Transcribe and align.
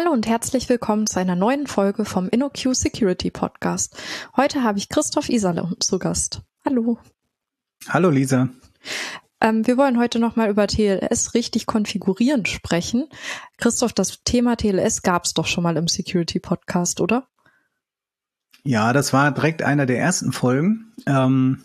Hallo 0.00 0.12
und 0.12 0.26
herzlich 0.26 0.66
willkommen 0.70 1.06
zu 1.06 1.20
einer 1.20 1.36
neuen 1.36 1.66
Folge 1.66 2.06
vom 2.06 2.30
InnoQ 2.30 2.74
Security 2.74 3.30
Podcast. 3.30 3.94
Heute 4.34 4.62
habe 4.62 4.78
ich 4.78 4.88
Christoph 4.88 5.28
Iserle 5.28 5.76
zu 5.78 5.98
Gast. 5.98 6.40
Hallo. 6.64 6.98
Hallo 7.86 8.08
Lisa. 8.08 8.48
Ähm, 9.42 9.66
wir 9.66 9.76
wollen 9.76 9.98
heute 9.98 10.18
nochmal 10.18 10.48
über 10.48 10.66
TLS 10.66 11.34
richtig 11.34 11.66
konfigurieren 11.66 12.46
sprechen. 12.46 13.10
Christoph, 13.58 13.92
das 13.92 14.22
Thema 14.24 14.56
TLS 14.56 15.02
gab 15.02 15.26
es 15.26 15.34
doch 15.34 15.46
schon 15.46 15.64
mal 15.64 15.76
im 15.76 15.86
Security 15.86 16.40
Podcast, 16.40 17.02
oder? 17.02 17.28
Ja, 18.64 18.94
das 18.94 19.12
war 19.12 19.30
direkt 19.32 19.62
einer 19.62 19.84
der 19.84 19.98
ersten 19.98 20.32
Folgen. 20.32 20.94
Ähm, 21.04 21.60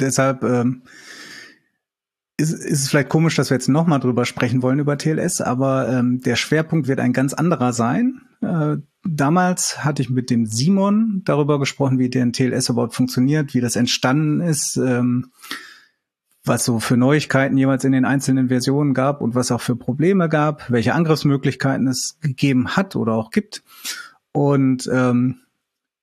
deshalb 0.00 0.42
ähm, 0.42 0.84
ist, 2.36 2.52
ist 2.52 2.82
es 2.82 2.88
vielleicht 2.88 3.08
komisch, 3.08 3.36
dass 3.36 3.50
wir 3.50 3.56
jetzt 3.56 3.68
nochmal 3.68 4.00
drüber 4.00 4.24
sprechen 4.24 4.62
wollen 4.62 4.78
über 4.78 4.98
TLS, 4.98 5.40
aber 5.40 5.88
ähm, 5.88 6.20
der 6.20 6.36
Schwerpunkt 6.36 6.88
wird 6.88 7.00
ein 7.00 7.12
ganz 7.12 7.32
anderer 7.32 7.72
sein. 7.72 8.20
Äh, 8.42 8.76
damals 9.04 9.84
hatte 9.84 10.02
ich 10.02 10.10
mit 10.10 10.30
dem 10.30 10.46
Simon 10.46 11.22
darüber 11.24 11.58
gesprochen, 11.58 11.98
wie 11.98 12.10
der 12.10 12.30
TLS 12.32 12.68
überhaupt 12.68 12.94
funktioniert, 12.94 13.54
wie 13.54 13.60
das 13.60 13.76
entstanden 13.76 14.40
ist, 14.40 14.76
ähm, 14.76 15.30
was 16.44 16.64
so 16.64 16.78
für 16.78 16.96
Neuigkeiten 16.96 17.56
jeweils 17.56 17.84
in 17.84 17.92
den 17.92 18.04
einzelnen 18.04 18.48
Versionen 18.48 18.94
gab 18.94 19.20
und 19.20 19.34
was 19.34 19.50
auch 19.50 19.60
für 19.60 19.74
Probleme 19.74 20.28
gab, 20.28 20.70
welche 20.70 20.94
Angriffsmöglichkeiten 20.94 21.88
es 21.88 22.18
gegeben 22.20 22.76
hat 22.76 22.94
oder 22.96 23.14
auch 23.14 23.30
gibt. 23.30 23.64
Und 24.32 24.88
ähm, 24.92 25.40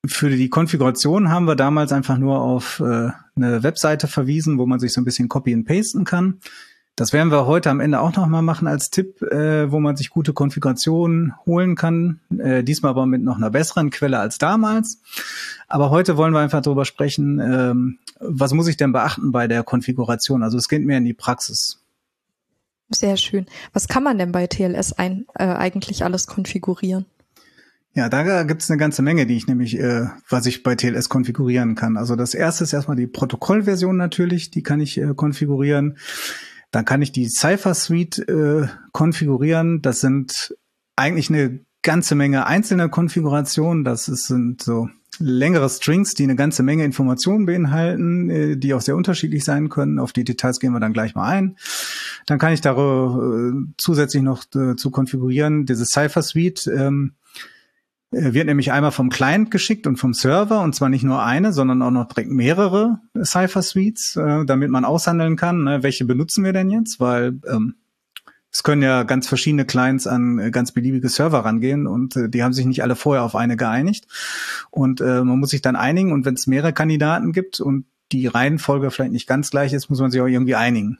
für 0.05 0.29
die 0.29 0.49
Konfiguration 0.49 1.29
haben 1.29 1.45
wir 1.45 1.55
damals 1.55 1.91
einfach 1.91 2.17
nur 2.17 2.41
auf 2.41 2.81
äh, 2.81 3.09
eine 3.35 3.63
Webseite 3.63 4.07
verwiesen, 4.07 4.57
wo 4.57 4.65
man 4.65 4.79
sich 4.79 4.91
so 4.93 5.01
ein 5.01 5.05
bisschen 5.05 5.29
copy 5.29 5.53
and 5.53 5.65
pasten 5.65 6.03
kann. 6.03 6.39
Das 6.95 7.11
werden 7.11 7.31
wir 7.31 7.47
heute 7.47 7.71
am 7.71 7.79
Ende 7.79 7.99
auch 8.01 8.15
nochmal 8.15 8.43
machen 8.43 8.67
als 8.67 8.91
Tipp, 8.91 9.21
äh, 9.23 9.71
wo 9.71 9.79
man 9.79 9.95
sich 9.95 10.11
gute 10.11 10.33
Konfigurationen 10.33 11.33
holen 11.45 11.75
kann. 11.75 12.19
Äh, 12.37 12.63
diesmal 12.63 12.91
aber 12.91 13.07
mit 13.07 13.23
noch 13.23 13.37
einer 13.37 13.49
besseren 13.49 13.89
Quelle 13.89 14.19
als 14.19 14.37
damals. 14.37 15.01
Aber 15.67 15.89
heute 15.89 16.17
wollen 16.17 16.33
wir 16.33 16.39
einfach 16.39 16.61
darüber 16.61 16.85
sprechen, 16.85 17.39
ähm, 17.39 17.97
was 18.19 18.53
muss 18.53 18.67
ich 18.67 18.77
denn 18.77 18.91
beachten 18.91 19.31
bei 19.31 19.47
der 19.47 19.63
Konfiguration? 19.63 20.43
Also 20.43 20.57
es 20.57 20.67
geht 20.67 20.85
mehr 20.85 20.99
in 20.99 21.05
die 21.05 21.15
Praxis. 21.15 21.79
Sehr 22.89 23.17
schön. 23.17 23.47
Was 23.71 23.87
kann 23.87 24.03
man 24.03 24.19
denn 24.19 24.31
bei 24.31 24.45
TLS 24.45 24.93
ein, 24.93 25.25
äh, 25.33 25.45
eigentlich 25.45 26.03
alles 26.03 26.27
konfigurieren? 26.27 27.05
Ja, 27.95 28.09
da 28.09 28.43
gibt's 28.43 28.71
eine 28.71 28.79
ganze 28.79 29.03
Menge, 29.03 29.27
die 29.27 29.37
ich 29.37 29.45
nämlich, 29.45 29.79
äh, 29.79 30.07
was 30.27 30.47
ich 30.47 30.63
bei 30.63 30.73
TLS 30.73 31.09
konfigurieren 31.09 31.75
kann. 31.75 31.95
Also 31.95 32.15
das 32.15 32.33
erste 32.33 32.63
ist 32.63 32.73
erstmal 32.73 32.97
die 32.97 33.05
Protokollversion 33.05 33.97
natürlich, 33.97 34.49
die 34.49 34.63
kann 34.63 34.79
ich 34.79 34.97
äh, 34.97 35.13
konfigurieren. 35.15 35.97
Dann 36.71 36.85
kann 36.85 37.03
ich 37.03 37.11
die 37.11 37.29
Cypher 37.29 37.75
Suite 37.75 38.27
äh, 38.27 38.67
konfigurieren. 38.93 39.83
Das 39.83 40.01
sind 40.01 40.55
eigentlich 40.95 41.29
eine 41.29 41.59
ganze 41.83 42.15
Menge 42.15 42.47
einzelne 42.47 42.89
Konfigurationen. 42.89 43.83
Das 43.83 44.07
ist, 44.07 44.25
sind 44.25 44.63
so 44.63 44.89
längere 45.19 45.69
Strings, 45.69 46.15
die 46.15 46.23
eine 46.23 46.35
ganze 46.35 46.63
Menge 46.63 46.85
Informationen 46.85 47.45
beinhalten, 47.45 48.29
äh, 48.31 48.57
die 48.57 48.73
auch 48.73 48.81
sehr 48.81 48.95
unterschiedlich 48.95 49.43
sein 49.43 49.69
können. 49.69 49.99
Auf 49.99 50.13
die 50.13 50.23
Details 50.23 50.59
gehen 50.59 50.73
wir 50.73 50.79
dann 50.79 50.93
gleich 50.93 51.13
mal 51.13 51.29
ein. 51.29 51.57
Dann 52.25 52.39
kann 52.39 52.53
ich 52.53 52.61
darüber 52.61 53.53
äh, 53.53 53.73
zusätzlich 53.77 54.23
noch 54.23 54.45
äh, 54.55 54.75
zu 54.75 54.89
konfigurieren, 54.89 55.67
diese 55.67 55.85
Cypher 55.85 56.23
Suite. 56.23 56.65
Ähm, 56.75 57.13
äh, 57.13 57.22
wird 58.13 58.47
nämlich 58.47 58.71
einmal 58.71 58.91
vom 58.91 59.09
Client 59.09 59.51
geschickt 59.51 59.87
und 59.87 59.97
vom 59.97 60.13
Server 60.13 60.61
und 60.61 60.73
zwar 60.73 60.89
nicht 60.89 61.03
nur 61.03 61.23
eine, 61.23 61.51
sondern 61.51 61.81
auch 61.81 61.91
noch 61.91 62.07
direkt 62.07 62.31
mehrere 62.31 62.99
Cypher 63.23 63.61
Suites, 63.61 64.15
äh, 64.15 64.45
damit 64.45 64.69
man 64.69 64.85
aushandeln 64.85 65.35
kann, 65.35 65.63
ne, 65.63 65.83
welche 65.83 66.05
benutzen 66.05 66.43
wir 66.43 66.53
denn 66.53 66.69
jetzt, 66.69 66.99
weil 66.99 67.39
ähm, 67.51 67.75
es 68.51 68.61
können 68.61 68.83
ja 68.83 69.01
ganz 69.03 69.27
verschiedene 69.27 69.65
Clients 69.65 70.05
an 70.05 70.37
äh, 70.39 70.51
ganz 70.51 70.71
beliebige 70.71 71.09
Server 71.09 71.39
rangehen 71.39 71.87
und 71.87 72.15
äh, 72.15 72.29
die 72.29 72.43
haben 72.43 72.53
sich 72.53 72.65
nicht 72.65 72.83
alle 72.83 72.95
vorher 72.95 73.23
auf 73.23 73.35
eine 73.35 73.57
geeinigt 73.57 74.07
und 74.69 75.01
äh, 75.01 75.23
man 75.23 75.39
muss 75.39 75.49
sich 75.49 75.61
dann 75.61 75.75
einigen 75.75 76.11
und 76.11 76.25
wenn 76.25 76.35
es 76.35 76.47
mehrere 76.47 76.73
Kandidaten 76.73 77.33
gibt 77.33 77.59
und 77.59 77.85
die 78.11 78.27
Reihenfolge 78.27 78.91
vielleicht 78.91 79.11
nicht 79.11 79.27
ganz 79.27 79.49
gleich 79.49 79.73
ist, 79.73 79.89
muss 79.89 79.99
man 79.99 80.11
sich 80.11 80.21
auch 80.21 80.27
irgendwie 80.27 80.55
einigen. 80.55 80.99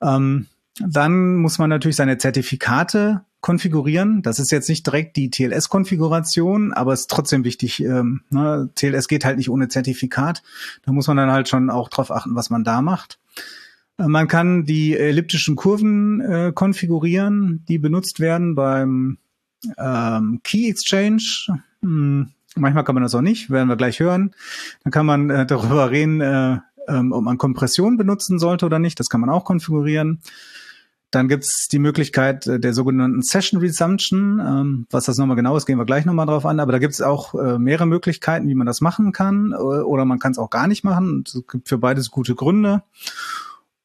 Ähm, 0.00 0.46
dann 0.78 1.36
muss 1.36 1.58
man 1.58 1.70
natürlich 1.70 1.96
seine 1.96 2.18
Zertifikate 2.18 3.22
konfigurieren. 3.40 4.22
Das 4.22 4.38
ist 4.38 4.50
jetzt 4.50 4.68
nicht 4.68 4.86
direkt 4.86 5.16
die 5.16 5.30
TLS-Konfiguration, 5.30 6.72
aber 6.72 6.92
es 6.92 7.02
ist 7.02 7.10
trotzdem 7.10 7.44
wichtig. 7.44 7.80
Ähm, 7.82 8.22
ne? 8.30 8.70
TLS 8.74 9.08
geht 9.08 9.24
halt 9.24 9.36
nicht 9.36 9.50
ohne 9.50 9.68
Zertifikat. 9.68 10.42
Da 10.84 10.92
muss 10.92 11.06
man 11.06 11.16
dann 11.16 11.30
halt 11.30 11.48
schon 11.48 11.70
auch 11.70 11.88
drauf 11.88 12.10
achten, 12.10 12.34
was 12.34 12.50
man 12.50 12.64
da 12.64 12.82
macht. 12.82 13.18
Äh, 13.98 14.08
man 14.08 14.28
kann 14.28 14.64
die 14.64 14.96
elliptischen 14.96 15.56
Kurven 15.56 16.20
äh, 16.20 16.52
konfigurieren, 16.54 17.64
die 17.68 17.78
benutzt 17.78 18.20
werden 18.20 18.54
beim 18.54 19.18
ähm, 19.78 20.40
Key 20.42 20.68
Exchange. 20.68 21.22
Hm, 21.82 22.30
manchmal 22.56 22.84
kann 22.84 22.94
man 22.94 23.02
das 23.02 23.14
auch 23.14 23.22
nicht, 23.22 23.50
werden 23.50 23.68
wir 23.68 23.76
gleich 23.76 24.00
hören. 24.00 24.32
Dann 24.84 24.90
kann 24.90 25.06
man 25.06 25.30
äh, 25.30 25.46
darüber 25.46 25.90
reden, 25.90 26.20
äh, 26.20 26.58
ähm, 26.88 27.12
ob 27.12 27.22
man 27.22 27.38
Kompression 27.38 27.96
benutzen 27.96 28.38
sollte 28.38 28.66
oder 28.66 28.78
nicht. 28.78 28.98
Das 29.00 29.08
kann 29.08 29.20
man 29.20 29.30
auch 29.30 29.44
konfigurieren. 29.44 30.20
Dann 31.16 31.28
gibt's 31.28 31.68
die 31.68 31.78
Möglichkeit 31.78 32.46
äh, 32.46 32.60
der 32.60 32.74
sogenannten 32.74 33.22
Session 33.22 33.58
Resumption. 33.58 34.38
Ähm, 34.38 34.86
was 34.90 35.06
das 35.06 35.16
nochmal 35.16 35.36
genau 35.36 35.56
ist, 35.56 35.64
gehen 35.64 35.78
wir 35.78 35.86
gleich 35.86 36.04
nochmal 36.04 36.26
drauf 36.26 36.44
an. 36.44 36.60
Aber 36.60 36.72
da 36.72 36.78
gibt's 36.78 37.00
auch 37.00 37.34
äh, 37.34 37.58
mehrere 37.58 37.86
Möglichkeiten, 37.86 38.48
wie 38.48 38.54
man 38.54 38.66
das 38.66 38.82
machen 38.82 39.12
kann. 39.12 39.52
Äh, 39.52 39.56
oder 39.56 40.04
man 40.04 40.18
kann 40.18 40.32
es 40.32 40.38
auch 40.38 40.50
gar 40.50 40.66
nicht 40.66 40.84
machen. 40.84 41.24
Es 41.26 41.42
gibt 41.50 41.70
für 41.70 41.78
beides 41.78 42.10
gute 42.10 42.34
Gründe. 42.34 42.82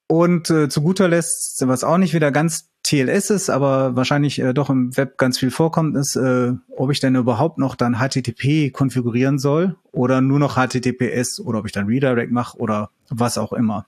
Und 0.07 0.49
äh, 0.49 0.67
zu 0.67 0.81
guter 0.81 1.07
Letzt, 1.07 1.65
was 1.65 1.85
auch 1.85 1.97
nicht 1.97 2.13
wieder 2.13 2.33
ganz 2.33 2.69
TLS 2.83 3.29
ist, 3.29 3.49
aber 3.49 3.95
wahrscheinlich 3.95 4.37
äh, 4.39 4.53
doch 4.53 4.69
im 4.69 4.97
Web 4.97 5.17
ganz 5.17 5.39
viel 5.39 5.51
vorkommt, 5.51 5.95
ist, 5.95 6.17
äh, 6.17 6.51
ob 6.75 6.91
ich 6.91 6.99
denn 6.99 7.15
überhaupt 7.15 7.59
noch 7.59 7.75
dann 7.75 7.95
HTTP 7.95 8.73
konfigurieren 8.73 9.39
soll 9.39 9.77
oder 9.93 10.19
nur 10.19 10.39
noch 10.39 10.57
HTTPS 10.57 11.39
oder 11.39 11.59
ob 11.59 11.65
ich 11.65 11.71
dann 11.71 11.85
Redirect 11.85 12.33
mache 12.33 12.57
oder 12.57 12.89
was 13.07 13.37
auch 13.37 13.53
immer. 13.53 13.85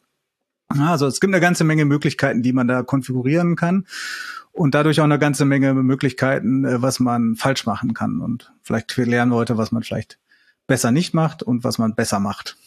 Also 0.80 1.08
es 1.08 1.20
gibt 1.20 1.34
eine 1.34 1.42
ganze 1.42 1.64
Menge 1.64 1.86
Möglichkeiten, 1.86 2.42
die 2.42 2.54
man 2.54 2.68
da 2.68 2.84
konfigurieren 2.84 3.56
kann 3.56 3.86
und 4.52 4.76
dadurch 4.76 5.00
auch 5.00 5.06
eine 5.06 5.20
ganze 5.20 5.46
Menge 5.46 5.74
Möglichkeiten, 5.74 6.66
äh, 6.66 6.82
was 6.82 7.00
man 7.00 7.36
falsch 7.36 7.66
machen 7.66 7.94
kann. 7.94 8.22
Und 8.22 8.54
vielleicht 8.62 8.96
lernen 8.98 9.32
wir 9.32 9.36
heute, 9.36 9.58
was 9.58 9.72
man 9.72 9.84
vielleicht 9.84 10.20
besser 10.68 10.92
nicht 10.92 11.14
macht 11.14 11.44
und 11.44 11.64
was 11.64 11.78
man 11.78 11.96
besser 11.96 12.20
macht. 12.20 12.58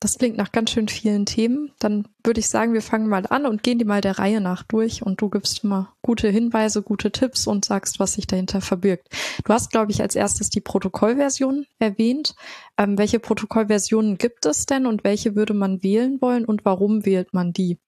Das 0.00 0.16
klingt 0.16 0.38
nach 0.38 0.50
ganz 0.50 0.70
schön 0.70 0.88
vielen 0.88 1.26
Themen. 1.26 1.72
Dann 1.78 2.08
würde 2.24 2.40
ich 2.40 2.48
sagen, 2.48 2.72
wir 2.72 2.80
fangen 2.80 3.06
mal 3.06 3.26
an 3.26 3.44
und 3.44 3.62
gehen 3.62 3.78
die 3.78 3.84
mal 3.84 4.00
der 4.00 4.18
Reihe 4.18 4.40
nach 4.40 4.62
durch 4.62 5.02
und 5.02 5.20
du 5.20 5.28
gibst 5.28 5.62
immer 5.62 5.92
gute 6.00 6.28
Hinweise, 6.28 6.80
gute 6.80 7.10
Tipps 7.12 7.46
und 7.46 7.66
sagst, 7.66 8.00
was 8.00 8.14
sich 8.14 8.26
dahinter 8.26 8.62
verbirgt. 8.62 9.08
Du 9.44 9.52
hast, 9.52 9.70
glaube 9.70 9.92
ich, 9.92 10.00
als 10.00 10.16
erstes 10.16 10.48
die 10.48 10.62
Protokollversion 10.62 11.66
erwähnt. 11.78 12.34
Ähm, 12.78 12.96
welche 12.96 13.20
Protokollversionen 13.20 14.16
gibt 14.16 14.46
es 14.46 14.64
denn 14.64 14.86
und 14.86 15.04
welche 15.04 15.36
würde 15.36 15.52
man 15.52 15.82
wählen 15.82 16.18
wollen 16.22 16.46
und 16.46 16.64
warum 16.64 17.04
wählt 17.04 17.34
man 17.34 17.52
die, 17.52 17.78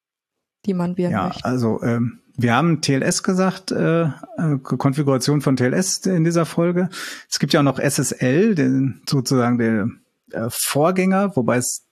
die 0.66 0.74
man 0.74 0.98
wählen 0.98 1.12
ja, 1.12 1.28
möchte? 1.28 1.46
Also 1.46 1.82
ähm, 1.82 2.20
wir 2.36 2.54
haben 2.54 2.82
TLS 2.82 3.22
gesagt, 3.22 3.72
äh, 3.72 4.02
äh, 4.02 4.58
Konfiguration 4.62 5.40
von 5.40 5.56
TLS 5.56 6.04
in 6.04 6.24
dieser 6.24 6.44
Folge. 6.44 6.90
Es 7.30 7.38
gibt 7.38 7.54
ja 7.54 7.60
auch 7.60 7.64
noch 7.64 7.78
SSL, 7.78 8.54
den, 8.54 9.00
sozusagen 9.08 9.56
der 9.56 9.88
äh, 10.32 10.48
Vorgänger, 10.50 11.36
wobei 11.36 11.56
es 11.56 11.86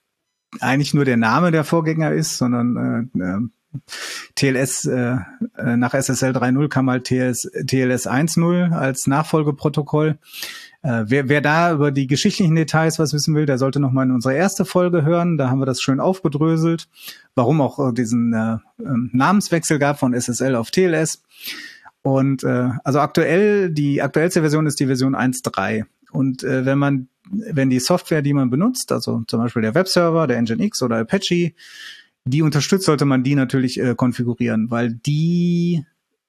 eigentlich 0.61 0.95
nur 0.95 1.05
der 1.05 1.17
Name 1.17 1.51
der 1.51 1.65
Vorgänger 1.65 2.13
ist, 2.13 2.39
sondern 2.39 3.11
äh, 3.15 3.23
äh 3.23 3.39
TLS 4.35 4.85
äh, 4.87 5.17
nach 5.77 5.95
SSL 5.95 6.33
3.0 6.33 6.69
kam 6.69 6.91
halt 6.91 7.05
TLS, 7.05 7.43
TLS 7.67 8.09
1.0 8.09 8.73
als 8.73 9.07
Nachfolgeprotokoll. 9.07 10.19
Äh, 10.83 11.05
wer, 11.07 11.29
wer 11.29 11.41
da 11.41 11.73
über 11.73 11.91
die 11.91 12.07
geschichtlichen 12.07 12.57
Details 12.57 12.99
was 12.99 13.13
wissen 13.13 13.35
will, 13.35 13.47
der 13.47 13.59
sollte 13.59 13.81
noch 13.81 13.93
mal 13.93 14.05
in 14.05 14.13
unsere 14.13 14.35
erste 14.35 14.65
Folge 14.65 15.05
hören. 15.05 15.37
Da 15.37 15.51
haben 15.51 15.61
wir 15.61 15.67
das 15.67 15.81
schön 15.81 16.01
aufgedröselt, 16.01 16.89
warum 17.35 17.61
auch 17.61 17.91
äh, 17.91 17.93
diesen 17.93 18.33
äh, 18.33 18.57
ähm, 18.83 19.11
Namenswechsel 19.13 19.79
gab 19.79 19.99
von 19.99 20.15
SSL 20.15 20.57
auf 20.57 20.71
TLS. 20.71 21.23
Und 22.03 22.45
äh, 22.45 22.71
also 22.83 23.01
aktuell, 23.01 23.71
die 23.71 24.01
aktuellste 24.01 24.41
Version 24.41 24.67
ist 24.67 24.81
die 24.81 24.87
Version 24.87 25.15
1.3. 25.15 25.85
Und 26.13 26.43
äh, 26.43 26.65
wenn 26.65 26.79
man 26.79 27.09
wenn 27.31 27.71
die 27.71 27.81
Software, 27.81 28.23
die 28.23 28.33
man 28.33 28.51
benutzt, 28.51 28.93
also 28.93 29.23
zum 29.27 29.41
Beispiel 29.41 29.63
der 29.63 29.75
Webserver, 29.75 30.27
der 30.27 30.41
Nginx 30.41 30.83
oder 30.83 30.99
Apache, 30.99 31.53
die 32.25 32.43
unterstützt, 32.43 32.87
sollte 32.87 33.05
man 33.05 33.23
die 33.23 33.35
natürlich 33.35 33.81
äh, 33.81 33.95
konfigurieren, 33.95 34.71
weil 34.71 34.93
die 34.93 35.85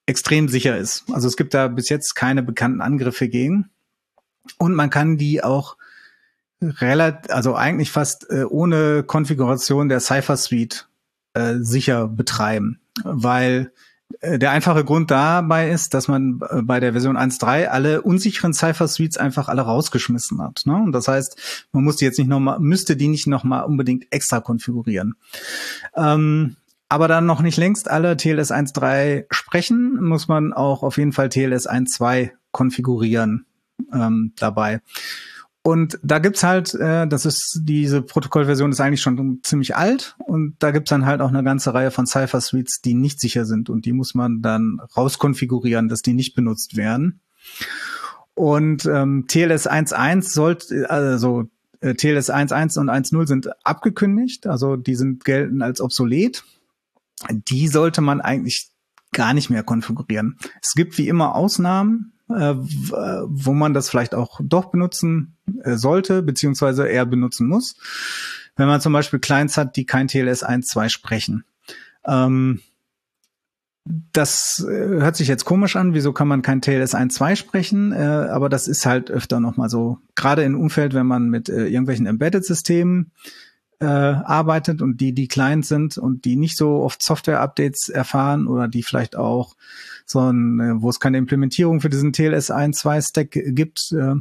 extrem 0.06 0.48
sicher 0.48 0.78
ist. 0.78 1.04
Also 1.12 1.28
es 1.28 1.38
gibt 1.38 1.54
da 1.54 1.68
bis 1.68 1.90
jetzt 1.90 2.16
keine 2.16 2.44
bekannten 2.44 2.82
Angriffe 2.82 3.28
gegen. 3.28 3.70
Und 4.58 4.74
man 4.74 4.90
kann 4.90 5.18
die 5.18 5.44
auch 5.44 5.78
relativ, 6.62 7.32
also 7.32 7.56
eigentlich 7.56 7.92
fast 7.92 8.30
äh, 8.30 8.44
ohne 8.44 9.04
Konfiguration 9.04 9.90
der 9.90 10.00
Cypher 10.00 10.38
Suite 10.38 10.88
äh, 11.34 11.56
sicher 11.60 12.08
betreiben, 12.08 12.80
weil 13.04 13.72
der 14.22 14.52
einfache 14.52 14.84
Grund 14.84 15.12
dabei 15.12 15.70
ist, 15.70 15.94
dass 15.94 16.08
man 16.08 16.40
äh, 16.50 16.62
bei 16.62 16.80
der 16.80 16.94
Version 16.94 17.18
1.3 17.18 17.68
alle 17.68 18.02
unsicheren 18.02 18.54
Cypher 18.54 18.88
Suites 18.88 19.18
einfach 19.18 19.48
alle 19.48 19.62
rausgeschmissen 19.62 20.42
hat. 20.42 20.62
Ne? 20.66 20.76
Und 20.76 20.92
das 20.92 21.08
heißt, 21.08 21.68
man 21.72 21.84
muss 21.84 21.98
die 21.98 22.06
jetzt 22.06 22.20
nicht 22.20 22.28
nochmal, 22.28 22.60
müsste 22.60 22.96
die 22.96 23.08
nicht 23.08 23.28
nochmal 23.28 23.66
unbedingt 23.66 24.12
extra 24.12 24.40
konfigurieren. 24.40 25.16
Ähm, 25.96 26.56
aber 26.90 27.08
dann 27.08 27.26
noch 27.26 27.42
nicht 27.42 27.58
längst 27.58 27.90
alle 27.90 28.18
TLS 28.18 28.52
1.3 28.52 29.26
sprechen, 29.32 30.04
muss 30.04 30.28
man 30.28 30.52
auch 30.52 30.84
auf 30.84 30.98
jeden 30.98 31.14
Fall 31.14 31.30
TLS 31.30 31.70
1.2 31.70 32.32
konfigurieren 32.52 33.46
ähm, 33.94 34.34
dabei. 34.38 34.82
Und 35.64 36.00
da 36.02 36.18
gibt's 36.18 36.44
halt, 36.44 36.74
äh, 36.74 37.08
das 37.08 37.26
ist 37.26 37.62
diese 37.64 38.02
Protokollversion 38.02 38.72
ist 38.72 38.82
eigentlich 38.82 39.02
schon 39.02 39.42
ziemlich 39.44 39.76
alt 39.76 40.16
und 40.18 40.56
da 40.58 40.72
gibt's 40.72 40.90
dann 40.90 41.06
halt 41.06 41.22
auch 41.22 41.30
eine 41.30 41.44
ganze 41.44 41.74
Reihe 41.74 41.92
von 41.92 42.08
Cypher 42.08 42.42
Suites, 42.42 42.82
die 42.82 42.96
nicht 42.96 43.20
sicher 43.20 43.46
sind 43.46 43.70
und 43.70 43.86
die 43.86 43.94
muss 43.94 44.16
man 44.16 44.42
dann 44.42 44.82
rauskonfigurieren, 44.98 45.88
dass 45.88 46.02
die 46.02 46.14
nicht 46.14 46.34
benutzt 46.34 46.78
werden. 46.78 47.20
Und 48.34 48.86
ähm, 48.86 49.26
TLS 49.28 49.70
1.1 49.70 50.34
sollte, 50.34 50.90
also 50.90 51.48
äh, 51.82 51.94
TLS 51.94 52.32
1.1 52.32 52.80
und 52.80 52.90
1.0 52.90 53.28
sind 53.28 53.50
abgekündigt, 53.64 54.48
also 54.48 54.78
die 54.78 54.96
sind 54.96 55.26
gelten 55.26 55.62
als 55.62 55.80
obsolet. 55.80 56.44
Die 57.30 57.68
sollte 57.68 58.02
man 58.02 58.20
eigentlich 58.20 58.72
gar 59.12 59.36
nicht 59.36 59.52
mehr 59.52 59.62
konfigurieren. 59.62 60.38
Es 60.62 60.74
gibt 60.74 60.98
wie 60.98 61.08
immer 61.08 61.36
Ausnahmen, 61.36 62.14
wo 62.34 63.54
man 63.54 63.74
das 63.74 63.90
vielleicht 63.90 64.16
auch 64.16 64.40
doch 64.44 64.66
benutzen 64.66 65.38
äh, 65.64 65.76
sollte, 65.76 66.22
beziehungsweise 66.22 66.88
eher 66.88 67.06
benutzen 67.06 67.48
muss. 67.48 67.76
Wenn 68.56 68.68
man 68.68 68.82
zum 68.82 68.94
Beispiel 68.94 69.20
Clients 69.20 69.58
hat, 69.58 69.76
die 69.76 69.86
kein 69.86 70.08
TLS 70.08 70.46
1.2 70.46 70.90
sprechen. 70.90 71.46
Ähm, 72.06 72.62
das 73.86 74.66
äh, 74.68 74.72
hört 74.72 75.16
sich 75.16 75.28
jetzt 75.28 75.46
komisch 75.46 75.76
an, 75.76 75.94
wieso 75.94 76.14
kann 76.14 76.28
man 76.28 76.42
kein 76.42 76.62
TLS 76.62 76.94
1.2 76.94 77.36
sprechen, 77.36 77.92
äh, 77.92 77.98
aber 77.98 78.50
das 78.50 78.68
ist 78.68 78.86
halt 78.86 79.10
öfter 79.10 79.40
nochmal 79.40 79.70
so. 79.70 79.98
Gerade 80.16 80.44
im 80.44 80.60
Umfeld, 80.60 80.94
wenn 80.94 81.08
man 81.08 81.30
mit 81.30 81.50
äh, 81.50 81.68
irgendwelchen 81.68 82.06
Embedded-Systemen 82.06 83.12
äh, 83.82 83.86
arbeitet 83.86 84.82
und 84.82 85.02
die 85.02 85.14
die 85.14 85.28
klein 85.28 85.64
sind 85.64 85.98
und 85.98 86.24
die 86.26 86.36
nicht 86.36 86.56
so 86.56 86.84
oft 86.84 87.02
Software-Updates 87.02 87.90
erfahren 87.90 88.48
oder 88.48 88.68
die 88.68 88.84
vielleicht 88.84 89.16
auch 89.16 89.56
so 90.06 90.20
ein, 90.20 90.60
äh, 90.60 90.82
wo 90.82 90.90
es 90.90 91.00
keine 91.00 91.18
Implementierung 91.18 91.82
für 91.82 91.90
diesen 91.90 92.14
TLS 92.14 92.52
1.2 92.52 93.10
Stack 93.10 93.32
gibt 93.32 93.92
äh, 93.94 94.16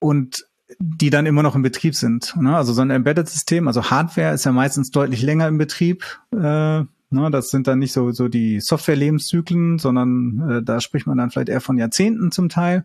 und 0.00 0.44
die 0.78 1.08
dann 1.08 1.24
immer 1.24 1.42
noch 1.42 1.54
im 1.54 1.62
Betrieb 1.62 1.94
sind. 1.94 2.34
Ne? 2.36 2.54
Also 2.54 2.74
so 2.74 2.82
ein 2.82 2.90
Embedded-System, 2.90 3.66
also 3.68 3.90
Hardware 3.90 4.34
ist 4.34 4.44
ja 4.44 4.52
meistens 4.52 4.90
deutlich 4.90 5.22
länger 5.22 5.48
im 5.48 5.56
Betrieb. 5.56 6.04
Äh, 6.30 6.36
ne? 6.36 7.30
Das 7.30 7.48
sind 7.48 7.66
dann 7.68 7.78
nicht 7.78 7.92
so, 7.92 8.12
so 8.12 8.28
die 8.28 8.60
Software-Lebenszyklen, 8.60 9.78
sondern 9.78 10.50
äh, 10.50 10.62
da 10.62 10.82
spricht 10.82 11.06
man 11.06 11.16
dann 11.16 11.30
vielleicht 11.30 11.48
eher 11.48 11.62
von 11.62 11.78
Jahrzehnten 11.78 12.32
zum 12.32 12.50
Teil. 12.50 12.84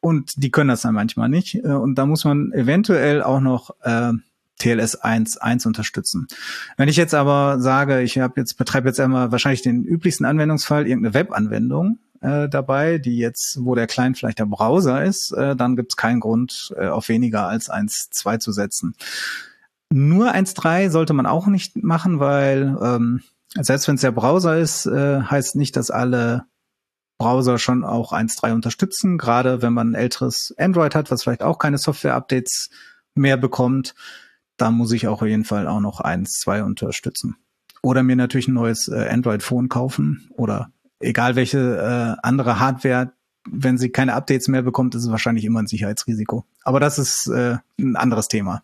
Und 0.00 0.32
die 0.42 0.50
können 0.50 0.68
das 0.68 0.82
dann 0.82 0.94
manchmal 0.94 1.28
nicht. 1.28 1.54
Äh, 1.54 1.68
und 1.68 1.94
da 1.94 2.04
muss 2.04 2.24
man 2.24 2.50
eventuell 2.52 3.22
auch 3.22 3.40
noch 3.40 3.70
äh, 3.82 4.12
TLS 4.58 5.02
1.1 5.02 5.66
unterstützen. 5.66 6.26
Wenn 6.76 6.88
ich 6.88 6.96
jetzt 6.96 7.14
aber 7.14 7.60
sage, 7.60 8.02
ich 8.02 8.18
habe 8.18 8.40
jetzt 8.40 8.56
betreibe 8.56 8.88
jetzt 8.88 9.00
einmal 9.00 9.32
wahrscheinlich 9.32 9.62
den 9.62 9.84
üblichsten 9.84 10.26
Anwendungsfall, 10.26 10.86
irgendeine 10.86 11.14
Webanwendung 11.14 11.98
äh, 12.20 12.48
dabei, 12.48 12.98
die 12.98 13.18
jetzt, 13.18 13.58
wo 13.60 13.74
der 13.74 13.86
Client 13.86 14.16
vielleicht 14.16 14.38
der 14.38 14.46
Browser 14.46 15.04
ist, 15.04 15.32
äh, 15.32 15.56
dann 15.56 15.76
gibt 15.76 15.92
es 15.92 15.96
keinen 15.96 16.20
Grund, 16.20 16.74
äh, 16.76 16.88
auf 16.88 17.08
weniger 17.08 17.46
als 17.48 17.70
1.2 17.70 18.38
zu 18.38 18.52
setzen. 18.52 18.94
Nur 19.90 20.32
1.3 20.32 20.90
sollte 20.90 21.12
man 21.12 21.26
auch 21.26 21.46
nicht 21.46 21.76
machen, 21.82 22.20
weil 22.20 22.76
ähm, 22.82 23.22
selbst 23.54 23.86
wenn 23.86 23.96
es 23.96 24.00
der 24.00 24.12
Browser 24.12 24.58
ist, 24.58 24.86
äh, 24.86 25.20
heißt 25.20 25.56
nicht, 25.56 25.76
dass 25.76 25.90
alle 25.90 26.46
Browser 27.18 27.58
schon 27.58 27.84
auch 27.84 28.12
1.3 28.12 28.52
unterstützen, 28.52 29.18
gerade 29.18 29.62
wenn 29.62 29.72
man 29.72 29.90
ein 29.90 29.94
älteres 29.94 30.54
Android 30.58 30.94
hat, 30.94 31.10
was 31.10 31.22
vielleicht 31.22 31.42
auch 31.42 31.58
keine 31.58 31.78
Software-Updates 31.78 32.70
mehr 33.14 33.36
bekommt 33.36 33.94
da 34.56 34.70
muss 34.70 34.92
ich 34.92 35.08
auch 35.08 35.22
auf 35.22 35.28
jeden 35.28 35.44
Fall 35.44 35.66
auch 35.66 35.80
noch 35.80 36.00
eins, 36.00 36.38
zwei 36.38 36.62
unterstützen. 36.62 37.36
Oder 37.82 38.02
mir 38.02 38.16
natürlich 38.16 38.48
ein 38.48 38.54
neues 38.54 38.88
äh, 38.88 39.08
Android-Phone 39.08 39.68
kaufen 39.68 40.28
oder 40.36 40.70
egal 41.00 41.36
welche 41.36 41.58
äh, 41.58 42.20
andere 42.26 42.58
Hardware, 42.58 43.12
wenn 43.48 43.76
sie 43.76 43.90
keine 43.90 44.14
Updates 44.14 44.48
mehr 44.48 44.62
bekommt, 44.62 44.94
ist 44.94 45.04
es 45.04 45.10
wahrscheinlich 45.10 45.44
immer 45.44 45.60
ein 45.60 45.66
Sicherheitsrisiko. 45.66 46.44
Aber 46.62 46.80
das 46.80 46.98
ist 46.98 47.28
äh, 47.28 47.58
ein 47.78 47.96
anderes 47.96 48.28
Thema. 48.28 48.62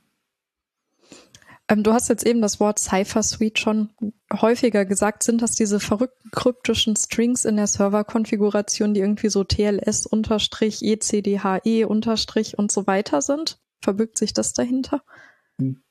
Ähm, 1.68 1.82
du 1.82 1.92
hast 1.92 2.08
jetzt 2.08 2.26
eben 2.26 2.40
das 2.40 2.60
Wort 2.60 2.78
Cypher 2.78 3.22
Suite 3.22 3.58
schon 3.58 3.90
häufiger 4.32 4.84
gesagt. 4.84 5.22
Sind 5.22 5.42
das 5.42 5.52
diese 5.52 5.80
verrückten 5.80 6.30
kryptischen 6.30 6.96
Strings 6.96 7.44
in 7.44 7.56
der 7.56 7.66
Serverkonfiguration, 7.66 8.94
die 8.94 9.00
irgendwie 9.00 9.28
so 9.28 9.44
TLS 9.44 10.06
unterstrich, 10.06 10.82
ECDHE 10.82 11.84
unterstrich 11.86 12.58
und 12.58 12.72
so 12.72 12.86
weiter 12.86 13.22
sind? 13.22 13.60
Verbirgt 13.82 14.18
sich 14.18 14.32
das 14.32 14.52
dahinter? 14.52 15.02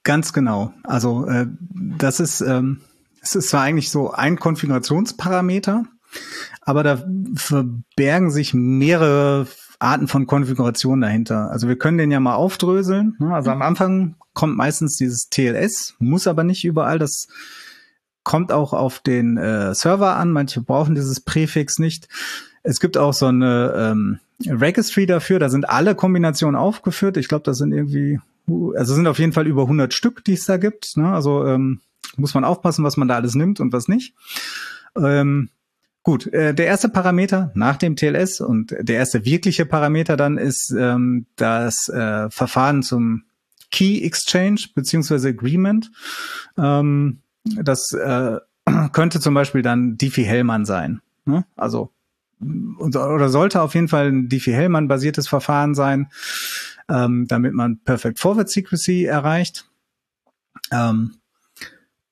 Ganz 0.04 0.34
genau. 0.34 0.74
Also 0.84 1.26
äh, 1.28 1.48
das 1.98 2.20
ist, 2.20 2.42
ähm, 2.42 2.82
es 3.22 3.36
ist 3.36 3.50
zwar 3.50 3.64
eigentlich 3.64 3.92
so 3.92 4.12
ein 4.12 4.40
Konfigurationsparameter, 4.40 5.84
aber 6.62 6.84
da 6.84 7.04
verbergen 7.36 8.32
sich 8.32 8.54
mehrere 8.54 9.48
Arten 9.80 10.08
von 10.08 10.28
Konfiguration 10.28 11.02
dahinter. 11.02 11.50
Also 11.52 11.68
wir 11.68 11.78
können 11.78 11.98
den 11.98 12.12
ja 12.12 12.20
mal 12.20 12.36
aufdröseln. 12.36 13.16
Ne? 13.20 13.34
Also 13.34 13.52
am 13.52 13.62
Anfang 13.62 14.16
kommt 14.34 14.58
meistens 14.58 14.96
dieses 14.98 15.30
TLS, 15.30 15.96
muss 16.00 16.28
aber 16.28 16.44
nicht 16.44 16.66
überall. 16.66 17.00
Das 17.00 17.28
kommt 18.24 18.52
auch 18.52 18.74
auf 18.74 19.00
den 19.00 19.38
äh, 19.38 19.74
Server 19.74 20.18
an. 20.18 20.32
Manche 20.32 20.62
brauchen 20.62 20.96
dieses 20.96 21.22
Präfix 21.22 21.80
nicht. 21.80 22.10
Es 22.62 22.80
gibt 22.80 22.98
auch 22.98 23.14
so 23.14 23.28
eine 23.28 23.74
ähm, 23.76 24.20
Registry 24.46 25.06
dafür. 25.06 25.40
Da 25.40 25.50
sind 25.50 25.70
alle 25.70 25.96
Kombinationen 25.96 26.56
aufgeführt. 26.56 27.18
Ich 27.18 27.30
glaube, 27.30 27.44
das 27.44 27.58
sind 27.58 27.72
irgendwie 27.72 28.20
also 28.48 28.94
sind 28.94 29.08
auf 29.08 29.20
jeden 29.20 29.34
Fall 29.34 29.48
über 29.48 29.64
100 29.64 29.94
Stück, 29.94 30.24
die 30.24 30.34
es 30.34 30.46
da 30.46 30.58
gibt. 30.58 30.98
Ne? 30.98 31.12
Also 31.12 31.46
ähm, 31.46 31.82
muss 32.18 32.34
man 32.34 32.44
aufpassen, 32.44 32.84
was 32.84 32.98
man 32.98 33.08
da 33.08 33.16
alles 33.16 33.36
nimmt 33.36 33.60
und 33.60 33.74
was 33.74 33.88
nicht. 33.88 34.14
Ähm, 34.96 35.50
gut, 36.04 36.28
äh, 36.28 36.54
der 36.54 36.66
erste 36.66 36.90
Parameter 36.90 37.52
nach 37.56 37.78
dem 37.78 37.96
TLS 37.96 38.42
und 38.42 38.76
der 38.80 38.98
erste 38.98 39.26
wirkliche 39.26 39.66
Parameter 39.66 40.18
dann 40.18 40.38
ist 40.38 40.74
ähm, 40.78 41.26
das 41.36 41.90
äh, 41.90 42.30
Verfahren 42.30 42.84
zum 42.84 43.24
Key 43.72 44.04
Exchange 44.04 44.62
beziehungsweise 44.74 45.30
Agreement. 45.30 45.92
Ähm, 46.58 47.20
das 47.44 47.92
äh, 47.94 48.38
könnte 48.92 49.20
zum 49.20 49.34
Beispiel 49.34 49.62
dann 49.62 49.98
Diffie-Hellman 49.98 50.66
sein. 50.66 51.02
Ne? 51.26 51.46
Also 51.56 51.92
oder 52.42 53.28
sollte 53.28 53.62
auf 53.62 53.76
jeden 53.76 53.90
Fall 53.90 54.08
ein 54.08 54.30
Diffie-Hellman 54.30 54.88
basiertes 54.88 55.28
Verfahren 55.28 55.76
sein 55.76 56.08
ähm, 56.90 57.26
damit 57.28 57.54
man 57.54 57.80
Perfect 57.80 58.20
Forward 58.20 58.50
Secrecy 58.50 59.06
erreicht. 59.06 59.66
Ähm, 60.72 61.16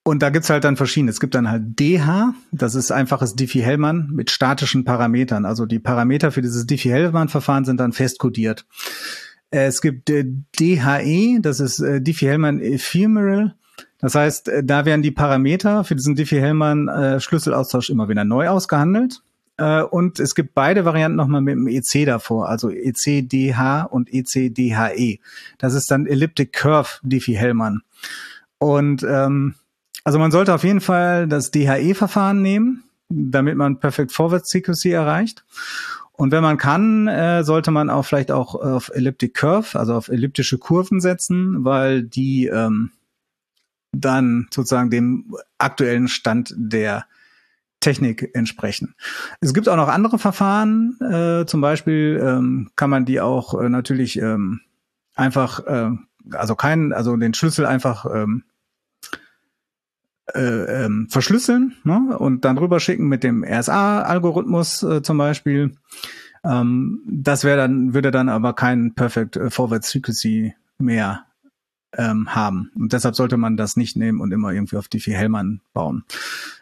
und 0.04 0.24
da 0.24 0.30
gibt's 0.30 0.50
halt 0.50 0.63
dann 0.63 0.78
verschiedene. 0.78 1.12
Es 1.12 1.20
gibt 1.20 1.36
dann 1.36 1.50
halt 1.50 1.78
DH, 1.80 2.34
das 2.54 2.75
ist 2.75 2.92
einfaches 2.92 3.36
Diffie-Hellman 3.36 4.10
mit 4.13 4.32
statischen 4.32 4.86
Parametern. 4.86 5.44
Also 5.44 5.66
die 5.66 5.80
Parameter 5.80 6.32
für 6.32 6.42
dieses 6.42 6.66
Diffie-Hellman-Verfahren 6.66 7.66
sind 7.66 7.82
dann 7.82 7.92
festkodiert. 7.92 8.66
Es 9.50 9.82
gibt 9.82 10.10
äh, 10.10 10.25
DHE, 10.60 11.40
das 11.42 11.60
ist 11.60 11.80
äh, 11.82 12.02
Diffie-Hellman 12.02 12.62
Ephemeral. 12.62 13.56
Das 14.00 14.16
heißt, 14.16 14.48
äh, 14.48 14.63
da 14.63 14.86
werden 14.86 15.02
die 15.02 15.12
Parameter 15.12 15.84
für 15.84 15.96
diesen 15.96 16.16
Diffie-Hellman-Schlüsselaustausch 16.16 17.90
immer 17.90 18.08
wieder 18.08 18.24
neu 18.24 18.48
ausgehandelt. 18.48 19.22
Äh, 19.58 19.82
und 19.82 20.20
es 20.20 20.36
gibt 20.36 20.54
beide 20.54 20.86
Varianten 20.86 21.18
nochmal 21.18 21.42
mit 21.42 21.56
dem 21.56 21.68
EC 21.68 22.06
davor, 22.06 22.50
also 22.50 22.70
ECDH 22.70 23.86
und 23.90 24.14
ECDHE. 24.14 24.94
E. 24.96 25.20
Das 25.58 25.74
ist 25.74 25.90
dann 25.92 26.06
Elliptic 26.06 26.54
Curve 26.54 27.00
Diffie-Hellman. 27.04 27.82
Und 28.60 29.04
ähm, 29.04 29.56
also 30.04 30.20
man 30.20 30.32
sollte 30.32 30.54
auf 30.54 30.64
jeden 30.64 30.82
Fall 30.82 31.28
das 31.28 31.52
DHE-Verfahren 31.52 32.42
nehmen, 32.42 32.84
damit 33.10 33.58
man 33.58 33.80
Perfect 33.80 34.12
Forward 34.12 34.48
Secrecy 34.48 34.92
erreicht. 34.92 35.44
Und 36.14 36.32
wenn 36.32 36.42
man 36.42 36.58
kann, 36.58 37.08
äh, 37.08 37.44
sollte 37.44 37.70
man 37.70 37.90
auch 37.90 38.04
vielleicht 38.04 38.32
auch 38.32 38.56
auf 38.56 38.90
Elliptic 38.90 39.36
Curve, 39.36 39.78
also 39.78 39.94
auf 39.94 40.08
elliptische 40.08 40.58
Kurven 40.58 41.00
setzen, 41.00 41.64
weil 41.64 42.04
die 42.04 42.48
ähm, 42.48 42.92
dann 43.92 44.48
sozusagen 44.52 44.90
dem 44.90 45.36
aktuellen 45.60 46.08
Stand 46.08 46.54
der 46.58 47.06
Technik 47.88 48.32
entsprechen. 48.34 48.96
Es 49.39 49.53
gibt 49.53 49.70
auch 49.70 49.77
noch 49.77 49.88
andere 49.88 50.20
Verfahren, 50.20 51.00
äh, 51.00 51.46
zum 51.46 51.62
Beispiel 51.62 52.22
ähm, 52.22 52.70
kann 52.75 52.89
man 52.89 53.06
die 53.06 53.22
auch 53.22 53.53
äh, 53.53 53.70
natürlich 53.70 54.20
ähm, 54.20 54.60
einfach, 55.15 55.65
äh, 55.65 55.91
also 56.32 56.56
keinen, 56.56 56.91
also 56.91 57.15
den 57.15 57.34
Schlüssel 57.34 57.65
einfach 57.65 58.06
ähm, 58.13 58.44
äh, 60.36 60.41
ähm, 60.84 61.08
verschlüsseln 61.10 61.75
ne? 61.86 62.17
und 62.20 62.44
dann 62.44 62.58
rüberschicken 62.58 63.08
mit 63.08 63.24
dem 63.24 63.46
RSA-Algorithmus 63.46 64.84
äh, 64.84 65.01
zum 65.01 65.17
Beispiel. 65.17 65.77
Ähm, 66.44 67.03
das 67.08 67.46
wäre 67.46 67.56
dann, 67.56 67.94
würde 67.94 68.12
dann 68.12 68.27
aber 68.27 68.51
kein 68.51 68.96
Perfect 68.96 69.38
äh, 69.38 69.50
Forward 69.50 69.86
Secrecy 69.86 70.56
mehr 70.77 71.24
ähm, 71.94 72.36
haben. 72.36 72.70
Und 72.75 72.91
deshalb 72.91 73.15
sollte 73.15 73.38
man 73.38 73.56
das 73.56 73.77
nicht 73.77 73.96
nehmen 73.96 74.20
und 74.20 74.34
immer 74.34 74.51
irgendwie 74.51 74.75
auf 74.75 74.89
Diffie-Hellman 74.89 75.62
bauen. 75.72 76.03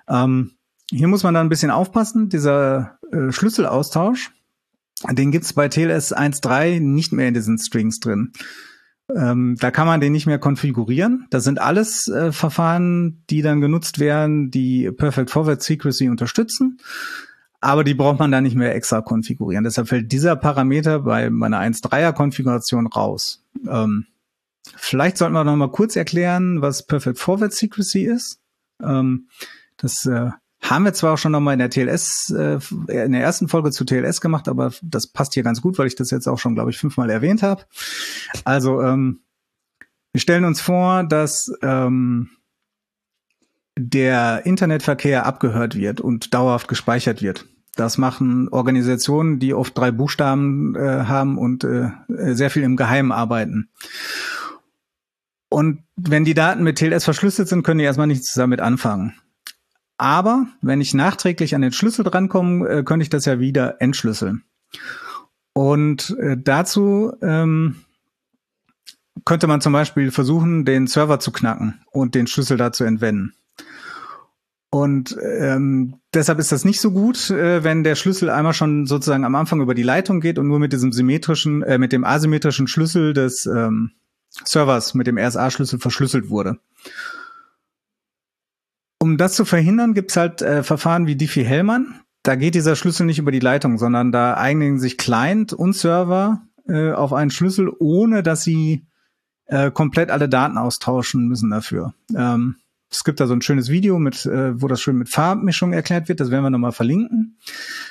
Ähm, 0.08 0.51
hier 0.96 1.08
muss 1.08 1.24
man 1.24 1.34
da 1.34 1.42
ein 1.42 1.50
bisschen 1.50 1.72
aufpassen. 1.72 2.30
Dieser 2.30 2.98
äh, 3.12 3.32
Schlüsselaustausch, 3.32 4.32
den 5.12 5.32
gibt's 5.32 5.54
bei 5.54 5.68
TLS 5.68 6.16
1.3 6.16 6.80
nicht 6.80 7.12
mehr 7.12 7.28
in 7.28 7.34
diesen 7.34 7.58
Strings 7.58 8.00
drin. 8.00 8.32
Ähm, 9.14 9.56
da 9.60 9.70
kann 9.72 9.88
man 9.88 10.00
den 10.00 10.14
nicht 10.14 10.25
mehr 10.25 10.40
konfigurieren. 10.40 11.28
Das 11.30 11.44
sind 11.44 11.60
alles 11.60 12.08
äh, 12.08 12.32
Verfahren, 12.32 13.24
die 13.30 13.42
dann 13.42 13.62
genutzt 13.62 14.00
werden, 14.00 14.50
die 14.50 14.90
Perfect 14.92 15.30
Forward 15.30 15.62
Secrecy 15.62 16.10
unterstützen. 16.10 16.80
Aber 17.60 17.84
die 17.84 17.94
braucht 17.94 18.20
man 18.20 18.32
da 18.32 18.42
nicht 18.42 18.56
mehr 18.56 18.74
extra 18.74 19.02
konfigurieren. 19.02 19.64
Deshalb 19.64 19.90
fällt 19.90 20.12
dieser 20.12 20.36
Parameter 20.36 21.00
bei 21.00 21.30
meiner 21.30 21.60
1.3er 21.60 22.14
Konfiguration 22.14 22.88
raus. 22.88 23.44
Ähm, 23.68 24.06
vielleicht 24.75 25.18
sollten 25.18 25.34
wir 25.34 25.44
noch 25.44 25.56
mal 25.56 25.72
kurz 25.72 25.96
erklären, 25.96 26.62
was 26.62 26.86
Perfect 26.86 27.20
Forward 27.20 27.54
Secrecy 27.54 28.06
ist. 28.06 28.40
Ähm, 28.82 29.28
das 29.78 30.06
äh, 30.06 30.32
haben 30.70 30.86
wir 30.86 30.94
zwar 30.94 31.14
auch 31.14 31.18
schon 31.18 31.32
nochmal 31.32 31.54
in 31.54 31.60
der 31.60 31.70
TLS, 31.70 32.32
äh, 32.32 32.60
in 32.88 33.12
der 33.12 33.22
ersten 33.22 33.48
Folge 33.48 33.72
zu 33.72 33.86
TLS 33.86 34.22
gemacht, 34.22 34.48
aber 34.48 34.72
das 34.82 35.08
passt 35.08 35.34
hier 35.34 35.44
ganz 35.44 35.62
gut, 35.62 35.78
weil 35.78 35.88
ich 35.88 35.96
das 35.96 36.12
jetzt 36.12 36.28
auch 36.28 36.40
schon, 36.40 36.56
glaube 36.56 36.72
ich, 36.72 36.78
fünfmal 36.78 37.10
erwähnt 37.10 37.44
habe. 37.44 37.64
Also 38.44 38.82
ähm, 38.82 39.22
wir 40.12 40.22
stellen 40.22 40.46
uns 40.46 40.62
vor, 40.62 41.04
dass 41.04 41.52
ähm, 41.62 42.30
der 43.78 44.46
Internetverkehr 44.46 45.26
abgehört 45.26 45.76
wird 45.76 46.02
und 46.02 46.34
dauerhaft 46.34 46.68
gespeichert 46.68 47.22
wird. 47.22 47.46
Das 47.76 47.98
machen 47.98 48.48
Organisationen, 48.50 49.40
die 49.40 49.54
oft 49.54 49.78
drei 49.78 49.92
Buchstaben 49.92 50.76
äh, 50.76 50.80
haben 50.80 51.38
und 51.38 51.66
äh, 51.66 51.92
sehr 52.08 52.50
viel 52.50 52.64
im 52.64 52.78
Geheimen 52.78 53.12
arbeiten. 53.12 53.70
Und 55.50 55.84
wenn 55.96 56.26
die 56.26 56.34
Daten 56.34 56.64
mit 56.64 56.78
TLS 56.78 57.04
verschlüsselt 57.04 57.50
sind, 57.50 57.64
können 57.64 57.80
die 57.80 57.86
erstmal 57.86 58.08
nichts 58.08 58.34
damit 58.34 58.62
anfangen. 58.62 59.14
Aber 59.98 60.48
wenn 60.62 60.82
ich 60.82 60.94
nachträglich 60.94 61.56
an 61.56 61.62
den 61.62 61.72
Schlüssel 61.72 62.04
drankomme, 62.04 62.68
äh, 62.68 62.84
könnte 62.84 63.04
ich 63.04 63.10
das 63.10 63.25
ja 63.25 63.40
wieder 63.40 63.82
entschlüsseln. 63.82 64.44
Und 65.54 66.16
äh, 66.20 66.36
dazu 66.38 67.14
ähm, 67.22 67.78
könnte 69.24 69.48
man 69.48 69.62
zum 69.62 69.72
Beispiel 69.72 70.12
versuchen, 70.12 70.66
den 70.66 70.88
Server 70.88 71.20
zu 71.20 71.32
knacken 71.32 71.82
und 71.92 72.14
den 72.14 72.28
Schlüssel 72.28 72.58
da 72.58 72.74
zu 72.74 72.84
entwenden. 72.84 73.34
Und 74.70 75.18
ähm, 75.22 76.02
deshalb 76.14 76.40
ist 76.40 76.52
das 76.52 76.66
nicht 76.66 76.82
so 76.82 76.92
gut, 76.92 77.30
äh, 77.30 77.64
wenn 77.64 77.86
der 77.86 77.96
Schlüssel 77.96 78.30
einmal 78.30 78.54
schon 78.54 78.86
sozusagen 78.88 79.24
am 79.24 79.36
Anfang 79.36 79.62
über 79.62 79.74
die 79.74 79.84
Leitung 79.84 80.20
geht 80.20 80.38
und 80.38 80.50
nur 80.50 80.60
mit 80.60 80.74
diesem 80.74 80.92
symmetrischen, 80.92 81.64
äh, 81.64 81.78
mit 81.78 81.94
dem 81.94 82.04
asymmetrischen 82.04 82.68
Schlüssel 82.68 83.14
des 83.14 83.46
ähm, 83.46 83.92
Servers, 84.30 84.94
mit 84.94 85.08
dem 85.08 85.18
RSA-Schlüssel 85.18 85.80
verschlüsselt 85.80 86.30
wurde. 86.30 86.60
Um 89.06 89.18
das 89.18 89.36
zu 89.36 89.46
verhindern, 89.46 89.94
gibt's 89.94 90.18
halt 90.18 90.42
äh, 90.42 90.64
Verfahren 90.64 91.06
wie 91.06 91.16
Diffie-Hellman. 91.16 92.00
Da 92.24 92.34
geht 92.34 92.56
dieser 92.56 92.76
Schlüssel 92.76 93.06
nicht 93.06 93.20
über 93.20 93.32
die 93.32 93.40
Leitung, 93.40 93.78
sondern 93.78 94.12
da 94.12 94.36
eignen 94.36 94.80
sich 94.80 94.98
Client 94.98 95.54
und 95.54 95.74
Server 95.76 96.42
äh, 96.68 96.92
auf 96.92 97.14
einen 97.14 97.30
Schlüssel, 97.30 97.72
ohne 97.78 98.24
dass 98.24 98.42
sie 98.42 98.88
äh, 99.46 99.70
komplett 99.70 100.10
alle 100.10 100.28
Daten 100.28 100.58
austauschen 100.58 101.28
müssen 101.28 101.52
dafür. 101.52 101.94
Ähm, 102.18 102.56
es 102.90 103.04
gibt 103.04 103.20
da 103.20 103.28
so 103.28 103.36
ein 103.36 103.44
schönes 103.44 103.70
Video 103.70 104.00
mit, 104.00 104.26
äh, 104.26 104.60
wo 104.60 104.68
das 104.68 104.82
schön 104.82 104.98
mit 104.98 105.10
Farbmischung 105.10 105.72
erklärt 105.72 106.10
wird. 106.10 106.20
Das 106.20 106.32
werden 106.32 106.44
wir 106.44 106.50
nochmal 106.50 106.72
verlinken. 106.72 107.38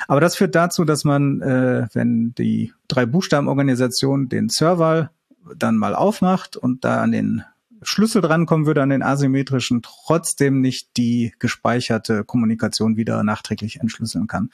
Aber 0.09 0.21
das 0.21 0.35
führt 0.35 0.57
dazu, 0.57 0.85
dass 0.85 1.05
man, 1.05 1.41
äh, 1.43 1.87
wenn 1.93 2.35
die 2.35 2.73
drei 2.89 3.07
Buchstabenorganisation 3.07 4.29
den 4.29 4.49
Server 4.49 5.13
dann 5.57 5.77
mal 5.77 5.95
aufmacht 5.95 6.57
und 6.57 6.85
da 6.85 7.01
an 7.03 7.13
den 7.13 7.45
Schlüssel 7.89 8.23
drankommen 8.23 8.67
würde 8.67 8.83
an 8.83 8.91
den 8.91 9.03
asymmetrischen, 9.03 9.83
trotzdem 9.83 10.61
nicht 10.61 10.97
die 10.97 11.35
gespeicherte 11.39 12.25
Kommunikation 12.25 12.97
wieder 12.97 13.23
nachträglich 13.23 13.81
entschlüsseln 13.81 14.27
kann. 14.27 14.51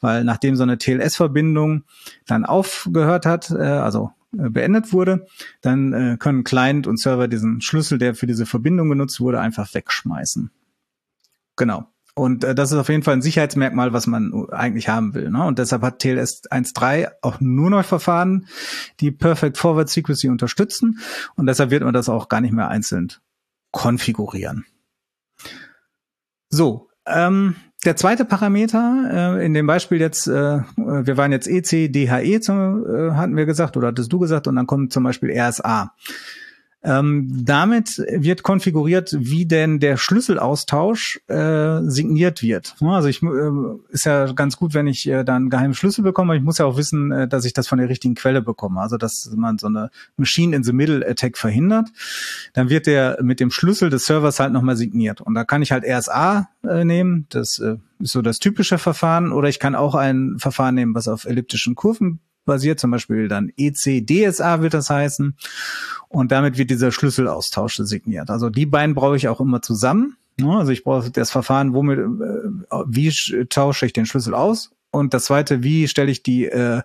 Weil 0.00 0.24
nachdem 0.24 0.56
so 0.56 0.62
eine 0.62 0.78
TLS-Verbindung 0.78 1.84
dann 2.26 2.44
aufgehört 2.44 3.26
hat, 3.26 3.50
äh, 3.50 3.62
also 3.62 4.12
äh, 4.38 4.50
beendet 4.50 4.92
wurde, 4.92 5.26
dann 5.60 5.92
äh, 5.92 6.16
können 6.18 6.44
Client 6.44 6.86
und 6.86 6.98
Server 6.98 7.28
diesen 7.28 7.60
Schlüssel, 7.60 7.98
der 7.98 8.14
für 8.14 8.26
diese 8.26 8.46
Verbindung 8.46 8.88
genutzt 8.88 9.20
wurde, 9.20 9.40
einfach 9.40 9.72
wegschmeißen. 9.74 10.50
Genau. 11.56 11.86
Und 12.14 12.44
äh, 12.44 12.54
das 12.54 12.70
ist 12.72 12.78
auf 12.78 12.88
jeden 12.88 13.02
Fall 13.02 13.14
ein 13.14 13.22
Sicherheitsmerkmal, 13.22 13.92
was 13.92 14.06
man 14.06 14.48
eigentlich 14.50 14.88
haben 14.88 15.14
will. 15.14 15.30
Ne? 15.30 15.44
Und 15.44 15.58
deshalb 15.58 15.82
hat 15.82 15.98
TLS 15.98 16.44
1.3 16.50 17.08
auch 17.22 17.40
nur 17.40 17.70
noch 17.70 17.84
Verfahren, 17.84 18.46
die 19.00 19.10
Perfect 19.10 19.58
Forward 19.58 19.88
Secrecy 19.88 20.28
unterstützen. 20.28 21.00
Und 21.34 21.46
deshalb 21.46 21.70
wird 21.70 21.82
man 21.82 21.94
das 21.94 22.08
auch 22.08 22.28
gar 22.28 22.40
nicht 22.40 22.52
mehr 22.52 22.68
einzeln 22.68 23.12
konfigurieren. 23.72 24.64
So, 26.48 26.88
ähm, 27.06 27.56
der 27.84 27.96
zweite 27.96 28.24
Parameter 28.24 29.38
äh, 29.40 29.44
in 29.44 29.52
dem 29.52 29.66
Beispiel 29.66 30.00
jetzt, 30.00 30.28
äh, 30.28 30.60
wir 30.76 31.16
waren 31.16 31.32
jetzt 31.32 31.48
EC, 31.48 31.92
DHE, 31.92 32.40
zum, 32.40 32.86
äh, 32.86 33.10
hatten 33.12 33.36
wir 33.36 33.44
gesagt, 33.44 33.76
oder 33.76 33.88
hattest 33.88 34.12
du 34.12 34.20
gesagt, 34.20 34.46
und 34.46 34.56
dann 34.56 34.66
kommt 34.66 34.92
zum 34.92 35.02
Beispiel 35.02 35.30
RSA. 35.36 35.92
Ähm, 36.84 37.44
damit 37.44 37.96
wird 37.96 38.42
konfiguriert, 38.42 39.16
wie 39.18 39.46
denn 39.46 39.80
der 39.80 39.96
Schlüsselaustausch 39.96 41.18
äh, 41.28 41.80
signiert 41.84 42.42
wird. 42.42 42.76
Also 42.82 43.08
ich 43.08 43.22
äh, 43.22 43.50
ist 43.88 44.04
ja 44.04 44.30
ganz 44.32 44.58
gut, 44.58 44.74
wenn 44.74 44.86
ich 44.86 45.08
äh, 45.08 45.24
dann 45.24 45.48
geheimen 45.48 45.72
Schlüssel 45.72 46.02
bekomme. 46.02 46.36
Ich 46.36 46.42
muss 46.42 46.58
ja 46.58 46.66
auch 46.66 46.76
wissen, 46.76 47.10
äh, 47.10 47.26
dass 47.26 47.46
ich 47.46 47.54
das 47.54 47.68
von 47.68 47.78
der 47.78 47.88
richtigen 47.88 48.14
Quelle 48.14 48.42
bekomme. 48.42 48.80
Also 48.80 48.98
dass 48.98 49.32
man 49.34 49.56
so 49.56 49.66
eine 49.66 49.90
Machine 50.18 50.54
in 50.54 50.62
the 50.62 50.74
Middle 50.74 51.08
Attack 51.08 51.38
verhindert. 51.38 51.88
Dann 52.52 52.68
wird 52.68 52.86
der 52.86 53.18
mit 53.22 53.40
dem 53.40 53.50
Schlüssel 53.50 53.88
des 53.88 54.04
Servers 54.04 54.38
halt 54.38 54.52
nochmal 54.52 54.76
signiert. 54.76 55.22
Und 55.22 55.32
da 55.34 55.44
kann 55.44 55.62
ich 55.62 55.72
halt 55.72 55.84
RSA 55.84 56.50
äh, 56.68 56.84
nehmen. 56.84 57.26
Das 57.30 57.58
äh, 57.60 57.76
ist 57.98 58.12
so 58.12 58.20
das 58.20 58.40
typische 58.40 58.76
Verfahren. 58.76 59.32
Oder 59.32 59.48
ich 59.48 59.58
kann 59.58 59.74
auch 59.74 59.94
ein 59.94 60.36
Verfahren 60.38 60.74
nehmen, 60.74 60.94
was 60.94 61.08
auf 61.08 61.24
elliptischen 61.24 61.76
Kurven 61.76 62.20
basiert, 62.44 62.80
zum 62.80 62.90
Beispiel 62.90 63.28
dann 63.28 63.50
ECDSA 63.56 64.60
wird 64.60 64.74
das 64.74 64.90
heißen. 64.90 65.36
Und 66.08 66.32
damit 66.32 66.58
wird 66.58 66.70
dieser 66.70 66.92
Schlüsselaustausch 66.92 67.76
signiert. 67.76 68.30
Also 68.30 68.50
die 68.50 68.66
beiden 68.66 68.94
brauche 68.94 69.16
ich 69.16 69.28
auch 69.28 69.40
immer 69.40 69.62
zusammen. 69.62 70.16
Also 70.42 70.72
ich 70.72 70.84
brauche 70.84 71.10
das 71.10 71.30
Verfahren, 71.30 71.74
womit, 71.74 71.98
äh, 71.98 72.76
wie 72.86 73.46
tausche 73.46 73.86
ich 73.86 73.92
den 73.92 74.06
Schlüssel 74.06 74.34
aus? 74.34 74.70
Und 74.90 75.14
das 75.14 75.24
zweite, 75.24 75.62
wie 75.62 75.88
stelle 75.88 76.10
ich 76.10 76.22
die 76.22 76.46
äh, 76.46 76.82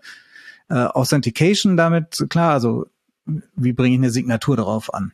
äh, 0.69 0.73
Authentication 0.73 1.77
damit 1.77 2.25
klar? 2.29 2.53
Also 2.53 2.87
wie 3.55 3.73
bringe 3.73 3.95
ich 3.95 3.99
eine 3.99 4.09
Signatur 4.09 4.57
darauf 4.57 4.93
an? 4.93 5.11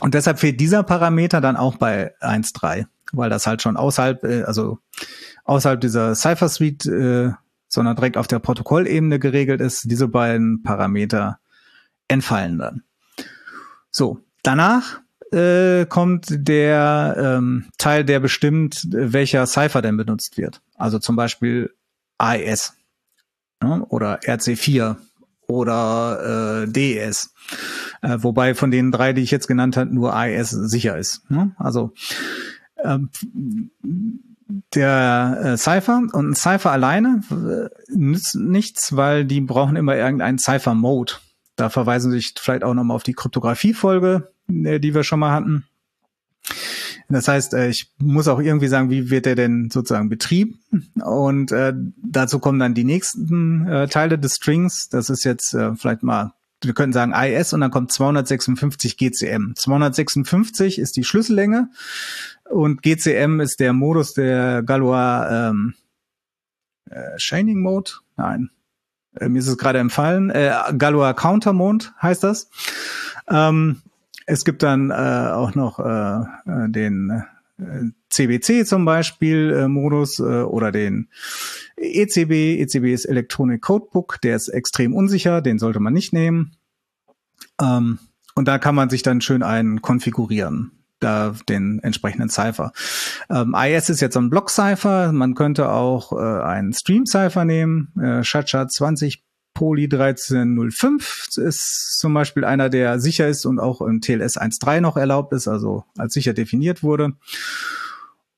Und 0.00 0.14
deshalb 0.14 0.38
fehlt 0.38 0.60
dieser 0.60 0.82
Parameter 0.82 1.40
dann 1.40 1.56
auch 1.56 1.76
bei 1.76 2.14
1.3, 2.20 2.86
weil 3.12 3.30
das 3.30 3.46
halt 3.46 3.62
schon 3.62 3.76
außerhalb, 3.76 4.22
äh, 4.24 4.42
also 4.42 4.78
außerhalb 5.44 5.80
dieser 5.80 6.14
Cypher 6.14 6.48
Suite 6.48 6.86
äh, 6.86 7.32
sondern 7.68 7.96
direkt 7.96 8.16
auf 8.16 8.26
der 8.26 8.38
Protokollebene 8.38 9.18
geregelt 9.18 9.60
ist, 9.60 9.90
diese 9.90 10.08
beiden 10.08 10.62
Parameter 10.62 11.38
entfallen 12.08 12.58
dann. 12.58 12.82
So, 13.90 14.20
danach 14.42 15.00
äh, 15.32 15.86
kommt 15.86 16.26
der 16.30 17.16
ähm, 17.18 17.66
Teil, 17.78 18.04
der 18.04 18.20
bestimmt, 18.20 18.86
welcher 18.90 19.46
Cipher 19.46 19.82
denn 19.82 19.96
benutzt 19.96 20.38
wird. 20.38 20.62
Also 20.76 20.98
zum 20.98 21.16
Beispiel 21.16 21.74
AES 22.18 22.74
ne? 23.62 23.84
oder 23.88 24.20
RC4 24.20 24.96
oder 25.46 26.62
äh, 26.64 26.68
DES. 26.68 27.34
Äh, 28.02 28.18
wobei 28.20 28.54
von 28.54 28.70
den 28.70 28.92
drei, 28.92 29.12
die 29.12 29.22
ich 29.22 29.30
jetzt 29.30 29.48
genannt 29.48 29.76
habe, 29.76 29.94
nur 29.94 30.14
AES 30.14 30.50
sicher 30.50 30.96
ist. 30.96 31.28
Ne? 31.30 31.52
Also 31.58 31.92
ähm, 32.82 33.10
der 34.74 35.40
äh, 35.42 35.56
Cypher 35.56 36.02
und 36.12 36.30
ein 36.30 36.34
Cypher 36.34 36.72
alleine 36.72 37.20
äh, 37.30 37.68
nützt 37.94 38.34
nichts, 38.34 38.96
weil 38.96 39.24
die 39.24 39.40
brauchen 39.40 39.76
immer 39.76 39.96
irgendeinen 39.96 40.38
Cypher-Mode. 40.38 41.14
Da 41.56 41.68
verweisen 41.68 42.10
sich 42.10 42.34
vielleicht 42.38 42.64
auch 42.64 42.74
nochmal 42.74 42.94
auf 42.94 43.02
die 43.02 43.14
Kryptographie-Folge, 43.14 44.32
äh, 44.48 44.80
die 44.80 44.94
wir 44.94 45.04
schon 45.04 45.20
mal 45.20 45.32
hatten. 45.32 45.64
Das 47.08 47.26
heißt, 47.26 47.54
äh, 47.54 47.68
ich 47.68 47.90
muss 47.98 48.28
auch 48.28 48.38
irgendwie 48.38 48.68
sagen, 48.68 48.90
wie 48.90 49.10
wird 49.10 49.26
der 49.26 49.34
denn 49.34 49.70
sozusagen 49.70 50.08
betrieben? 50.08 50.60
Und 50.94 51.52
äh, 51.52 51.72
dazu 52.02 52.38
kommen 52.38 52.58
dann 52.58 52.74
die 52.74 52.84
nächsten 52.84 53.66
äh, 53.66 53.88
Teile 53.88 54.18
des 54.18 54.36
Strings. 54.36 54.88
Das 54.88 55.08
ist 55.08 55.24
jetzt 55.24 55.54
äh, 55.54 55.74
vielleicht 55.74 56.02
mal, 56.02 56.34
wir 56.62 56.74
könnten 56.74 56.92
sagen 56.92 57.14
IS 57.14 57.52
und 57.52 57.60
dann 57.60 57.70
kommt 57.70 57.92
256 57.92 58.98
GCM. 58.98 59.54
256 59.54 60.78
ist 60.78 60.96
die 60.96 61.04
Schlüssellänge 61.04 61.70
und 62.50 62.82
GCM 62.82 63.40
ist 63.40 63.60
der 63.60 63.72
Modus 63.72 64.14
der 64.14 64.62
Galois 64.62 65.26
ähm, 65.30 65.74
äh, 66.90 67.18
Shining 67.18 67.60
Mode. 67.60 67.92
Nein, 68.16 68.50
äh, 69.18 69.28
mir 69.28 69.38
ist 69.38 69.48
es 69.48 69.58
gerade 69.58 69.78
empfallen. 69.78 70.30
Äh, 70.30 70.52
Galois 70.76 71.14
Counter 71.14 71.52
Mode 71.52 71.86
heißt 72.00 72.24
das. 72.24 72.50
Ähm, 73.28 73.82
es 74.26 74.44
gibt 74.44 74.62
dann 74.62 74.90
äh, 74.90 75.30
auch 75.32 75.54
noch 75.54 75.78
äh, 75.78 76.20
äh 76.46 76.68
den 76.68 77.22
äh, 77.58 77.90
CBC 78.10 78.66
zum 78.66 78.84
Beispiel 78.84 79.52
äh, 79.52 79.68
Modus 79.68 80.18
äh, 80.18 80.42
oder 80.42 80.72
den 80.72 81.08
ECB. 81.76 82.60
ECB 82.60 82.92
ist 82.92 83.04
Electronic 83.04 83.62
Codebook, 83.62 84.20
der 84.22 84.36
ist 84.36 84.48
extrem 84.48 84.94
unsicher, 84.94 85.40
den 85.40 85.58
sollte 85.58 85.80
man 85.80 85.92
nicht 85.92 86.12
nehmen. 86.12 86.56
Ähm, 87.60 87.98
und 88.34 88.48
da 88.48 88.58
kann 88.58 88.74
man 88.74 88.88
sich 88.88 89.02
dann 89.02 89.20
schön 89.20 89.42
einen 89.42 89.82
konfigurieren 89.82 90.77
da 91.00 91.34
den 91.48 91.78
entsprechenden 91.80 92.28
Cipher. 92.28 92.72
Ähm, 93.30 93.54
IS 93.54 93.90
ist 93.90 94.00
jetzt 94.00 94.14
so 94.14 94.20
ein 94.20 94.30
Block-Cipher. 94.30 95.12
Man 95.12 95.34
könnte 95.34 95.70
auch 95.70 96.12
äh, 96.12 96.42
einen 96.42 96.72
Stream-Cipher 96.72 97.44
nehmen, 97.44 97.92
äh, 98.00 98.22
SHA 98.24 98.68
20 98.68 99.24
Poly 99.58 99.84
1305 99.84 101.30
ist 101.36 101.98
zum 101.98 102.14
Beispiel 102.14 102.44
einer, 102.44 102.68
der 102.68 103.00
sicher 103.00 103.26
ist 103.26 103.44
und 103.44 103.58
auch 103.58 103.80
im 103.80 104.00
TLS 104.00 104.38
1.3 104.38 104.80
noch 104.80 104.96
erlaubt 104.96 105.32
ist, 105.32 105.48
also 105.48 105.82
als 105.96 106.14
sicher 106.14 106.32
definiert 106.32 106.84
wurde. 106.84 107.14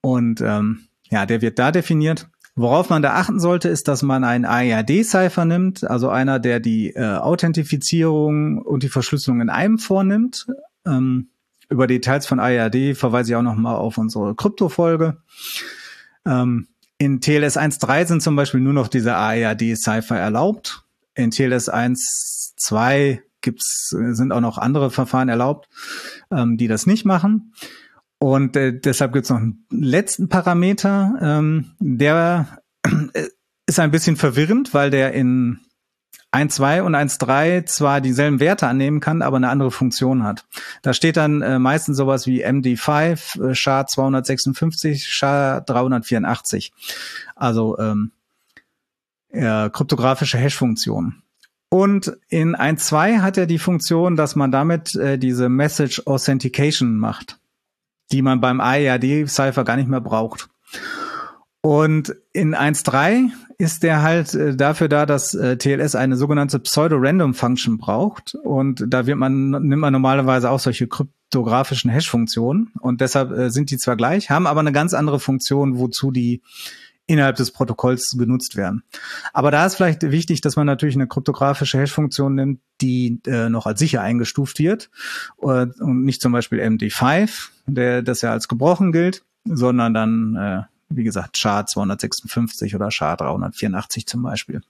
Und 0.01 0.41
ähm, 0.41 0.89
ja, 1.11 1.27
der 1.27 1.43
wird 1.43 1.59
da 1.59 1.73
definiert. 1.73 2.31
Worauf 2.57 2.89
man 2.89 3.03
da 3.03 3.15
achten 3.17 3.39
sollte, 3.39 3.69
ist, 3.69 3.87
dass 3.87 4.03
man 4.03 4.25
einen 4.25 4.47
AERD-Cipher 4.47 5.45
nimmt, 5.45 5.85
also 5.85 6.09
einer, 6.09 6.39
der 6.39 6.59
die 6.59 6.95
äh, 6.95 7.17
Authentifizierung 7.17 8.59
und 8.59 8.83
die 8.83 8.89
Verschlüsselung 8.89 9.43
in 9.43 9.51
einem 9.51 9.79
vornimmt. 9.79 10.47
Ähm, 10.87 11.29
über 11.71 11.87
Details 11.87 12.27
von 12.27 12.41
AERD 12.41 12.97
verweise 12.97 13.33
ich 13.33 13.37
auch 13.37 13.43
noch 13.43 13.55
mal 13.55 13.77
auf 13.77 13.97
unsere 13.97 14.35
Krypto-Folge. 14.35 15.23
Ähm, 16.27 16.69
in 16.99 17.21
TLS 17.21 17.57
1.3 17.57 18.07
sind 18.07 18.23
zum 18.23 18.37
Beispiel 18.37 18.61
nur 18.61 18.75
noch 18.75 18.89
diese 18.89 19.15
AERD-Cipher 19.15 20.17
erlaubt. 20.17 20.85
In 21.15 21.31
TLS 21.31 21.73
1.2 21.73 23.21
gibt's, 23.41 23.89
sind 23.89 24.33
auch 24.33 24.41
noch 24.41 24.59
andere 24.59 24.91
Verfahren 24.91 25.29
erlaubt, 25.29 25.69
ähm, 26.31 26.57
die 26.57 26.69
das 26.69 26.87
nicht 26.87 27.07
machen. 27.07 27.55
Und 28.19 28.57
äh, 28.57 28.79
deshalb 28.79 29.15
gibt 29.15 29.25
es 29.25 29.31
noch 29.31 29.39
einen 29.39 29.65
letzten 29.71 30.29
Parameter, 30.29 31.15
ähm, 31.23 31.73
der 31.79 32.61
äh, 32.85 33.29
ist 33.67 33.81
ein 33.81 33.91
bisschen 33.91 34.17
verwirrend, 34.17 34.75
weil 34.75 34.91
der 34.91 35.15
in 35.15 35.61
1.2 36.33 36.83
und 36.83 36.95
1.3 36.95 37.67
zwar 37.67 38.01
dieselben 38.01 38.41
Werte 38.41 38.67
annehmen 38.67 39.01
kann, 39.01 39.23
aber 39.23 39.37
eine 39.37 39.49
andere 39.49 39.71
Funktion 39.71 40.23
hat. 40.23 40.45
Da 40.83 40.95
steht 40.95 41.17
dann 41.17 41.43
äh, 41.43 41.59
meistens 41.59 41.97
sowas 41.97 42.27
wie 42.27 42.47
MD5, 42.47 43.51
äh, 43.51 43.55
SHA-256, 43.55 45.07
SHA-384. 45.09 46.71
Also 47.35 47.79
ähm, 47.79 48.13
ja, 49.33 49.69
kryptografische 49.69 50.39
Hash-Funktion. 50.39 51.23
Und 51.69 52.17
in 52.29 52.57
1.2 52.57 53.21
hat 53.21 53.37
er 53.37 53.47
die 53.47 53.59
Funktion, 53.59 54.17
dass 54.17 54.37
man 54.37 54.51
damit 54.51 54.95
äh, 54.95 55.19
diese 55.19 55.49
Message 55.49 56.07
Authentication 56.07 56.97
macht 56.97 57.41
die 58.13 58.23
man 58.23 58.41
beim 58.41 58.61
IAD-Cipher 58.61 59.65
gar 59.65 59.77
nicht 59.77 59.89
mehr 59.89 60.01
braucht. 60.01 60.49
Und 61.63 62.17
in 62.33 62.55
1.3 62.55 63.31
ist 63.59 63.83
der 63.83 64.03
halt 64.03 64.35
äh, 64.35 64.57
dafür 64.57 64.89
da, 64.89 65.05
dass 65.05 65.35
äh, 65.35 65.59
TLS 65.59 65.95
eine 65.95 66.17
sogenannte 66.17 66.59
Pseudo-Random-Function 66.59 67.77
braucht. 67.77 68.35
Und 68.35 68.85
da 68.89 69.07
wird 69.07 69.19
man, 69.19 69.51
nimmt 69.51 69.81
man 69.81 69.93
normalerweise 69.93 70.51
auch 70.51 70.61
solche 70.61 70.89
kryptografischen 70.89 71.91
Hash-Funktionen. 71.91 72.73
Und 72.81 73.03
deshalb 73.03 73.31
äh, 73.33 73.51
sind 73.51 73.71
die 73.71 73.77
zwar 73.77 73.97
gleich, 73.97 74.31
haben 74.31 74.47
aber 74.47 74.61
eine 74.61 74.73
ganz 74.73 74.95
andere 74.95 75.21
Funktion, 75.21 75.79
wozu 75.79 76.11
die 76.11 76.41
innerhalb 77.07 77.37
des 77.37 77.51
Protokolls 77.51 78.15
genutzt 78.17 78.57
werden. 78.57 78.85
Aber 79.33 79.51
da 79.51 79.67
ist 79.67 79.75
vielleicht 79.75 80.03
wichtig, 80.03 80.41
dass 80.41 80.57
man 80.57 80.67
natürlich 80.67 80.95
eine 80.95 81.09
kryptografische 81.09 81.79
Hash-Funktion 81.79 82.37
nimmt, 82.37 82.61
die 82.81 83.21
äh, 83.27 83.51
noch 83.51 83.67
als 83.67 83.81
sicher 83.81 84.01
eingestuft 84.01 84.61
wird 84.61 84.91
und 85.37 86.05
nicht 86.05 86.23
zum 86.23 86.31
Beispiel 86.31 86.61
MD5, 86.61 87.49
der 87.67 88.03
das 88.03 88.23
ja 88.23 88.31
als 88.31 88.47
gebrochen 88.47 88.93
gilt, 88.93 89.25
sondern 89.45 89.93
dann 89.93 90.37
äh, 90.37 90.63
wie 90.91 91.05
gesagt, 91.05 91.39
SHA 91.39 91.67
256 91.67 92.75
oder 92.75 92.91
SHA 92.91 93.17
384 93.17 94.07
zum 94.07 94.23
Beispiel. 94.23 94.61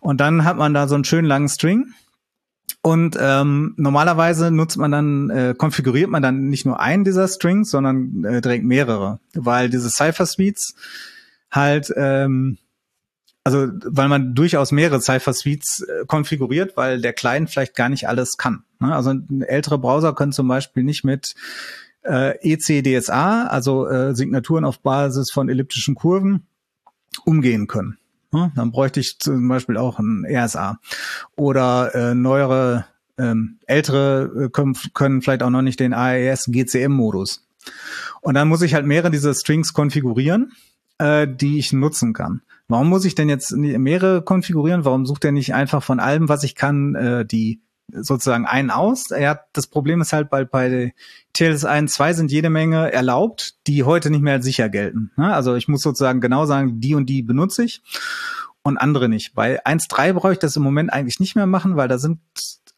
Und 0.00 0.20
dann 0.20 0.44
hat 0.44 0.56
man 0.56 0.72
da 0.72 0.88
so 0.88 0.94
einen 0.94 1.04
schönen 1.04 1.26
langen 1.26 1.48
String. 1.48 1.92
Und 2.80 3.18
ähm, 3.20 3.74
normalerweise 3.76 4.50
nutzt 4.50 4.76
man 4.76 4.92
dann, 4.92 5.30
äh, 5.30 5.54
konfiguriert 5.58 6.10
man 6.10 6.22
dann 6.22 6.48
nicht 6.48 6.64
nur 6.64 6.78
einen 6.80 7.04
dieser 7.04 7.26
Strings, 7.26 7.70
sondern 7.70 8.24
äh, 8.24 8.40
direkt 8.40 8.64
mehrere, 8.64 9.18
weil 9.34 9.68
diese 9.68 9.90
Cipher 9.90 10.26
Suites 10.26 10.74
halt, 11.50 11.92
ähm, 11.96 12.56
also 13.42 13.66
weil 13.84 14.08
man 14.08 14.34
durchaus 14.34 14.70
mehrere 14.70 15.00
Cypher 15.00 15.32
Suites 15.32 15.80
äh, 15.80 16.06
konfiguriert, 16.06 16.76
weil 16.76 17.00
der 17.00 17.14
Client 17.14 17.50
vielleicht 17.50 17.74
gar 17.74 17.88
nicht 17.88 18.08
alles 18.08 18.36
kann. 18.36 18.62
Ne? 18.78 18.94
Also 18.94 19.12
ältere 19.40 19.78
Browser 19.78 20.14
können 20.14 20.32
zum 20.32 20.46
Beispiel 20.46 20.84
nicht 20.84 21.02
mit 21.02 21.34
äh, 22.08 22.38
ECDSA, 22.42 23.44
also 23.44 23.86
äh, 23.86 24.14
Signaturen 24.14 24.64
auf 24.64 24.80
Basis 24.80 25.30
von 25.30 25.48
elliptischen 25.48 25.94
Kurven, 25.94 26.46
umgehen 27.24 27.66
können. 27.66 27.98
Ne? 28.32 28.52
Dann 28.54 28.72
bräuchte 28.72 29.00
ich 29.00 29.18
zum 29.18 29.48
Beispiel 29.48 29.76
auch 29.76 29.98
ein 29.98 30.26
RSA. 30.28 30.78
Oder 31.36 31.94
äh, 31.94 32.14
neuere, 32.14 32.86
ähm, 33.18 33.58
ältere 33.66 34.44
äh, 34.46 34.48
können, 34.50 34.76
können 34.94 35.22
vielleicht 35.22 35.42
auch 35.42 35.50
noch 35.50 35.62
nicht 35.62 35.80
den 35.80 35.94
AES 35.94 36.46
GCM-Modus. 36.46 37.46
Und 38.20 38.34
dann 38.34 38.48
muss 38.48 38.62
ich 38.62 38.74
halt 38.74 38.86
mehrere 38.86 39.10
dieser 39.10 39.34
Strings 39.34 39.72
konfigurieren 39.72 40.52
äh, 40.98 41.26
die 41.28 41.58
ich 41.58 41.72
nutzen 41.72 42.12
kann. 42.12 42.42
Warum 42.68 42.88
muss 42.88 43.04
ich 43.04 43.14
denn 43.14 43.28
jetzt 43.28 43.52
mehrere 43.52 44.22
konfigurieren? 44.22 44.84
Warum 44.84 45.06
sucht 45.06 45.24
er 45.24 45.32
nicht 45.32 45.54
einfach 45.54 45.82
von 45.82 46.00
allem, 46.00 46.28
was 46.28 46.44
ich 46.44 46.54
kann, 46.54 46.94
äh, 46.94 47.24
die 47.24 47.60
sozusagen 47.92 48.46
einen 48.46 48.70
aus? 48.70 49.10
Er 49.10 49.30
hat, 49.30 49.44
das 49.52 49.66
Problem 49.66 50.00
ist 50.00 50.12
halt 50.12 50.30
bei, 50.30 50.44
bei 50.44 50.94
TLS 51.32 51.64
1, 51.64 51.92
2 51.94 52.12
sind 52.12 52.32
jede 52.32 52.50
Menge 52.50 52.92
erlaubt, 52.92 53.54
die 53.66 53.84
heute 53.84 54.10
nicht 54.10 54.22
mehr 54.22 54.34
als 54.34 54.44
sicher 54.44 54.68
gelten. 54.68 55.10
Ne? 55.16 55.32
Also 55.32 55.54
ich 55.54 55.68
muss 55.68 55.82
sozusagen 55.82 56.20
genau 56.20 56.46
sagen, 56.46 56.80
die 56.80 56.94
und 56.94 57.06
die 57.06 57.22
benutze 57.22 57.64
ich 57.64 57.82
und 58.62 58.76
andere 58.78 59.08
nicht. 59.08 59.34
Bei 59.34 59.64
1.3 59.64 60.12
brauche 60.12 60.32
ich 60.32 60.38
das 60.38 60.56
im 60.56 60.62
Moment 60.62 60.92
eigentlich 60.92 61.20
nicht 61.20 61.36
mehr 61.36 61.46
machen, 61.46 61.76
weil 61.76 61.88
da 61.88 61.98
sind 61.98 62.20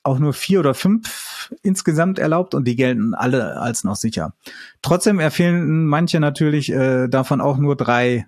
auch 0.02 0.18
nur 0.18 0.32
vier 0.32 0.60
oder 0.60 0.74
fünf 0.74 1.52
insgesamt 1.62 2.18
erlaubt 2.18 2.54
und 2.54 2.66
die 2.66 2.76
gelten 2.76 3.14
alle 3.14 3.60
als 3.60 3.84
noch 3.84 3.96
sicher. 3.96 4.34
Trotzdem 4.82 5.18
empfehlen 5.18 5.86
manche 5.86 6.20
natürlich 6.20 6.72
äh, 6.72 7.08
davon 7.08 7.40
auch 7.40 7.58
nur 7.58 7.76
drei 7.76 8.26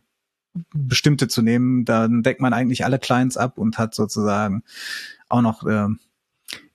bestimmte 0.74 1.28
zu 1.28 1.40
nehmen. 1.40 1.84
Dann 1.84 2.22
deckt 2.22 2.40
man 2.40 2.52
eigentlich 2.52 2.84
alle 2.84 2.98
Clients 2.98 3.36
ab 3.36 3.56
und 3.56 3.78
hat 3.78 3.94
sozusagen 3.94 4.64
auch 5.28 5.40
noch 5.40 5.64
äh, 5.66 5.88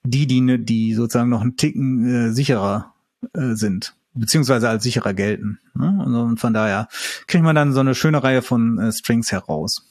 die, 0.09 0.27
die, 0.27 0.65
die 0.65 0.93
sozusagen 0.93 1.29
noch 1.29 1.41
einen 1.41 1.57
Ticken 1.57 2.29
äh, 2.29 2.31
sicherer 2.33 2.93
äh, 3.33 3.53
sind 3.53 3.97
beziehungsweise 4.19 4.67
als 4.69 4.83
sicherer 4.83 5.13
gelten. 5.13 5.59
Ne? 5.75 5.97
Also, 6.03 6.21
und 6.21 6.39
von 6.39 6.53
daher 6.53 6.87
kriegt 7.27 7.43
man 7.43 7.55
dann 7.55 7.73
so 7.73 7.79
eine 7.79 7.95
schöne 7.95 8.23
Reihe 8.23 8.41
von 8.41 8.79
äh, 8.79 8.91
Strings 8.91 9.31
heraus. 9.31 9.83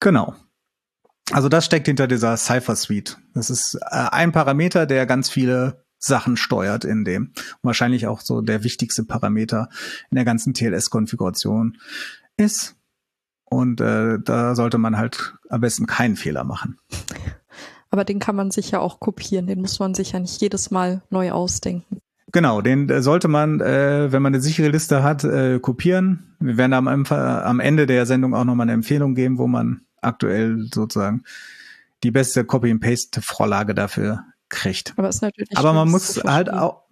Genau. 0.00 0.34
Also 1.30 1.48
das 1.48 1.66
steckt 1.66 1.86
hinter 1.86 2.06
dieser 2.06 2.36
Cypher 2.36 2.76
Suite. 2.76 3.18
Das 3.34 3.50
ist 3.50 3.78
äh, 3.82 4.08
ein 4.10 4.32
Parameter, 4.32 4.86
der 4.86 5.06
ganz 5.06 5.28
viele 5.28 5.84
Sachen 5.98 6.36
steuert 6.36 6.84
in 6.84 7.04
dem. 7.04 7.32
Und 7.34 7.58
wahrscheinlich 7.62 8.06
auch 8.06 8.20
so 8.20 8.40
der 8.40 8.64
wichtigste 8.64 9.04
Parameter 9.04 9.68
in 10.10 10.14
der 10.14 10.24
ganzen 10.24 10.54
TLS-Konfiguration 10.54 11.78
ist. 12.36 12.76
Und 13.44 13.80
äh, 13.80 14.18
da 14.22 14.54
sollte 14.54 14.78
man 14.78 14.96
halt 14.96 15.34
am 15.48 15.60
besten 15.60 15.86
keinen 15.86 16.16
Fehler 16.16 16.44
machen. 16.44 16.78
Aber 17.90 18.04
den 18.04 18.18
kann 18.18 18.36
man 18.36 18.50
sich 18.50 18.70
ja 18.70 18.80
auch 18.80 19.00
kopieren. 19.00 19.46
Den 19.46 19.60
muss 19.60 19.78
man 19.78 19.94
sich 19.94 20.12
ja 20.12 20.20
nicht 20.20 20.40
jedes 20.40 20.70
Mal 20.70 21.02
neu 21.10 21.32
ausdenken. 21.32 22.00
Genau, 22.30 22.60
den 22.60 22.88
äh, 22.90 23.02
sollte 23.02 23.28
man, 23.28 23.60
äh, 23.60 24.12
wenn 24.12 24.22
man 24.22 24.34
eine 24.34 24.42
sichere 24.42 24.68
Liste 24.68 25.02
hat, 25.02 25.24
äh, 25.24 25.58
kopieren. 25.60 26.36
Wir 26.40 26.58
werden 26.58 26.74
am, 26.74 27.06
am 27.06 27.60
Ende 27.60 27.86
der 27.86 28.04
Sendung 28.04 28.34
auch 28.34 28.44
nochmal 28.44 28.64
eine 28.64 28.72
Empfehlung 28.72 29.14
geben, 29.14 29.38
wo 29.38 29.46
man 29.46 29.82
aktuell 30.02 30.66
sozusagen 30.72 31.24
die 32.02 32.10
beste 32.10 32.44
Copy-and-Paste-Vorlage 32.44 33.74
dafür 33.74 34.24
kriegt. 34.48 34.94
Aber 34.96 35.08
ist 35.08 35.22
natürlich. 35.22 35.56
Aber 35.56 35.72
man 35.72 35.90
muss 35.90 36.22
halt 36.24 36.52
auch, 36.52 36.82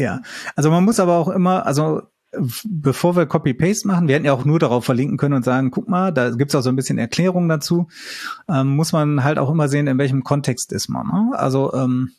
ja, 0.00 0.22
also 0.56 0.70
man 0.70 0.84
muss 0.84 1.00
aber 1.00 1.16
auch 1.16 1.28
immer, 1.28 1.66
also 1.66 2.02
bevor 2.64 3.16
wir 3.16 3.26
Copy-Paste 3.26 3.86
machen, 3.86 4.08
wir 4.08 4.14
hätten 4.14 4.26
ja 4.26 4.32
auch 4.32 4.44
nur 4.44 4.58
darauf 4.58 4.84
verlinken 4.84 5.18
können 5.18 5.34
und 5.34 5.44
sagen, 5.44 5.70
guck 5.70 5.88
mal, 5.88 6.12
da 6.12 6.30
gibt's 6.30 6.54
auch 6.54 6.62
so 6.62 6.70
ein 6.70 6.76
bisschen 6.76 6.98
Erklärung 6.98 7.48
dazu, 7.48 7.88
ähm, 8.48 8.68
muss 8.68 8.92
man 8.92 9.24
halt 9.24 9.38
auch 9.38 9.50
immer 9.50 9.68
sehen, 9.68 9.86
in 9.86 9.98
welchem 9.98 10.24
Kontext 10.24 10.72
ist 10.72 10.88
man. 10.88 11.06
Ne? 11.06 11.30
Also 11.38 11.72
ähm, 11.74 12.12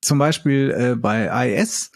zum 0.00 0.18
Beispiel 0.18 0.70
äh, 0.70 0.96
bei 0.96 1.48
IS 1.48 1.90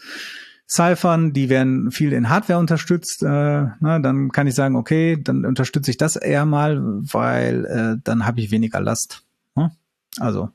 Ciphern, 0.69 1.31
die 1.31 1.49
werden 1.49 1.91
viel 1.91 2.11
in 2.11 2.29
Hardware 2.29 2.59
unterstützt, 2.59 3.23
äh, 3.23 3.27
ne, 3.27 4.01
dann 4.01 4.31
kann 4.31 4.47
ich 4.47 4.55
sagen, 4.55 4.75
okay, 4.75 5.17
dann 5.21 5.45
unterstütze 5.45 5.91
ich 5.91 5.97
das 5.97 6.17
eher 6.17 6.45
mal, 6.45 6.81
weil 6.81 7.65
äh, 7.65 8.01
dann 8.03 8.25
habe 8.25 8.41
ich 8.41 8.51
weniger 8.51 8.81
Last. 8.81 9.23
Ne? 9.55 9.71
Also 10.19 10.49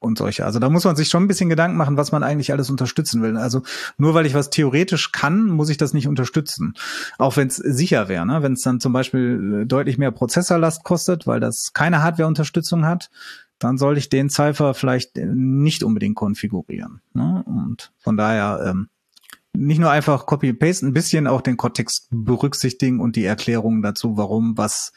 und 0.00 0.18
solche. 0.18 0.44
Also 0.44 0.58
da 0.58 0.68
muss 0.68 0.84
man 0.84 0.96
sich 0.96 1.08
schon 1.08 1.22
ein 1.22 1.28
bisschen 1.28 1.48
Gedanken 1.48 1.76
machen, 1.76 1.96
was 1.96 2.10
man 2.10 2.22
eigentlich 2.22 2.52
alles 2.52 2.70
unterstützen 2.70 3.22
will. 3.22 3.36
Also 3.36 3.62
nur 3.98 4.14
weil 4.14 4.26
ich 4.26 4.34
was 4.34 4.50
theoretisch 4.50 5.12
kann, 5.12 5.46
muss 5.46 5.68
ich 5.68 5.76
das 5.76 5.94
nicht 5.94 6.08
unterstützen. 6.08 6.74
Auch 7.18 7.36
wenn 7.36 7.48
es 7.48 7.56
sicher 7.56 8.08
wäre. 8.08 8.26
Ne? 8.26 8.42
Wenn 8.42 8.54
es 8.54 8.62
dann 8.62 8.80
zum 8.80 8.92
Beispiel 8.92 9.64
deutlich 9.66 9.98
mehr 9.98 10.10
Prozessorlast 10.10 10.82
kostet, 10.82 11.26
weil 11.26 11.38
das 11.38 11.72
keine 11.74 12.02
Hardware-Unterstützung 12.02 12.86
hat, 12.86 13.10
dann 13.58 13.76
sollte 13.76 13.98
ich 14.00 14.08
den 14.08 14.30
Cypher 14.30 14.72
vielleicht 14.74 15.16
nicht 15.16 15.84
unbedingt 15.84 16.16
konfigurieren. 16.16 17.02
Ne? 17.12 17.44
Und 17.46 17.92
von 17.98 18.16
daher 18.16 18.64
ähm, 18.66 18.88
nicht 19.52 19.80
nur 19.80 19.90
einfach 19.90 20.26
Copy-Paste, 20.26 20.86
ein 20.86 20.94
bisschen 20.94 21.26
auch 21.26 21.42
den 21.42 21.56
Kontext 21.56 22.08
berücksichtigen 22.10 23.00
und 23.00 23.16
die 23.16 23.24
Erklärungen 23.24 23.82
dazu, 23.82 24.16
warum 24.16 24.56
was 24.56 24.92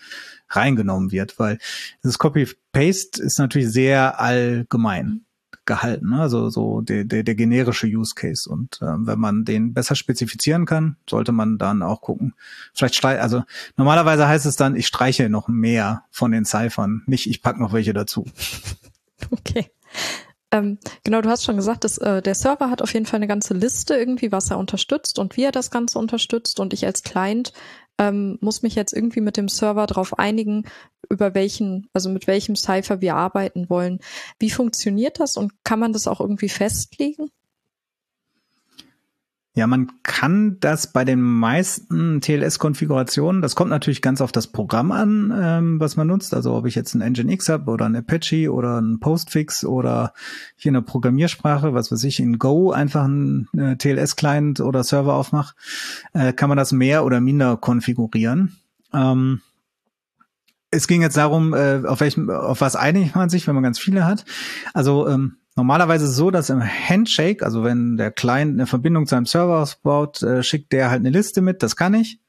reingenommen 0.55 1.11
wird, 1.11 1.39
weil 1.39 1.59
das 2.01 2.17
Copy-Paste 2.17 3.21
ist 3.21 3.39
natürlich 3.39 3.69
sehr 3.69 4.19
allgemein. 4.19 5.25
gehalten, 5.65 6.13
also 6.13 6.49
so 6.49 6.81
der, 6.81 7.05
der, 7.05 7.23
der 7.23 7.35
generische 7.35 7.87
Use 7.87 8.15
Case. 8.15 8.49
Und 8.49 8.81
äh, 8.81 8.85
wenn 8.85 9.19
man 9.19 9.45
den 9.45 9.73
besser 9.73 9.95
spezifizieren 9.95 10.65
kann, 10.65 10.97
sollte 11.09 11.31
man 11.31 11.57
dann 11.57 11.81
auch 11.81 12.01
gucken. 12.01 12.33
Vielleicht 12.73 12.95
streich, 12.95 13.21
also 13.21 13.43
normalerweise 13.77 14.27
heißt 14.27 14.45
es 14.45 14.57
dann, 14.57 14.75
ich 14.75 14.87
streiche 14.87 15.29
noch 15.29 15.47
mehr 15.47 16.03
von 16.11 16.31
den 16.31 16.43
Ciphern, 16.43 17.03
nicht 17.05 17.27
ich 17.27 17.41
pack 17.41 17.59
noch 17.59 17.73
welche 17.73 17.93
dazu. 17.93 18.25
Okay. 19.31 19.71
Ähm, 20.51 20.77
genau, 21.03 21.21
du 21.21 21.29
hast 21.29 21.45
schon 21.45 21.55
gesagt, 21.55 21.83
dass, 21.83 21.97
äh, 21.97 22.21
der 22.21 22.35
Server 22.35 22.69
hat 22.69 22.81
auf 22.81 22.93
jeden 22.93 23.05
Fall 23.05 23.17
eine 23.17 23.27
ganze 23.27 23.55
Liste 23.55 23.95
irgendwie, 23.95 24.31
was 24.31 24.51
er 24.51 24.59
unterstützt 24.59 25.17
und 25.17 25.35
wie 25.35 25.43
er 25.43 25.51
das 25.51 25.71
Ganze 25.71 25.97
unterstützt. 25.97 26.59
Und 26.59 26.73
ich 26.73 26.85
als 26.85 27.01
Client 27.01 27.53
ähm, 27.99 28.37
muss 28.41 28.63
mich 28.63 28.75
jetzt 28.75 28.93
irgendwie 28.93 29.21
mit 29.21 29.37
dem 29.37 29.49
Server 29.49 29.85
darauf 29.85 30.17
einigen, 30.17 30.65
über 31.09 31.33
welchen, 31.35 31.89
also 31.93 32.09
mit 32.09 32.27
welchem 32.27 32.55
Cipher 32.55 33.01
wir 33.01 33.15
arbeiten 33.15 33.69
wollen. 33.69 33.99
Wie 34.39 34.49
funktioniert 34.49 35.19
das 35.19 35.37
und 35.37 35.51
kann 35.63 35.79
man 35.79 35.93
das 35.93 36.07
auch 36.07 36.19
irgendwie 36.19 36.49
festlegen? 36.49 37.29
Ja, 39.55 39.67
man 39.67 39.91
kann 40.01 40.57
das 40.61 40.91
bei 40.91 41.05
den 41.05 41.21
meisten 41.21 42.21
TLS-Konfigurationen, 42.21 43.43
das 43.43 43.55
kommt 43.55 43.69
natürlich 43.69 44.01
ganz 44.01 44.19
auf 44.19 44.31
das 44.31 44.47
Programm 44.47 44.91
an, 44.91 45.31
ähm, 45.35 45.79
was 45.79 45.95
man 45.95 46.07
nutzt. 46.07 46.33
Also 46.33 46.55
ob 46.55 46.65
ich 46.65 46.73
jetzt 46.73 46.95
ein 46.95 47.01
Nginx 47.07 47.49
habe 47.49 47.69
oder 47.69 47.85
ein 47.85 47.95
Apache 47.95 48.51
oder 48.51 48.81
ein 48.81 48.99
Postfix 48.99 49.63
oder 49.63 50.13
hier 50.55 50.71
eine 50.71 50.81
Programmiersprache, 50.81 51.75
was 51.75 51.91
weiß 51.91 52.03
ich, 52.05 52.19
in 52.19 52.39
Go 52.39 52.71
einfach 52.71 53.03
ein 53.03 53.47
äh, 53.55 53.75
TLS-Client 53.75 54.59
oder 54.59 54.83
Server 54.83 55.13
aufmache, 55.13 55.53
äh, 56.13 56.33
kann 56.33 56.49
man 56.49 56.57
das 56.57 56.71
mehr 56.71 57.05
oder 57.05 57.21
minder 57.21 57.55
konfigurieren. 57.55 58.57
Ähm, 58.91 59.41
es 60.71 60.87
ging 60.87 61.03
jetzt 61.03 61.17
darum, 61.17 61.53
äh, 61.53 61.83
auf 61.85 61.99
welchem, 61.99 62.31
auf 62.31 62.61
was 62.61 62.75
einigt 62.75 63.15
man 63.15 63.29
sich, 63.29 63.45
wenn 63.45 63.53
man 63.53 63.63
ganz 63.63 63.77
viele 63.77 64.05
hat. 64.07 64.25
Also 64.73 65.07
ähm, 65.07 65.37
normalerweise 65.55 66.07
so, 66.07 66.31
dass 66.31 66.49
im 66.49 66.61
Handshake, 66.61 67.43
also 67.45 67.63
wenn 67.63 67.97
der 67.97 68.11
Client 68.11 68.53
eine 68.53 68.67
Verbindung 68.67 69.05
zu 69.05 69.15
einem 69.15 69.25
Server 69.25 69.59
ausbaut, 69.59 70.21
äh, 70.23 70.43
schickt 70.43 70.71
der 70.71 70.89
halt 70.89 70.99
eine 70.99 71.09
Liste 71.09 71.41
mit, 71.41 71.63
das 71.63 71.75
kann 71.75 71.93
ich. 71.93 72.19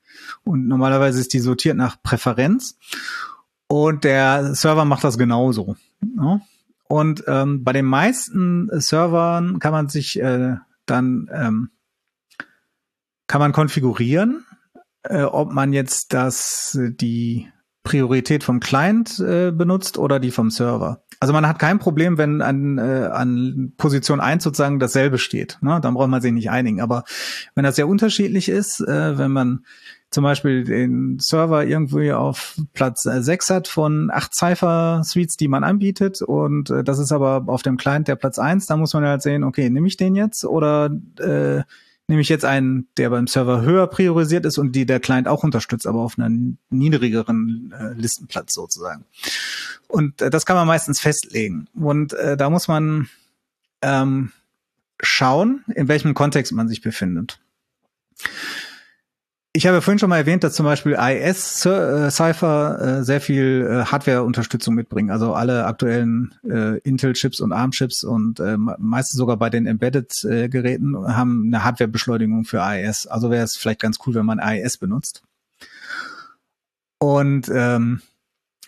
Und 0.44 0.66
normalerweise 0.68 1.20
ist 1.20 1.32
die 1.32 1.40
sortiert 1.40 1.76
nach 1.76 2.00
Präferenz. 2.02 2.78
Und 3.66 4.04
der 4.04 4.54
Server 4.54 4.84
macht 4.84 5.04
das 5.04 5.18
genauso. 5.18 5.76
Ja? 6.16 6.40
Und 6.88 7.24
ähm, 7.26 7.64
bei 7.64 7.72
den 7.72 7.87
meisten 7.87 8.68
Servern 8.72 9.58
kann 9.58 9.72
man 9.72 9.88
sich 9.88 10.20
äh, 10.20 10.56
dann 10.87 11.30
ähm, 11.32 11.70
kann 13.26 13.40
man 13.40 13.52
konfigurieren, 13.52 14.44
äh, 15.02 15.22
ob 15.22 15.50
man 15.50 15.72
jetzt 15.72 16.12
das 16.12 16.78
die 16.80 17.48
Priorität 17.85 18.42
vom 18.42 18.61
Client 18.61 19.20
äh, 19.20 19.53
benutzt 19.53 19.99
oder 19.99 20.18
die 20.18 20.31
vom 20.31 20.51
Server. 20.51 21.05
Also 21.20 21.33
man 21.33 21.47
hat 21.47 21.59
kein 21.59 21.79
Problem, 21.79 22.18
wenn 22.18 22.42
an, 22.42 22.79
äh, 22.79 23.09
an 23.12 23.73
Position 23.77 24.20
1 24.20 24.42
sozusagen 24.42 24.79
dasselbe 24.79 25.18
steht. 25.18 25.59
Ne? 25.61 25.81
Dann 25.81 25.94
braucht 25.94 26.09
man 26.09 26.20
sich 26.20 26.33
nicht 26.33 26.51
einigen. 26.51 26.81
Aber 26.81 27.05
wenn 27.55 27.64
das 27.64 27.77
sehr 27.77 27.87
unterschiedlich 27.87 28.49
ist, 28.49 28.81
äh, 28.81 29.16
wenn 29.18 29.31
man 29.31 29.64
zum 30.11 30.25
Beispiel 30.25 30.64
den 30.64 31.18
Server 31.18 31.64
irgendwie 31.64 32.12
auf 32.12 32.57
Platz 32.73 33.05
äh, 33.05 33.23
6 33.23 33.51
hat 33.51 33.68
von 33.68 34.11
acht 34.12 34.35
Cypher-Suites, 34.35 35.37
die 35.37 35.49
man 35.49 35.62
anbietet 35.62 36.23
und 36.23 36.70
äh, 36.70 36.85
das 36.85 36.99
ist 36.99 37.12
aber 37.12 37.44
auf 37.49 37.62
dem 37.62 37.77
Client 37.77 38.09
der 38.09 38.16
Platz 38.16 38.38
1, 38.38 38.66
da 38.66 38.77
muss 38.77 38.94
man 38.94 39.05
halt 39.05 39.23
sehen, 39.23 39.44
okay, 39.44 39.68
nehme 39.68 39.88
ich 39.88 39.97
den 39.97 40.14
jetzt 40.14 40.44
oder 40.44 40.90
äh, 41.18 41.62
nehme 42.09 42.21
ich 42.21 42.29
jetzt 42.29 42.45
einen, 42.45 42.88
der 42.97 43.11
beim 43.11 43.27
Server 43.27 43.62
höher 43.62 43.87
priorisiert 43.87 44.45
ist 44.45 44.59
und 44.59 44.73
die 44.73 44.87
der 44.87 45.01
Client 45.01 45.27
auch 45.27 45.43
unterstützt, 45.43 45.87
aber 45.87 46.01
auf 46.01 46.19
einem 46.19 46.59
niedrigeren 46.71 47.73
äh, 47.79 47.93
Listenplatz 47.95 48.53
sozusagen. 48.53 49.05
Und 49.88 50.21
äh, 50.21 50.31
das 50.31 50.45
kann 50.45 50.57
man 50.57 50.67
meistens 50.67 51.01
festlegen. 51.01 51.67
Und 51.75 52.12
äh, 52.12 52.37
da 52.37 52.51
muss 52.51 52.69
man 52.69 53.09
ähm, 53.83 54.33
schauen, 55.01 55.64
in 55.75 55.88
welchem 55.88 56.14
Kontext 56.14 56.53
man 56.53 56.69
sich 56.69 56.83
befindet. 56.83 57.40
Ich 59.57 59.69
habe 59.69 59.81
vorhin 59.83 60.01
schon 60.01 60.11
mal 60.11 60.17
erwähnt, 60.17 60.43
dass 60.43 60.55
zum 60.55 60.67
Beispiel 60.67 60.95
IS 60.95 61.64
äh, 61.64 62.11
Cypher 62.11 62.81
äh, 62.81 63.05
sehr 63.05 63.21
viel 63.21 63.64
äh, 63.71 63.85
Hardware-Unterstützung 63.85 64.75
mitbringen. 64.75 65.11
Also 65.11 65.33
alle 65.33 65.67
aktuellen 65.67 66.35
Intel-Chips 66.43 67.38
und 67.40 67.53
ARM-Chips 67.53 68.03
und 68.03 68.40
meistens 68.79 69.17
sogar 69.17 69.37
bei 69.37 69.51
den 69.51 69.67
Embedded-Geräten 69.67 70.97
haben 71.17 71.45
eine 71.47 71.62
Hardware-Beschleunigung 71.62 72.45
für 72.45 72.59
IS. 72.59 73.07
Also 73.07 73.31
wäre 73.31 73.45
es 73.45 73.57
vielleicht 73.57 73.81
ganz 73.81 73.99
cool, 74.05 74.14
wenn 74.14 74.27
man 74.27 74.40
IS 74.40 74.79
benutzt. 74.79 75.23
Und 76.99 77.49
ähm, 77.55 78.01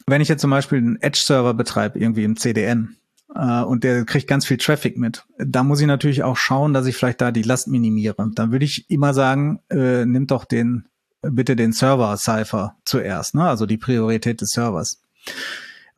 wenn 0.07 0.20
ich 0.20 0.29
jetzt 0.29 0.40
zum 0.40 0.51
Beispiel 0.51 0.79
einen 0.79 1.03
Edge-Server 1.03 1.55
betreibe, 1.55 1.99
irgendwie 1.99 2.25
im 2.25 2.37
CDN, 2.37 2.96
äh, 3.34 3.62
und 3.62 3.84
der 3.84 4.04
kriegt 4.04 4.28
ganz 4.28 4.46
viel 4.46 4.56
Traffic 4.56 4.96
mit. 4.96 5.24
Da 5.38 5.62
muss 5.62 5.80
ich 5.80 5.86
natürlich 5.86 6.22
auch 6.22 6.36
schauen, 6.36 6.72
dass 6.72 6.86
ich 6.86 6.96
vielleicht 6.96 7.20
da 7.20 7.30
die 7.30 7.42
Last 7.42 7.68
minimiere. 7.68 8.30
Dann 8.34 8.52
würde 8.52 8.64
ich 8.64 8.90
immer 8.90 9.14
sagen, 9.14 9.60
äh, 9.70 10.04
nimm 10.04 10.26
doch 10.26 10.44
den 10.44 10.88
bitte 11.22 11.56
den 11.56 11.72
Server-Cipher 11.72 12.76
zuerst, 12.84 13.34
ne? 13.34 13.48
also 13.48 13.66
die 13.66 13.78
Priorität 13.78 14.40
des 14.40 14.50
Servers. 14.50 15.02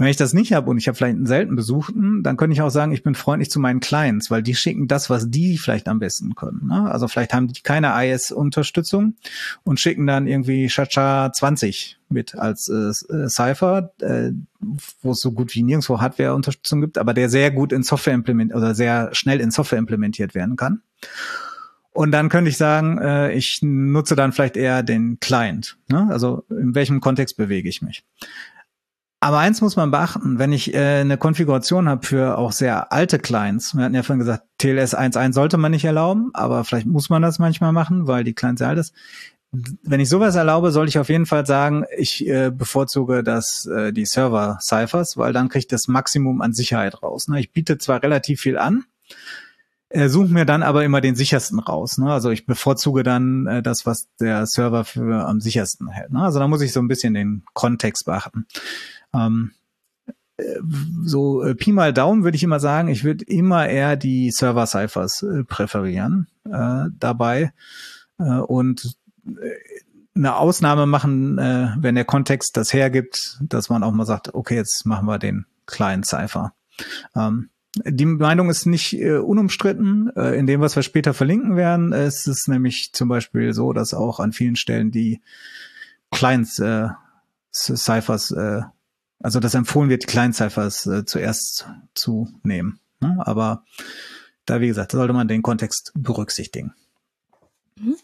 Wenn 0.01 0.07
ich 0.07 0.17
das 0.17 0.33
nicht 0.33 0.53
habe 0.53 0.71
und 0.71 0.79
ich 0.79 0.87
habe 0.87 0.97
vielleicht 0.97 1.17
einen 1.17 1.27
selten 1.27 1.57
Besuchten, 1.57 2.23
dann 2.23 2.37
könnte 2.37 2.55
ich 2.55 2.63
auch 2.63 2.71
sagen, 2.71 2.93
ich 2.93 3.03
bin 3.03 3.17
freundlich 3.17 3.51
zu 3.51 3.59
meinen 3.59 3.81
Clients, 3.81 4.31
weil 4.31 4.45
die 4.45 4.55
schicken 4.55 4.87
das, 4.87 5.11
was 5.11 5.29
die 5.29 5.59
vielleicht 5.59 5.89
am 5.89 5.99
besten 5.99 6.37
können. 6.37 6.69
Ne? 6.69 6.89
Also 6.89 7.09
vielleicht 7.09 7.35
haben 7.35 7.49
die 7.49 7.63
keine 7.63 7.93
IS-Unterstützung 8.07 9.17
und 9.65 9.81
schicken 9.81 10.07
dann 10.07 10.29
irgendwie 10.29 10.69
Chacha 10.69 11.33
20 11.33 11.99
mit 12.11 12.37
als 12.37 12.69
äh, 12.69 12.93
äh, 13.13 13.29
Cypher, 13.29 13.93
äh, 14.01 14.31
wo 15.03 15.11
es 15.11 15.21
so 15.21 15.33
gut 15.33 15.53
wie 15.57 15.65
nirgendwo 15.65 16.01
Hardware-Unterstützung 16.01 16.81
gibt, 16.81 16.97
aber 16.97 17.13
der 17.13 17.29
sehr 17.29 17.51
gut 17.51 17.73
in 17.73 17.83
Software 17.83 18.15
implementiert 18.15 18.57
oder 18.57 18.77
sehr 18.77 19.11
schnell 19.15 19.41
in 19.41 19.51
Software 19.51 19.81
implementiert 19.81 20.37
werden 20.37 20.55
kann. 20.55 20.83
Und 21.91 22.13
dann 22.13 22.29
könnte 22.29 22.51
ich 22.51 22.57
sagen, 22.57 22.99
äh, 22.99 23.33
ich 23.33 23.59
nutze 23.63 24.15
dann 24.15 24.31
vielleicht 24.31 24.57
eher 24.57 24.85
den 24.85 25.19
Client. 25.19 25.77
Ne? 25.89 26.07
Also 26.09 26.45
in 26.51 26.77
welchem 26.77 27.01
Kontext 27.01 27.37
bewege 27.37 27.69
ich 27.69 27.83
mich? 27.83 28.05
Aber 29.21 29.39
eins 29.39 29.61
muss 29.61 29.75
man 29.75 29.91
beachten, 29.91 30.39
wenn 30.39 30.53
ich 30.53 30.75
äh, 30.75 31.01
eine 31.01 31.19
Konfiguration 31.19 31.89
habe 31.89 32.07
für 32.07 32.39
auch 32.39 32.53
sehr 32.53 32.93
alte 32.93 33.19
Clients, 33.19 33.75
wir 33.75 33.85
hatten 33.85 33.95
ja 33.95 34.05
vorhin 34.05 34.21
gesagt, 34.21 34.45
TLS 34.59 34.97
1.1 34.97 35.33
sollte 35.33 35.57
man 35.57 35.73
nicht 35.73 35.85
erlauben, 35.85 36.31
aber 36.35 36.65
vielleicht 36.65 36.87
muss 36.87 37.11
man 37.11 37.23
das 37.23 37.41
manchmal 37.41 37.73
machen, 37.73 38.07
weil 38.07 38.23
die 38.23 38.35
Client 38.35 38.59
sehr 38.59 38.69
alt 38.69 38.79
ist. 38.79 38.95
Wenn 39.51 39.99
ich 39.99 40.09
sowas 40.09 40.37
erlaube, 40.37 40.71
soll 40.71 40.89
ich 40.89 40.99
auf 40.99 41.09
jeden 41.09 41.27
Fall 41.27 41.47
sagen, 41.47 41.85
ich 41.97 42.29
äh, 42.29 42.51
bevorzuge 42.51 43.25
das 43.25 43.67
äh, 43.67 43.93
die 43.93 44.05
Server 44.05 44.59
Ciphers, 44.61 45.17
weil 45.17 45.33
dann 45.33 45.49
kriege 45.49 45.61
ich 45.61 45.69
das 45.69 45.89
Maximum 45.89 46.41
an 46.41 46.53
Sicherheit 46.53 47.03
raus. 47.03 47.29
Ne? 47.29 47.41
Ich 47.41 47.53
biete 47.53 47.79
zwar 47.79 48.03
relativ 48.03 48.41
viel 48.41 48.59
an, 48.59 48.85
äh, 49.99 50.09
suche 50.09 50.33
mir 50.33 50.45
dann 50.45 50.63
aber 50.63 50.85
immer 50.85 51.01
den 51.01 51.17
sichersten 51.17 51.59
raus. 51.59 51.99
Ne? 51.99 52.11
Also 52.11 52.31
ich 52.31 52.47
bevorzuge 52.47 53.03
dann 53.03 53.47
äh, 53.47 53.63
das, 53.63 53.85
was 53.85 54.09
der 54.21 54.47
Server 54.47 54.85
für 54.85 55.27
am 55.27 55.41
sichersten 55.41 55.89
hält. 55.89 56.13
Ne? 56.13 56.23
Also 56.23 56.39
da 56.39 56.47
muss 56.47 56.63
ich 56.63 56.73
so 56.73 56.81
ein 56.81 56.89
bisschen 56.89 57.15
den 57.15 57.43
Kontext 57.53 58.05
beachten. 58.07 58.47
Ähm, 59.13 59.51
äh, 60.37 60.45
so 61.05 61.43
äh, 61.43 61.55
Pi 61.55 61.73
mal 61.73 61.93
Daumen 61.93 62.23
würde 62.23 62.37
ich 62.37 62.45
immer 62.45 62.61
sagen, 62.61 62.89
ich 62.89 63.03
würde 63.03 63.25
immer 63.25 63.69
eher 63.69 63.97
die 63.97 64.31
Server-Ciphers 64.31 65.23
äh, 65.23 65.45
präferieren 65.45 66.29
äh, 66.45 66.85
dabei 66.99 67.53
äh, 68.19 68.39
und 68.39 68.97
äh, 69.27 69.33
eine 70.15 70.37
Ausnahme 70.37 70.87
machen, 70.87 71.39
äh, 71.39 71.75
wenn 71.79 71.95
der 71.95 72.05
Kontext 72.05 72.57
das 72.57 72.73
hergibt, 72.73 73.39
dass 73.41 73.69
man 73.69 73.83
auch 73.83 73.93
mal 73.93 74.07
sagt, 74.07 74.35
okay, 74.35 74.57
jetzt 74.57 74.85
machen 74.85 75.07
wir 75.07 75.19
den 75.19 75.47
kleinen 75.67 76.03
Cipher. 76.03 76.53
Ähm, 77.15 77.51
die 77.85 78.07
Meinung 78.07 78.51
ist 78.51 78.67
nicht 78.67 78.95
äh, 78.95 79.17
unumstritten. 79.17 80.11
Äh, 80.17 80.39
in 80.39 80.47
dem, 80.47 80.61
was 80.61 80.77
wir 80.77 80.83
später 80.83 81.15
verlinken 81.15 81.57
werden, 81.57 81.93
ist 81.93 82.27
es 82.27 82.49
nämlich 82.49 82.93
zum 82.93 83.09
Beispiel 83.09 83.53
so, 83.53 83.73
dass 83.73 83.95
auch 83.95 84.21
an 84.21 84.33
vielen 84.33 84.57
Stellen 84.57 84.91
die 84.91 85.21
Clients 86.11 86.59
äh, 86.59 86.89
Ciphers 87.53 88.31
äh, 88.31 88.63
also 89.21 89.41
dass 89.41 89.55
empfohlen 89.55 89.91
wird, 89.91 90.03
die 90.05 90.07
kleinen 90.07 90.33
Ciphers 90.33 90.87
äh, 90.87 91.05
zuerst 91.05 91.69
zu 91.95 92.29
nehmen. 92.43 92.81
Ne? 93.01 93.17
Aber 93.21 93.65
da, 94.45 94.61
wie 94.61 94.69
gesagt, 94.69 94.93
sollte 94.93 95.13
man 95.13 95.29
den 95.29 95.43
Kontext 95.43 95.93
berücksichtigen. 95.95 96.75
Mhm. 97.77 97.97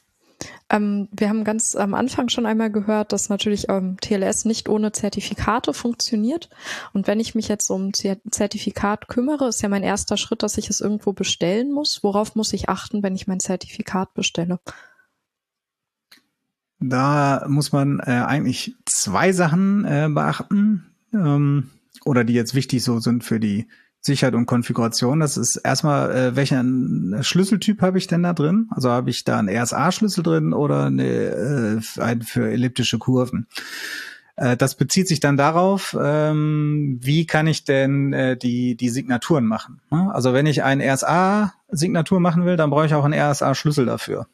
Ähm, 0.70 1.08
wir 1.12 1.28
haben 1.28 1.44
ganz 1.44 1.76
am 1.76 1.94
Anfang 1.94 2.28
schon 2.28 2.46
einmal 2.46 2.70
gehört, 2.70 3.12
dass 3.12 3.28
natürlich 3.28 3.68
ähm, 3.68 3.96
TLS 4.00 4.44
nicht 4.44 4.68
ohne 4.68 4.92
Zertifikate 4.92 5.74
funktioniert. 5.74 6.48
Und 6.92 7.06
wenn 7.06 7.20
ich 7.20 7.34
mich 7.34 7.48
jetzt 7.48 7.70
um 7.70 7.92
Zertifikat 7.92 9.08
kümmere, 9.08 9.48
ist 9.48 9.62
ja 9.62 9.68
mein 9.68 9.82
erster 9.82 10.16
Schritt, 10.16 10.42
dass 10.42 10.56
ich 10.56 10.70
es 10.70 10.80
irgendwo 10.80 11.12
bestellen 11.12 11.72
muss. 11.72 12.02
Worauf 12.02 12.34
muss 12.34 12.52
ich 12.52 12.68
achten, 12.68 13.02
wenn 13.02 13.14
ich 13.14 13.26
mein 13.26 13.40
Zertifikat 13.40 14.14
bestelle? 14.14 14.58
Da 16.80 17.44
muss 17.48 17.72
man 17.72 18.00
äh, 18.00 18.24
eigentlich 18.26 18.74
zwei 18.84 19.32
Sachen 19.32 19.84
äh, 19.84 20.08
beachten 20.10 20.94
ähm, 21.12 21.70
oder 22.04 22.24
die 22.24 22.34
jetzt 22.34 22.54
wichtig 22.54 22.82
so 22.82 23.00
sind 23.00 23.24
für 23.24 23.40
die 23.40 23.68
Sicherheit 24.06 24.34
und 24.34 24.46
Konfiguration. 24.46 25.20
Das 25.20 25.36
ist 25.38 25.56
erstmal, 25.56 26.10
äh, 26.14 26.36
welchen 26.36 27.16
Schlüsseltyp 27.22 27.80
habe 27.80 27.96
ich 27.96 28.06
denn 28.06 28.22
da 28.22 28.34
drin? 28.34 28.68
Also 28.70 28.90
habe 28.90 29.08
ich 29.08 29.24
da 29.24 29.38
einen 29.38 29.48
RSA-Schlüssel 29.48 30.22
drin 30.22 30.52
oder 30.52 30.86
eine, 30.86 31.04
äh, 31.04 32.00
einen 32.00 32.22
für 32.22 32.50
elliptische 32.50 32.98
Kurven? 32.98 33.46
Äh, 34.36 34.58
das 34.58 34.74
bezieht 34.74 35.08
sich 35.08 35.20
dann 35.20 35.38
darauf, 35.38 35.96
ähm, 35.98 36.98
wie 37.00 37.26
kann 37.26 37.46
ich 37.46 37.64
denn 37.64 38.12
äh, 38.12 38.36
die, 38.36 38.76
die 38.76 38.90
Signaturen 38.90 39.46
machen. 39.46 39.80
Ne? 39.90 40.10
Also 40.12 40.34
wenn 40.34 40.44
ich 40.44 40.62
ein 40.62 40.82
RSA-Signatur 40.82 42.20
machen 42.20 42.44
will, 42.44 42.56
dann 42.56 42.68
brauche 42.68 42.86
ich 42.86 42.94
auch 42.94 43.04
einen 43.04 43.18
RSA-Schlüssel 43.18 43.86
dafür. 43.86 44.26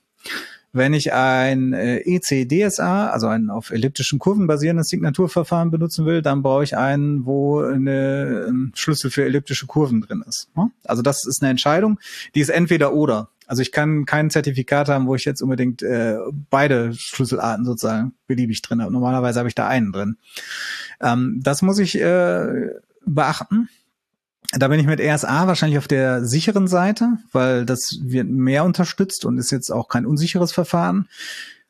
Wenn 0.72 0.94
ich 0.94 1.12
ein 1.12 1.72
äh, 1.72 1.98
ECDSA, 1.98 3.08
also 3.08 3.26
ein 3.26 3.50
auf 3.50 3.70
elliptischen 3.70 4.18
Kurven 4.18 4.46
basierendes 4.46 4.88
Signaturverfahren 4.88 5.70
benutzen 5.70 6.06
will, 6.06 6.22
dann 6.22 6.42
brauche 6.42 6.62
ich 6.62 6.76
einen, 6.76 7.26
wo 7.26 7.60
eine, 7.60 8.46
ein 8.48 8.72
Schlüssel 8.74 9.10
für 9.10 9.24
elliptische 9.24 9.66
Kurven 9.66 10.00
drin 10.00 10.22
ist. 10.26 10.48
Ne? 10.56 10.70
Also 10.84 11.02
das 11.02 11.26
ist 11.26 11.42
eine 11.42 11.50
Entscheidung, 11.50 11.98
die 12.34 12.40
ist 12.40 12.50
entweder 12.50 12.92
oder. 12.92 13.30
Also 13.50 13.62
ich 13.62 13.72
kann 13.72 14.04
kein 14.04 14.30
Zertifikat 14.30 14.88
haben, 14.88 15.08
wo 15.08 15.16
ich 15.16 15.24
jetzt 15.24 15.42
unbedingt 15.42 15.82
äh, 15.82 16.18
beide 16.50 16.94
Schlüsselarten 16.94 17.64
sozusagen 17.64 18.14
beliebig 18.28 18.62
drin 18.62 18.80
habe. 18.80 18.92
Normalerweise 18.92 19.40
habe 19.40 19.48
ich 19.48 19.56
da 19.56 19.66
einen 19.66 19.90
drin. 19.90 20.18
Ähm, 21.00 21.40
das 21.42 21.60
muss 21.60 21.80
ich 21.80 22.00
äh, 22.00 22.68
beachten. 23.04 23.68
Da 24.52 24.66
bin 24.66 24.80
ich 24.80 24.86
mit 24.86 25.00
RSA 25.00 25.46
wahrscheinlich 25.46 25.78
auf 25.78 25.86
der 25.86 26.24
sicheren 26.24 26.66
Seite, 26.66 27.18
weil 27.30 27.64
das 27.64 28.00
wird 28.02 28.28
mehr 28.28 28.64
unterstützt 28.64 29.24
und 29.24 29.38
ist 29.38 29.52
jetzt 29.52 29.70
auch 29.70 29.88
kein 29.88 30.06
unsicheres 30.06 30.50
Verfahren. 30.50 31.08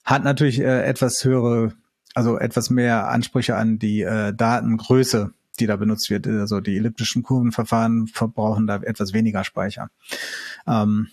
Hat 0.05 0.25
natürlich 0.25 0.61
äh, 0.61 0.85
etwas 0.85 1.23
höhere, 1.25 1.75
also 2.15 2.39
etwas 2.39 2.71
mehr 2.71 3.09
Ansprüche 3.09 3.57
an 3.57 3.79
die 3.79 4.01
äh, 4.01 4.33
Datengröße, 4.33 5.33
die 5.59 5.67
da 5.67 5.77
benutzt 5.77 6.09
wird. 6.09 6.27
Also 6.27 6.61
die 6.61 6.79
elliptischen 6.79 7.23
Kurvenverfahren 7.23 8.07
verbrauchen 8.07 8.67
da 8.67 8.77
etwas 8.77 9.13
weniger 9.13 9.45
Speicher. 9.45 9.91
Ähm, 10.67 11.09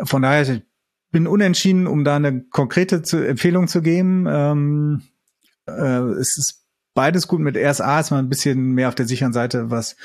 von 0.00 0.22
daher, 0.22 0.48
ich 0.48 0.62
bin 1.10 1.26
unentschieden, 1.26 1.88
um 1.88 2.04
da 2.04 2.14
eine 2.16 2.42
konkrete 2.44 3.02
zu, 3.02 3.18
Empfehlung 3.26 3.66
zu 3.66 3.82
geben. 3.82 4.26
Ähm, 4.28 5.02
äh, 5.66 5.72
es 5.72 6.38
ist 6.38 6.61
beides 6.94 7.28
gut. 7.28 7.40
Mit 7.40 7.56
RSA 7.56 8.00
ist 8.00 8.10
man 8.10 8.24
ein 8.24 8.28
bisschen 8.28 8.72
mehr 8.72 8.88
auf 8.88 8.94
der 8.94 9.06
sicheren 9.06 9.32
Seite, 9.32 9.70
was 9.70 9.96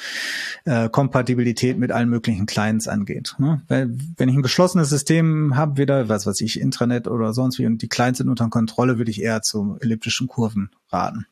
äh, 0.66 0.90
Kompatibilität 0.90 1.78
mit 1.78 1.92
allen 1.92 2.10
möglichen 2.10 2.46
Clients 2.46 2.88
angeht. 2.88 3.36
Ne? 3.38 3.62
Wenn, 3.68 4.14
wenn 4.18 4.30
ich 4.30 4.36
ein 4.36 4.42
geschlossenes 4.42 4.90
System 4.90 5.56
habe, 5.56 5.78
wieder, 5.78 6.10
was 6.10 6.26
weiß 6.26 6.42
ich, 6.42 6.60
Intranet 6.60 7.08
oder 7.08 7.34
sonst 7.34 7.60
wie, 7.60 7.66
und 7.66 7.82
die 7.82 7.90
Clients 7.90 8.20
sind 8.20 8.30
unter 8.30 8.50
Kontrolle, 8.50 8.98
würde 8.98 9.12
ich 9.12 9.22
eher 9.22 9.42
zu 9.42 9.78
elliptischen 9.82 10.28
Kurven 10.28 10.70
raten. 10.90 11.26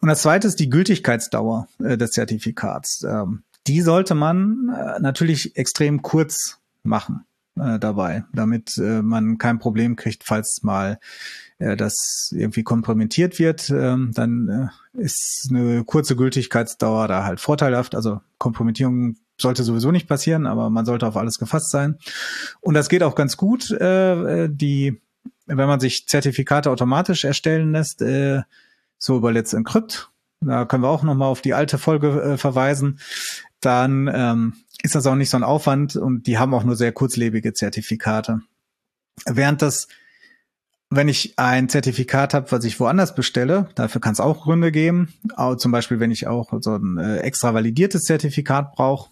Und 0.00 0.08
das 0.08 0.22
zweite 0.22 0.46
ist 0.46 0.60
die 0.60 0.70
Gültigkeitsdauer 0.70 1.68
äh, 1.82 1.96
des 1.96 2.12
Zertifikats. 2.12 3.04
Ähm, 3.08 3.42
die 3.66 3.80
sollte 3.80 4.14
man 4.14 4.68
äh, 4.68 5.00
natürlich 5.00 5.56
extrem 5.56 6.02
kurz 6.02 6.58
machen 6.82 7.24
äh, 7.58 7.78
dabei, 7.78 8.24
damit 8.32 8.76
äh, 8.78 9.02
man 9.02 9.38
kein 9.38 9.58
Problem 9.58 9.96
kriegt, 9.96 10.24
falls 10.24 10.62
mal 10.62 10.98
äh, 11.58 11.76
das 11.76 12.30
irgendwie 12.32 12.62
kompromittiert 12.62 13.38
wird, 13.38 13.70
ähm, 13.70 14.12
dann 14.14 14.70
äh, 14.94 15.00
ist 15.02 15.48
eine 15.50 15.84
kurze 15.84 16.16
Gültigkeitsdauer 16.16 17.08
da 17.08 17.24
halt 17.24 17.40
vorteilhaft. 17.40 17.94
Also 17.94 18.20
Kompromittierung 18.38 19.16
sollte 19.38 19.64
sowieso 19.64 19.90
nicht 19.90 20.08
passieren, 20.08 20.46
aber 20.46 20.70
man 20.70 20.86
sollte 20.86 21.06
auf 21.06 21.16
alles 21.16 21.38
gefasst 21.38 21.70
sein. 21.70 21.98
Und 22.60 22.74
das 22.74 22.88
geht 22.88 23.02
auch 23.02 23.14
ganz 23.14 23.36
gut. 23.36 23.70
Äh, 23.70 24.48
die, 24.50 25.00
wenn 25.46 25.68
man 25.68 25.80
sich 25.80 26.06
Zertifikate 26.06 26.70
automatisch 26.70 27.24
erstellen 27.24 27.72
lässt, 27.72 28.02
äh, 28.02 28.42
so 28.98 29.16
über 29.16 29.32
Let's 29.32 29.52
Encrypt, 29.52 30.10
da 30.40 30.64
können 30.64 30.82
wir 30.82 30.88
auch 30.88 31.02
nochmal 31.02 31.28
auf 31.28 31.40
die 31.40 31.54
alte 31.54 31.78
Folge 31.78 32.22
äh, 32.22 32.36
verweisen, 32.36 33.00
dann 33.60 34.10
ähm, 34.12 34.54
ist 34.82 34.94
das 34.94 35.06
auch 35.06 35.14
nicht 35.14 35.30
so 35.30 35.36
ein 35.36 35.42
Aufwand 35.42 35.96
und 35.96 36.26
die 36.26 36.38
haben 36.38 36.54
auch 36.54 36.64
nur 36.64 36.76
sehr 36.76 36.92
kurzlebige 36.92 37.54
Zertifikate. 37.54 38.40
Während 39.26 39.62
das 39.62 39.88
wenn 40.96 41.08
ich 41.08 41.38
ein 41.38 41.68
Zertifikat 41.68 42.34
habe, 42.34 42.50
was 42.52 42.64
ich 42.64 42.78
woanders 42.80 43.14
bestelle, 43.14 43.68
dafür 43.74 44.00
kann 44.00 44.12
es 44.12 44.20
auch 44.20 44.42
Gründe 44.42 44.72
geben. 44.72 45.12
Auch 45.36 45.56
zum 45.56 45.72
Beispiel, 45.72 46.00
wenn 46.00 46.10
ich 46.10 46.26
auch 46.26 46.52
so 46.60 46.76
ein 46.76 46.98
äh, 46.98 47.18
extra 47.18 47.54
validiertes 47.54 48.02
Zertifikat 48.02 48.72
brauche, 48.72 49.10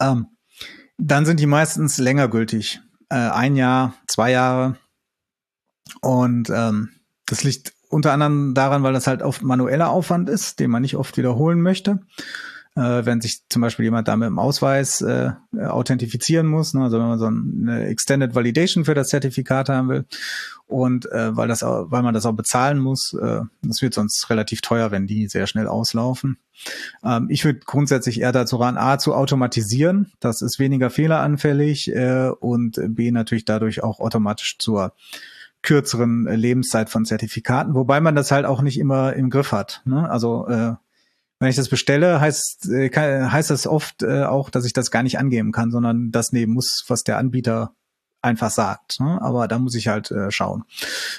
ähm, 0.00 0.26
dann 0.98 1.26
sind 1.26 1.40
die 1.40 1.46
meistens 1.46 1.98
länger 1.98 2.28
gültig. 2.28 2.80
Äh, 3.08 3.16
ein 3.16 3.56
Jahr, 3.56 3.94
zwei 4.06 4.30
Jahre. 4.30 4.76
Und 6.00 6.50
ähm, 6.50 6.90
das 7.26 7.44
liegt 7.44 7.72
unter 7.88 8.12
anderem 8.12 8.54
daran, 8.54 8.82
weil 8.82 8.92
das 8.92 9.06
halt 9.06 9.22
oft 9.22 9.42
manueller 9.42 9.90
Aufwand 9.90 10.28
ist, 10.28 10.60
den 10.60 10.70
man 10.70 10.82
nicht 10.82 10.96
oft 10.96 11.16
wiederholen 11.16 11.60
möchte 11.60 12.00
äh, 12.74 13.04
wenn 13.04 13.20
sich 13.20 13.42
zum 13.48 13.60
Beispiel 13.60 13.84
jemand 13.84 14.08
da 14.08 14.16
mit 14.16 14.26
dem 14.26 14.38
Ausweis 14.38 15.02
äh, 15.02 15.32
authentifizieren 15.58 16.46
muss, 16.46 16.72
ne? 16.72 16.84
also 16.84 16.98
wenn 16.98 17.06
man 17.06 17.18
so 17.18 17.26
eine 17.26 17.86
Extended 17.86 18.34
Validation 18.34 18.84
für 18.84 18.94
das 18.94 19.08
Zertifikat 19.08 19.68
haben 19.68 19.88
will 19.88 20.04
und 20.66 21.10
äh, 21.12 21.36
weil 21.36 21.48
das 21.48 21.62
weil 21.62 22.02
man 22.02 22.14
das 22.14 22.24
auch 22.24 22.32
bezahlen 22.32 22.78
muss, 22.78 23.12
äh, 23.14 23.40
das 23.62 23.82
wird 23.82 23.92
sonst 23.92 24.30
relativ 24.30 24.62
teuer, 24.62 24.90
wenn 24.90 25.06
die 25.06 25.28
sehr 25.28 25.46
schnell 25.46 25.68
auslaufen. 25.68 26.38
Ähm, 27.04 27.26
ich 27.28 27.44
würde 27.44 27.60
grundsätzlich 27.60 28.20
eher 28.20 28.32
dazu 28.32 28.56
raten, 28.56 28.78
a 28.78 28.98
zu 28.98 29.14
automatisieren, 29.14 30.12
das 30.20 30.40
ist 30.40 30.58
weniger 30.58 30.88
fehleranfällig 30.88 31.94
äh, 31.94 32.28
und 32.28 32.80
b 32.88 33.10
natürlich 33.10 33.44
dadurch 33.44 33.82
auch 33.82 34.00
automatisch 34.00 34.56
zur 34.58 34.94
kürzeren 35.60 36.24
Lebenszeit 36.24 36.90
von 36.90 37.04
Zertifikaten, 37.04 37.74
wobei 37.74 38.00
man 38.00 38.16
das 38.16 38.32
halt 38.32 38.46
auch 38.46 38.62
nicht 38.62 38.78
immer 38.78 39.12
im 39.12 39.30
Griff 39.30 39.52
hat. 39.52 39.82
Ne? 39.84 40.10
Also 40.10 40.48
äh, 40.48 40.74
wenn 41.42 41.50
ich 41.50 41.56
das 41.56 41.68
bestelle, 41.68 42.20
heißt, 42.20 42.70
äh, 42.70 42.88
heißt 42.94 43.50
das 43.50 43.66
oft 43.66 44.04
äh, 44.04 44.22
auch, 44.22 44.48
dass 44.48 44.64
ich 44.64 44.74
das 44.74 44.92
gar 44.92 45.02
nicht 45.02 45.18
angeben 45.18 45.50
kann, 45.50 45.72
sondern 45.72 46.12
das 46.12 46.30
nehmen 46.30 46.52
muss, 46.52 46.84
was 46.86 47.02
der 47.02 47.18
Anbieter 47.18 47.74
einfach 48.20 48.50
sagt. 48.50 49.00
Ne? 49.00 49.20
Aber 49.20 49.48
da 49.48 49.58
muss 49.58 49.74
ich 49.74 49.88
halt 49.88 50.12
äh, 50.12 50.30
schauen. 50.30 50.62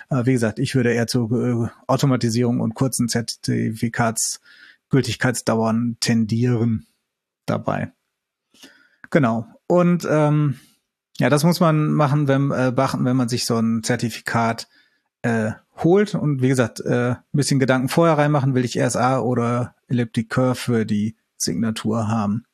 Äh, 0.09 0.25
wie 0.25 0.31
gesagt, 0.31 0.59
ich 0.59 0.75
würde 0.75 0.93
eher 0.93 1.07
zu 1.07 1.29
äh, 1.29 1.67
Automatisierung 1.87 2.61
und 2.61 2.73
kurzen 2.73 3.09
Zertifikatsgültigkeitsdauern 3.09 5.97
tendieren 5.99 6.85
dabei. 7.45 7.91
Genau. 9.09 9.45
Und 9.67 10.07
ähm, 10.09 10.57
ja, 11.17 11.29
das 11.29 11.43
muss 11.43 11.59
man 11.59 11.91
machen, 11.91 12.29
wenn, 12.29 12.49
äh, 12.51 12.71
beachten, 12.73 13.03
wenn 13.03 13.17
man 13.17 13.27
sich 13.27 13.45
so 13.45 13.57
ein 13.57 13.83
Zertifikat 13.83 14.69
äh, 15.23 15.51
holt 15.77 16.13
und 16.13 16.41
wie 16.41 16.49
gesagt, 16.49 16.79
äh, 16.81 17.11
ein 17.11 17.23
bisschen 17.31 17.59
Gedanken 17.59 17.89
vorher 17.89 18.17
reinmachen, 18.17 18.53
will 18.53 18.65
ich 18.65 18.79
RSA 18.79 19.19
oder 19.19 19.75
Elliptic 19.87 20.29
Curve 20.29 20.55
für 20.55 20.85
die 20.85 21.15
Signatur 21.37 22.07
haben. 22.07 22.45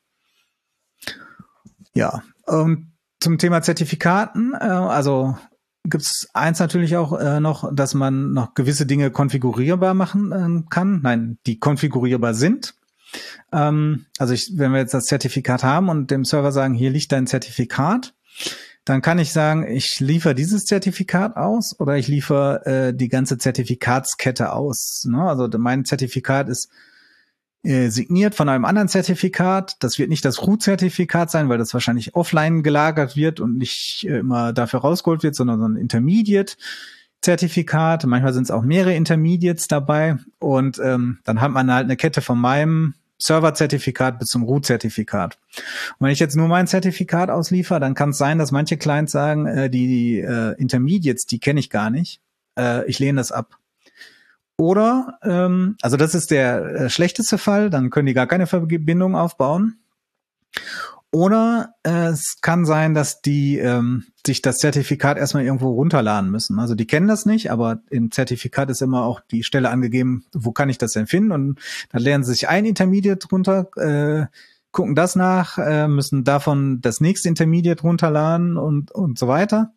Ja, 1.92 2.22
und 2.46 2.92
zum 3.20 3.38
Thema 3.38 3.62
Zertifikaten, 3.62 4.54
äh, 4.54 4.64
also 4.64 5.36
gibt 5.84 6.04
es 6.04 6.28
eins 6.34 6.58
natürlich 6.58 6.96
auch 6.96 7.18
äh, 7.18 7.40
noch, 7.40 7.74
dass 7.74 7.94
man 7.94 8.32
noch 8.32 8.54
gewisse 8.54 8.86
Dinge 8.86 9.10
konfigurierbar 9.10 9.94
machen 9.94 10.32
äh, 10.32 10.70
kann. 10.70 11.00
Nein, 11.02 11.38
die 11.46 11.58
konfigurierbar 11.58 12.34
sind. 12.34 12.74
Ähm, 13.52 14.06
also 14.18 14.34
ich, 14.34 14.52
wenn 14.56 14.72
wir 14.72 14.80
jetzt 14.80 14.94
das 14.94 15.06
Zertifikat 15.06 15.64
haben 15.64 15.88
und 15.88 16.10
dem 16.10 16.24
Server 16.24 16.52
sagen, 16.52 16.74
hier 16.74 16.90
liegt 16.90 17.12
dein 17.12 17.26
Zertifikat, 17.26 18.14
dann 18.90 19.02
kann 19.02 19.20
ich 19.20 19.32
sagen, 19.32 19.66
ich 19.68 20.00
liefere 20.00 20.34
dieses 20.34 20.64
Zertifikat 20.64 21.36
aus 21.36 21.78
oder 21.78 21.96
ich 21.96 22.08
liefere 22.08 22.66
äh, 22.66 22.92
die 22.92 23.08
ganze 23.08 23.38
Zertifikatskette 23.38 24.52
aus. 24.52 25.04
Ne? 25.08 25.22
Also 25.22 25.48
mein 25.58 25.84
Zertifikat 25.84 26.48
ist 26.48 26.70
äh, 27.62 27.88
signiert 27.90 28.34
von 28.34 28.48
einem 28.48 28.64
anderen 28.64 28.88
Zertifikat. 28.88 29.76
Das 29.78 30.00
wird 30.00 30.08
nicht 30.08 30.24
das 30.24 30.44
Root-Zertifikat 30.44 31.30
sein, 31.30 31.48
weil 31.48 31.58
das 31.58 31.72
wahrscheinlich 31.72 32.16
offline 32.16 32.64
gelagert 32.64 33.14
wird 33.14 33.38
und 33.38 33.56
nicht 33.58 34.06
äh, 34.08 34.18
immer 34.18 34.52
dafür 34.52 34.80
rausgeholt 34.80 35.22
wird, 35.22 35.36
sondern 35.36 35.60
so 35.60 35.68
ein 35.68 35.76
Intermediate. 35.76 36.56
Zertifikat, 37.22 38.04
manchmal 38.06 38.32
sind 38.32 38.44
es 38.44 38.50
auch 38.50 38.62
mehrere 38.62 38.96
Intermediates 38.96 39.68
dabei 39.68 40.16
und 40.40 40.80
ähm, 40.82 41.18
dann 41.24 41.40
hat 41.40 41.52
man 41.52 41.72
halt 41.72 41.84
eine 41.84 41.96
Kette 41.96 42.22
von 42.22 42.40
meinem 42.40 42.94
Server-Zertifikat 43.20 44.18
bis 44.18 44.28
zum 44.28 44.42
Root-Zertifikat. 44.42 45.38
Und 45.98 46.06
wenn 46.06 46.12
ich 46.12 46.18
jetzt 46.18 46.36
nur 46.36 46.48
mein 46.48 46.66
Zertifikat 46.66 47.30
ausliefer, 47.30 47.80
dann 47.80 47.94
kann 47.94 48.10
es 48.10 48.18
sein, 48.18 48.38
dass 48.38 48.52
manche 48.52 48.76
Clients 48.76 49.12
sagen, 49.12 49.46
äh, 49.46 49.70
die, 49.70 49.86
die 49.86 50.20
äh, 50.20 50.54
Intermediates, 50.58 51.26
die 51.26 51.38
kenne 51.38 51.60
ich 51.60 51.70
gar 51.70 51.90
nicht. 51.90 52.20
Äh, 52.58 52.86
ich 52.86 52.98
lehne 52.98 53.20
das 53.20 53.32
ab. 53.32 53.56
Oder, 54.56 55.18
ähm, 55.22 55.76
also 55.80 55.96
das 55.96 56.14
ist 56.14 56.30
der 56.30 56.62
äh, 56.62 56.90
schlechteste 56.90 57.38
Fall, 57.38 57.70
dann 57.70 57.88
können 57.88 58.06
die 58.06 58.12
gar 58.12 58.26
keine 58.26 58.46
Verbindung 58.46 59.16
aufbauen. 59.16 59.79
Oder 61.12 61.74
äh, 61.82 62.08
es 62.08 62.36
kann 62.40 62.64
sein, 62.64 62.94
dass 62.94 63.20
die 63.20 63.58
ähm, 63.58 64.04
sich 64.24 64.42
das 64.42 64.58
Zertifikat 64.58 65.18
erstmal 65.18 65.44
irgendwo 65.44 65.70
runterladen 65.70 66.30
müssen. 66.30 66.60
Also 66.60 66.76
die 66.76 66.86
kennen 66.86 67.08
das 67.08 67.26
nicht, 67.26 67.50
aber 67.50 67.80
im 67.90 68.12
Zertifikat 68.12 68.70
ist 68.70 68.80
immer 68.80 69.04
auch 69.04 69.20
die 69.30 69.42
Stelle 69.42 69.70
angegeben, 69.70 70.24
wo 70.32 70.52
kann 70.52 70.68
ich 70.68 70.78
das 70.78 70.92
denn 70.92 71.08
finden? 71.08 71.32
Und 71.32 71.58
dann 71.90 72.02
lernen 72.02 72.22
sie 72.22 72.32
sich 72.32 72.48
ein 72.48 72.64
Intermediate 72.64 73.26
runter, 73.28 73.70
äh, 73.76 74.26
gucken 74.72 74.94
das 74.94 75.16
nach, 75.16 75.58
äh, 75.58 75.88
müssen 75.88 76.22
davon 76.22 76.80
das 76.80 77.00
nächste 77.00 77.28
Intermediate 77.28 77.82
runterladen 77.82 78.56
und, 78.56 78.92
und 78.92 79.18
so 79.18 79.26
weiter 79.26 79.72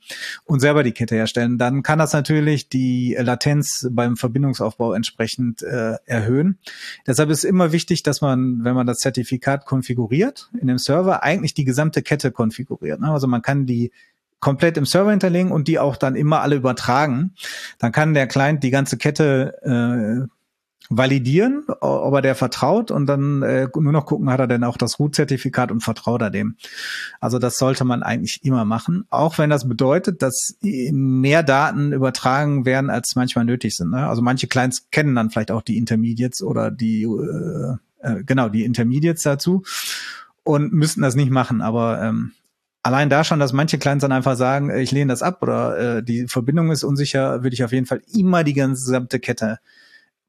und 0.45 0.59
selber 0.59 0.83
die 0.83 0.91
Kette 0.91 1.15
herstellen. 1.15 1.57
Dann 1.57 1.81
kann 1.81 1.99
das 1.99 2.13
natürlich 2.13 2.69
die 2.69 3.15
Latenz 3.19 3.87
beim 3.91 4.15
Verbindungsaufbau 4.15 4.93
entsprechend 4.93 5.63
äh, 5.63 5.95
erhöhen. 6.05 6.59
Deshalb 7.07 7.29
ist 7.29 7.43
immer 7.43 7.71
wichtig, 7.71 8.03
dass 8.03 8.21
man, 8.21 8.63
wenn 8.63 8.75
man 8.75 8.85
das 8.85 8.99
Zertifikat 8.99 9.65
konfiguriert 9.65 10.51
in 10.59 10.67
dem 10.67 10.77
Server, 10.77 11.23
eigentlich 11.23 11.53
die 11.53 11.65
gesamte 11.65 12.03
Kette 12.03 12.31
konfiguriert. 12.31 12.99
Ne? 12.99 13.09
Also 13.09 13.27
man 13.27 13.41
kann 13.41 13.65
die 13.65 13.91
komplett 14.39 14.77
im 14.77 14.85
Server 14.85 15.11
hinterlegen 15.11 15.51
und 15.51 15.67
die 15.69 15.79
auch 15.79 15.95
dann 15.95 16.15
immer 16.15 16.41
alle 16.41 16.55
übertragen. 16.55 17.33
Dann 17.79 17.93
kann 17.93 18.13
der 18.13 18.27
Client 18.27 18.61
die 18.61 18.71
ganze 18.71 18.97
Kette 18.97 19.57
äh, 19.63 20.27
validieren, 20.97 21.63
ob 21.81 22.13
er 22.13 22.21
der 22.21 22.35
vertraut 22.35 22.91
und 22.91 23.05
dann 23.05 23.41
äh, 23.41 23.67
nur 23.75 23.91
noch 23.91 24.05
gucken, 24.05 24.29
hat 24.29 24.39
er 24.39 24.47
denn 24.47 24.63
auch 24.63 24.77
das 24.77 24.99
Root-Zertifikat 24.99 25.71
und 25.71 25.81
vertraut 25.81 26.21
er 26.21 26.29
dem. 26.29 26.55
Also 27.19 27.39
das 27.39 27.57
sollte 27.57 27.85
man 27.85 28.03
eigentlich 28.03 28.43
immer 28.43 28.65
machen, 28.65 29.05
auch 29.09 29.37
wenn 29.37 29.49
das 29.49 29.67
bedeutet, 29.67 30.21
dass 30.21 30.57
mehr 30.61 31.43
Daten 31.43 31.93
übertragen 31.93 32.65
werden, 32.65 32.89
als 32.89 33.15
manchmal 33.15 33.45
nötig 33.45 33.75
sind. 33.75 33.91
Ne? 33.91 34.07
Also 34.07 34.21
manche 34.21 34.47
Clients 34.47 34.89
kennen 34.91 35.15
dann 35.15 35.29
vielleicht 35.29 35.51
auch 35.51 35.61
die 35.61 35.77
Intermediates 35.77 36.41
oder 36.43 36.71
die, 36.71 37.03
äh, 37.03 37.75
äh, 37.99 38.23
genau, 38.23 38.49
die 38.49 38.63
Intermediates 38.63 39.23
dazu 39.23 39.63
und 40.43 40.73
müssten 40.73 41.01
das 41.01 41.15
nicht 41.15 41.31
machen, 41.31 41.61
aber 41.61 42.01
ähm, 42.01 42.31
allein 42.83 43.09
da 43.09 43.23
schon, 43.23 43.39
dass 43.39 43.53
manche 43.53 43.77
Clients 43.77 44.01
dann 44.01 44.11
einfach 44.11 44.35
sagen, 44.35 44.69
ich 44.69 44.91
lehne 44.91 45.11
das 45.13 45.23
ab 45.23 45.41
oder 45.41 45.97
äh, 45.97 46.03
die 46.03 46.27
Verbindung 46.27 46.71
ist 46.71 46.83
unsicher, 46.83 47.43
würde 47.43 47.53
ich 47.53 47.63
auf 47.63 47.71
jeden 47.71 47.85
Fall 47.85 48.01
immer 48.13 48.43
die 48.43 48.53
gesamte 48.53 49.19
Kette 49.19 49.59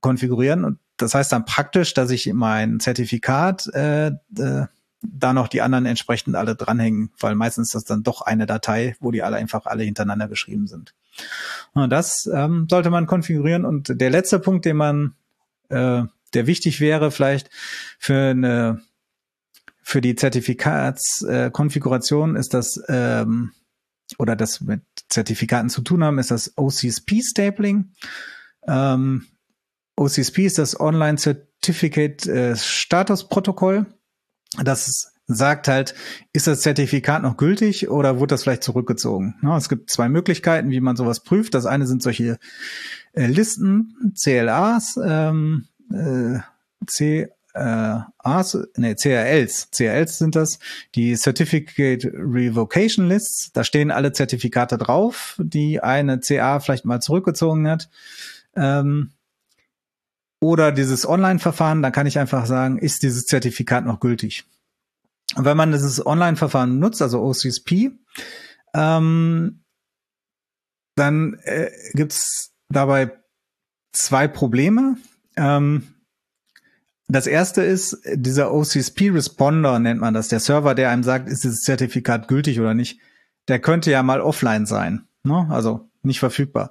konfigurieren. 0.04 0.64
Und 0.66 0.78
das 0.98 1.14
heißt 1.14 1.32
dann 1.32 1.46
praktisch, 1.46 1.94
dass 1.94 2.10
ich 2.10 2.30
mein 2.34 2.78
Zertifikat 2.78 3.74
äh, 3.74 4.08
äh, 4.08 4.66
da 5.00 5.32
noch 5.32 5.48
die 5.48 5.62
anderen 5.62 5.86
entsprechend 5.86 6.36
alle 6.36 6.56
dranhängen, 6.56 7.10
weil 7.18 7.34
meistens 7.34 7.68
ist 7.68 7.74
das 7.74 7.84
dann 7.84 8.02
doch 8.02 8.20
eine 8.20 8.44
Datei, 8.44 8.96
wo 9.00 9.10
die 9.10 9.22
alle 9.22 9.36
einfach 9.36 9.64
alle 9.64 9.82
hintereinander 9.82 10.28
geschrieben 10.28 10.66
sind. 10.66 10.92
Und 11.72 11.88
das 11.88 12.28
ähm, 12.30 12.66
sollte 12.68 12.90
man 12.90 13.06
konfigurieren. 13.06 13.64
Und 13.64 13.98
der 13.98 14.10
letzte 14.10 14.40
Punkt, 14.40 14.66
den 14.66 14.76
man, 14.76 15.14
äh, 15.70 16.02
der 16.34 16.46
wichtig 16.46 16.80
wäre, 16.80 17.10
vielleicht 17.10 17.48
für 17.98 18.28
eine 18.30 18.82
für 19.86 20.00
die 20.02 20.16
Zertifikatskonfiguration 20.16 22.36
äh, 22.36 22.40
ist 22.40 22.52
das 22.52 22.78
ähm, 22.88 23.52
oder 24.18 24.36
das 24.36 24.60
mit 24.60 24.82
Zertifikaten 25.08 25.70
zu 25.70 25.80
tun 25.80 26.04
haben, 26.04 26.18
ist 26.18 26.30
das 26.30 26.52
OCSP 26.56 27.22
Stapling. 27.22 27.94
Ähm, 28.66 29.26
OCSP 29.96 30.38
ist 30.40 30.58
das 30.58 30.78
Online 30.78 31.18
Certificate 31.18 32.26
äh, 32.26 32.56
Status 32.56 33.28
Protokoll. 33.28 33.86
Das 34.62 35.12
sagt 35.26 35.68
halt, 35.68 35.94
ist 36.32 36.46
das 36.46 36.60
Zertifikat 36.60 37.22
noch 37.22 37.36
gültig 37.36 37.88
oder 37.88 38.18
wurde 38.18 38.34
das 38.34 38.42
vielleicht 38.42 38.62
zurückgezogen? 38.62 39.36
Ja, 39.42 39.56
es 39.56 39.68
gibt 39.68 39.90
zwei 39.90 40.08
Möglichkeiten, 40.08 40.70
wie 40.70 40.80
man 40.80 40.96
sowas 40.96 41.20
prüft. 41.20 41.54
Das 41.54 41.66
eine 41.66 41.86
sind 41.86 42.02
solche 42.02 42.38
äh, 43.12 43.26
Listen, 43.26 44.12
CLAs, 44.20 44.98
ähm, 45.02 45.66
äh, 45.90 46.40
C, 46.86 47.28
äh, 47.54 47.98
As, 48.18 48.58
nee, 48.76 48.94
CRLs. 48.94 49.70
CRLs 49.70 50.18
sind 50.18 50.36
das, 50.36 50.58
die 50.94 51.14
Certificate 51.14 52.04
Revocation 52.04 53.08
Lists. 53.08 53.52
Da 53.52 53.64
stehen 53.64 53.90
alle 53.90 54.12
Zertifikate 54.12 54.76
drauf, 54.76 55.40
die 55.42 55.80
eine 55.80 56.20
CA 56.20 56.60
vielleicht 56.60 56.84
mal 56.84 57.00
zurückgezogen 57.00 57.68
hat. 57.68 57.88
Ähm, 58.56 59.12
oder 60.44 60.72
dieses 60.72 61.08
Online-Verfahren, 61.08 61.80
da 61.80 61.90
kann 61.90 62.06
ich 62.06 62.18
einfach 62.18 62.44
sagen, 62.44 62.76
ist 62.76 63.02
dieses 63.02 63.24
Zertifikat 63.24 63.86
noch 63.86 63.98
gültig? 63.98 64.44
Und 65.36 65.46
wenn 65.46 65.56
man 65.56 65.72
dieses 65.72 66.04
Online-Verfahren 66.04 66.78
nutzt, 66.78 67.00
also 67.00 67.22
OCSP, 67.22 67.92
ähm, 68.74 69.64
dann 70.96 71.38
äh, 71.44 71.70
gibt's 71.94 72.52
dabei 72.68 73.12
zwei 73.92 74.28
Probleme. 74.28 74.98
Ähm, 75.36 75.94
das 77.08 77.26
erste 77.26 77.62
ist, 77.62 78.02
dieser 78.12 78.52
OCSP-Responder 78.52 79.78
nennt 79.78 80.00
man 80.00 80.12
das, 80.12 80.28
der 80.28 80.40
Server, 80.40 80.74
der 80.74 80.90
einem 80.90 81.04
sagt, 81.04 81.26
ist 81.26 81.44
dieses 81.44 81.62
Zertifikat 81.62 82.28
gültig 82.28 82.60
oder 82.60 82.74
nicht, 82.74 83.00
der 83.48 83.60
könnte 83.60 83.90
ja 83.90 84.02
mal 84.02 84.20
offline 84.20 84.66
sein. 84.66 85.08
Ne? 85.24 85.46
Also 85.50 85.88
nicht 86.02 86.20
verfügbar. 86.20 86.70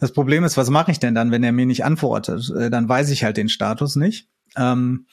Das 0.00 0.12
Problem 0.12 0.44
ist, 0.44 0.56
was 0.56 0.70
mache 0.70 0.90
ich 0.90 0.98
denn 0.98 1.14
dann, 1.14 1.30
wenn 1.30 1.44
er 1.44 1.52
mir 1.52 1.66
nicht 1.66 1.84
antwortet? 1.84 2.50
Äh, 2.50 2.70
dann 2.70 2.88
weiß 2.88 3.10
ich 3.10 3.24
halt 3.24 3.36
den 3.36 3.48
Status 3.48 3.96
nicht. 3.96 4.28
Ähm, 4.56 5.06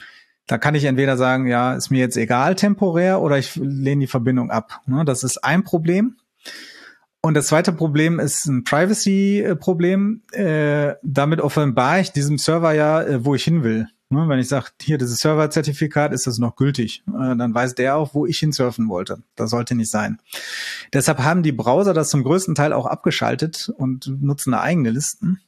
da 0.48 0.58
kann 0.58 0.74
ich 0.74 0.86
entweder 0.86 1.16
sagen, 1.16 1.46
ja, 1.46 1.76
ist 1.76 1.92
mir 1.92 2.00
jetzt 2.00 2.18
egal 2.18 2.56
temporär 2.56 3.22
oder 3.22 3.38
ich 3.38 3.56
lehne 3.56 4.02
die 4.02 4.08
Verbindung 4.08 4.50
ab. 4.50 4.82
Ne? 4.88 5.06
Das 5.06 5.24
ist 5.24 5.44
ein 5.44 5.64
Problem. 5.64 6.18
Und 7.22 7.36
das 7.36 7.48
zweite 7.48 7.72
Problem 7.72 8.20
ist 8.20 8.48
ein 8.48 8.64
Privacy-Problem. 8.64 10.24
Äh, 10.32 10.96
damit 11.04 11.42
offenbare 11.42 12.02
ich 12.02 12.12
diesem 12.12 12.40
Server 12.40 12.74
ja, 12.74 13.04
äh, 13.04 13.24
wo 13.24 13.36
ich 13.36 13.44
hin 13.44 13.64
will. 13.64 13.88
Ne, 14.12 14.28
wenn 14.28 14.40
ich 14.40 14.48
sage, 14.48 14.70
hier, 14.82 14.98
dieses 14.98 15.20
Server-Zertifikat, 15.20 16.14
ist 16.14 16.26
das 16.26 16.40
noch 16.40 16.56
gültig? 16.56 17.04
Äh, 17.08 17.36
dann 17.36 17.54
weiß 17.54 17.76
der 17.76 17.96
auch, 17.96 18.16
wo 18.16 18.26
ich 18.26 18.40
hinsurfen 18.40 18.90
wollte. 18.90 19.22
Das 19.36 19.52
sollte 19.52 19.76
nicht 19.76 19.92
sein. 19.92 20.20
Deshalb 20.94 21.20
haben 21.20 21.44
die 21.44 21.52
Browser 21.52 21.94
das 21.94 22.10
zum 22.10 22.24
größten 22.24 22.56
Teil 22.56 22.74
auch 22.74 22.88
abgeschaltet 22.88 23.72
und 23.78 24.08
nutzen 24.20 24.56
eigene 24.56 24.90
Listen. 24.90 25.42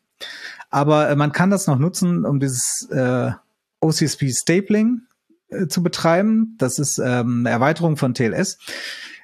Aber 0.69 1.09
äh, 1.09 1.15
man 1.15 1.31
kann 1.31 1.49
das 1.49 1.65
noch 1.65 1.79
nutzen, 1.79 2.23
um 2.23 2.39
dieses 2.39 2.87
äh, 2.91 3.31
OCSP 3.79 4.31
Stapling 4.31 5.01
äh, 5.49 5.65
zu 5.65 5.81
betreiben. 5.81 6.55
Das 6.59 6.77
ist 6.77 6.99
ähm, 6.99 7.39
eine 7.39 7.49
Erweiterung 7.49 7.97
von 7.97 8.13
TLS. 8.13 8.59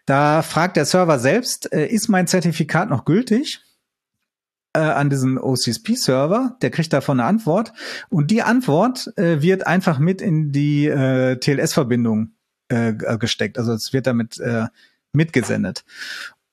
Da 0.08 0.42
fragt 0.42 0.78
der 0.78 0.86
Server 0.86 1.20
selbst, 1.20 1.72
äh, 1.72 1.86
ist 1.86 2.08
mein 2.08 2.26
Zertifikat 2.26 2.90
noch 2.90 3.06
gültig? 3.06 3.62
Äh, 4.78 4.92
an 4.92 5.10
diesen 5.10 5.40
OCSP-Server, 5.40 6.58
der 6.62 6.70
kriegt 6.70 6.94
davon 6.94 7.20
eine 7.20 7.28
Antwort 7.28 7.74
und 8.10 8.30
die 8.30 8.44
Antwort 8.44 9.12
äh, 9.18 9.42
wird 9.42 9.66
einfach 9.66 9.98
mit 9.98 10.22
in 10.22 10.52
die 10.52 10.86
äh, 10.86 11.38
TLS-Verbindung 11.38 12.34
äh, 12.70 12.94
gesteckt. 12.94 13.58
Also 13.58 13.74
es 13.74 13.92
wird 13.94 14.06
damit 14.06 14.40
äh, 14.40 14.66
mitgesendet. 15.14 15.84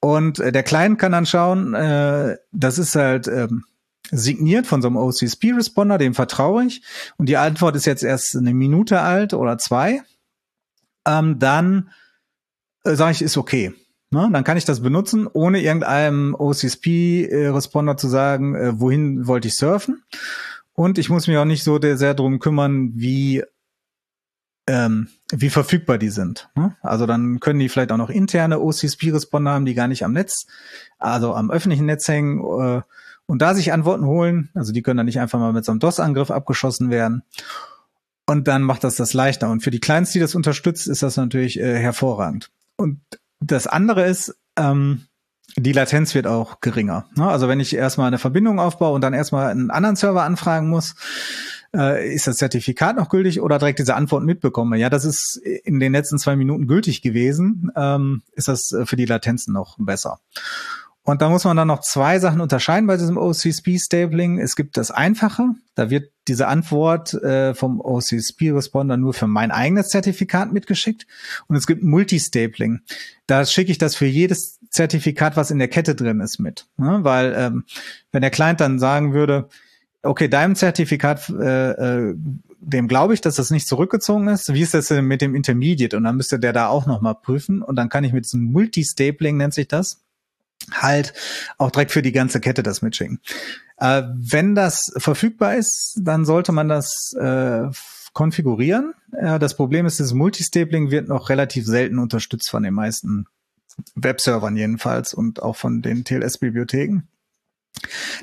Und 0.00 0.38
äh, 0.38 0.52
der 0.52 0.62
Client 0.62 0.98
kann 0.98 1.12
dann 1.12 1.26
schauen, 1.26 1.74
äh, 1.74 2.36
das 2.52 2.78
ist 2.78 2.94
halt 2.94 3.28
ähm, 3.28 3.64
signiert 4.10 4.66
von 4.66 4.80
so 4.80 4.88
einem 4.88 4.96
OCSP-Responder, 4.96 5.98
dem 5.98 6.14
vertraue 6.14 6.64
ich. 6.64 6.82
Und 7.16 7.28
die 7.28 7.36
Antwort 7.36 7.76
ist 7.76 7.84
jetzt 7.84 8.04
erst 8.04 8.36
eine 8.36 8.54
Minute 8.54 9.00
alt 9.00 9.34
oder 9.34 9.58
zwei. 9.58 10.02
Ähm, 11.06 11.38
dann 11.38 11.90
äh, 12.84 12.94
sage 12.94 13.12
ich, 13.12 13.22
ist 13.22 13.36
okay. 13.36 13.74
Ne? 14.14 14.30
Dann 14.32 14.44
kann 14.44 14.56
ich 14.56 14.64
das 14.64 14.80
benutzen, 14.80 15.28
ohne 15.30 15.60
irgendeinem 15.60 16.34
OCSP-Responder 16.34 17.98
zu 17.98 18.08
sagen, 18.08 18.54
äh, 18.54 18.80
wohin 18.80 19.26
wollte 19.26 19.48
ich 19.48 19.56
surfen. 19.56 20.02
Und 20.72 20.98
ich 20.98 21.10
muss 21.10 21.26
mich 21.26 21.36
auch 21.36 21.44
nicht 21.44 21.62
so 21.62 21.78
sehr 21.80 22.14
drum 22.14 22.38
kümmern, 22.38 22.92
wie 22.94 23.44
ähm, 24.66 25.08
wie 25.30 25.50
verfügbar 25.50 25.98
die 25.98 26.08
sind. 26.08 26.48
Ne? 26.54 26.76
Also 26.80 27.06
dann 27.06 27.40
können 27.40 27.58
die 27.58 27.68
vielleicht 27.68 27.92
auch 27.92 27.98
noch 27.98 28.10
interne 28.10 28.60
OCSP-Responder 28.60 29.50
haben, 29.50 29.66
die 29.66 29.74
gar 29.74 29.88
nicht 29.88 30.04
am 30.04 30.12
Netz, 30.12 30.46
also 30.98 31.34
am 31.34 31.50
öffentlichen 31.50 31.86
Netz 31.86 32.08
hängen 32.08 32.40
äh, 32.40 32.82
und 33.26 33.42
da 33.42 33.54
sich 33.54 33.72
Antworten 33.72 34.06
holen. 34.06 34.50
Also 34.54 34.72
die 34.72 34.82
können 34.82 34.96
dann 34.98 35.06
nicht 35.06 35.20
einfach 35.20 35.38
mal 35.38 35.52
mit 35.52 35.64
so 35.64 35.72
einem 35.72 35.80
DOS-Angriff 35.80 36.30
abgeschossen 36.30 36.90
werden. 36.90 37.22
Und 38.26 38.48
dann 38.48 38.62
macht 38.62 38.84
das 38.84 38.96
das 38.96 39.12
leichter. 39.12 39.50
Und 39.50 39.62
für 39.62 39.70
die 39.70 39.80
Clients, 39.80 40.12
die 40.12 40.20
das 40.20 40.34
unterstützt, 40.34 40.86
ist 40.86 41.02
das 41.02 41.16
natürlich 41.16 41.60
äh, 41.60 41.78
hervorragend. 41.78 42.50
Und 42.76 43.00
das 43.46 43.66
andere 43.66 44.06
ist, 44.06 44.34
ähm, 44.56 45.06
die 45.56 45.72
Latenz 45.72 46.14
wird 46.14 46.26
auch 46.26 46.60
geringer. 46.60 47.06
Ne? 47.16 47.28
Also 47.28 47.48
wenn 47.48 47.60
ich 47.60 47.74
erstmal 47.74 48.08
eine 48.08 48.18
Verbindung 48.18 48.58
aufbaue 48.58 48.94
und 48.94 49.02
dann 49.02 49.14
erstmal 49.14 49.50
einen 49.50 49.70
anderen 49.70 49.96
Server 49.96 50.22
anfragen 50.22 50.68
muss, 50.68 50.94
äh, 51.74 52.14
ist 52.14 52.26
das 52.26 52.38
Zertifikat 52.38 52.96
noch 52.96 53.08
gültig 53.08 53.40
oder 53.40 53.58
direkt 53.58 53.78
diese 53.78 53.94
Antwort 53.94 54.24
mitbekomme? 54.24 54.78
Ja, 54.78 54.90
das 54.90 55.04
ist 55.04 55.36
in 55.36 55.80
den 55.80 55.92
letzten 55.92 56.18
zwei 56.18 56.36
Minuten 56.36 56.66
gültig 56.66 57.02
gewesen, 57.02 57.70
ähm, 57.76 58.22
ist 58.32 58.48
das 58.48 58.72
äh, 58.72 58.86
für 58.86 58.96
die 58.96 59.06
Latenzen 59.06 59.52
noch 59.52 59.76
besser. 59.78 60.20
Und 61.06 61.20
da 61.20 61.28
muss 61.28 61.44
man 61.44 61.56
dann 61.56 61.68
noch 61.68 61.80
zwei 61.80 62.18
Sachen 62.18 62.40
unterscheiden 62.40 62.86
bei 62.86 62.96
diesem 62.96 63.18
OCSP-Stabling. 63.18 64.38
Es 64.38 64.56
gibt 64.56 64.78
das 64.78 64.90
Einfache, 64.90 65.50
da 65.74 65.90
wird 65.90 66.10
diese 66.28 66.48
Antwort 66.48 67.12
äh, 67.12 67.54
vom 67.54 67.80
OCSP-Responder 67.80 68.96
nur 68.96 69.12
für 69.12 69.26
mein 69.26 69.50
eigenes 69.50 69.90
Zertifikat 69.90 70.52
mitgeschickt. 70.52 71.06
Und 71.46 71.56
es 71.56 71.66
gibt 71.66 71.82
Multistabling. 71.82 72.80
Da 73.26 73.44
schicke 73.44 73.70
ich 73.70 73.76
das 73.76 73.94
für 73.96 74.06
jedes 74.06 74.58
Zertifikat, 74.70 75.36
was 75.36 75.50
in 75.50 75.58
der 75.58 75.68
Kette 75.68 75.94
drin 75.94 76.20
ist, 76.20 76.38
mit. 76.38 76.66
Ne? 76.78 77.00
Weil 77.02 77.34
ähm, 77.36 77.64
wenn 78.10 78.22
der 78.22 78.30
Client 78.30 78.60
dann 78.60 78.78
sagen 78.78 79.12
würde, 79.12 79.50
okay, 80.02 80.28
deinem 80.28 80.56
Zertifikat, 80.56 81.28
äh, 81.28 81.70
äh, 81.72 82.14
dem 82.60 82.88
glaube 82.88 83.12
ich, 83.12 83.20
dass 83.20 83.34
das 83.34 83.50
nicht 83.50 83.68
zurückgezogen 83.68 84.28
ist. 84.28 84.54
Wie 84.54 84.62
ist 84.62 84.72
das 84.72 84.88
denn 84.88 85.04
mit 85.04 85.20
dem 85.20 85.34
Intermediate? 85.34 85.98
Und 85.98 86.04
dann 86.04 86.16
müsste 86.16 86.38
der 86.38 86.54
da 86.54 86.68
auch 86.68 86.86
nochmal 86.86 87.14
prüfen. 87.14 87.60
Und 87.60 87.76
dann 87.76 87.90
kann 87.90 88.04
ich 88.04 88.14
mit 88.14 88.24
diesem 88.24 88.44
Multistabling, 88.44 89.36
nennt 89.36 89.52
sich 89.52 89.68
das, 89.68 90.00
halt 90.72 91.12
auch 91.58 91.70
direkt 91.70 91.92
für 91.92 92.02
die 92.02 92.12
ganze 92.12 92.40
Kette 92.40 92.62
das 92.62 92.82
mitschicken. 92.82 93.20
Äh, 93.76 94.02
wenn 94.14 94.54
das 94.54 94.92
verfügbar 94.96 95.56
ist, 95.56 95.98
dann 96.00 96.24
sollte 96.24 96.52
man 96.52 96.68
das 96.68 97.14
äh, 97.18 97.68
konfigurieren. 98.12 98.94
Äh, 99.12 99.38
das 99.38 99.56
Problem 99.56 99.86
ist, 99.86 100.00
das 100.00 100.14
Multistapling 100.14 100.90
wird 100.90 101.08
noch 101.08 101.28
relativ 101.28 101.66
selten 101.66 101.98
unterstützt 101.98 102.50
von 102.50 102.62
den 102.62 102.74
meisten 102.74 103.26
Webservern 103.94 104.56
jedenfalls 104.56 105.12
und 105.12 105.42
auch 105.42 105.56
von 105.56 105.82
den 105.82 106.04
TLS-Bibliotheken. 106.04 107.02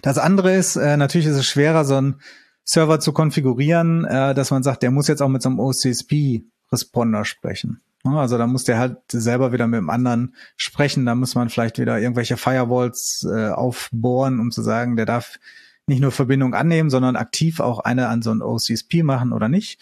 Das 0.01 0.17
andere 0.17 0.55
ist, 0.55 0.77
äh, 0.77 0.97
natürlich 0.97 1.27
ist 1.27 1.35
es 1.35 1.45
schwerer, 1.45 1.85
so 1.85 1.95
einen 1.95 2.21
Server 2.63 2.99
zu 2.99 3.11
konfigurieren, 3.11 4.05
äh, 4.05 4.33
dass 4.33 4.51
man 4.51 4.63
sagt, 4.63 4.81
der 4.81 4.91
muss 4.91 5.07
jetzt 5.07 5.21
auch 5.21 5.29
mit 5.29 5.41
so 5.41 5.49
einem 5.49 5.59
OCSP 5.59 6.43
Responder 6.71 7.25
sprechen. 7.25 7.81
Also 8.03 8.37
da 8.37 8.47
muss 8.47 8.63
der 8.63 8.79
halt 8.79 8.97
selber 9.09 9.51
wieder 9.51 9.67
mit 9.67 9.77
dem 9.77 9.89
anderen 9.89 10.35
sprechen. 10.57 11.05
Da 11.05 11.15
muss 11.15 11.35
man 11.35 11.49
vielleicht 11.49 11.79
wieder 11.79 11.99
irgendwelche 11.99 12.37
Firewalls 12.37 13.27
äh, 13.29 13.49
aufbohren, 13.49 14.39
um 14.39 14.51
zu 14.51 14.61
sagen, 14.61 14.95
der 14.95 15.05
darf 15.05 15.37
nicht 15.87 16.01
nur 16.01 16.11
Verbindung 16.11 16.53
annehmen, 16.53 16.89
sondern 16.89 17.15
aktiv 17.15 17.59
auch 17.59 17.79
eine 17.79 18.07
an 18.07 18.21
so 18.21 18.31
ein 18.31 18.41
OCSP 18.41 19.03
machen 19.03 19.33
oder 19.33 19.49
nicht. 19.49 19.79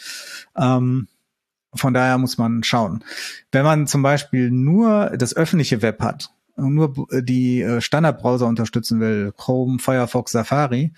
Ähm, 0.57 1.07
von 1.73 1.93
daher 1.93 2.17
muss 2.17 2.37
man 2.37 2.63
schauen. 2.63 3.03
Wenn 3.51 3.63
man 3.63 3.87
zum 3.87 4.01
Beispiel 4.01 4.49
nur 4.49 5.11
das 5.17 5.35
öffentliche 5.35 5.81
Web 5.81 6.01
hat 6.01 6.31
nur 6.59 7.07
die 7.21 7.61
äh, 7.61 7.81
Standardbrowser 7.81 8.47
unterstützen 8.47 8.99
will, 8.99 9.33
Chrome, 9.35 9.79
Firefox, 9.79 10.31
Safari, 10.31 10.93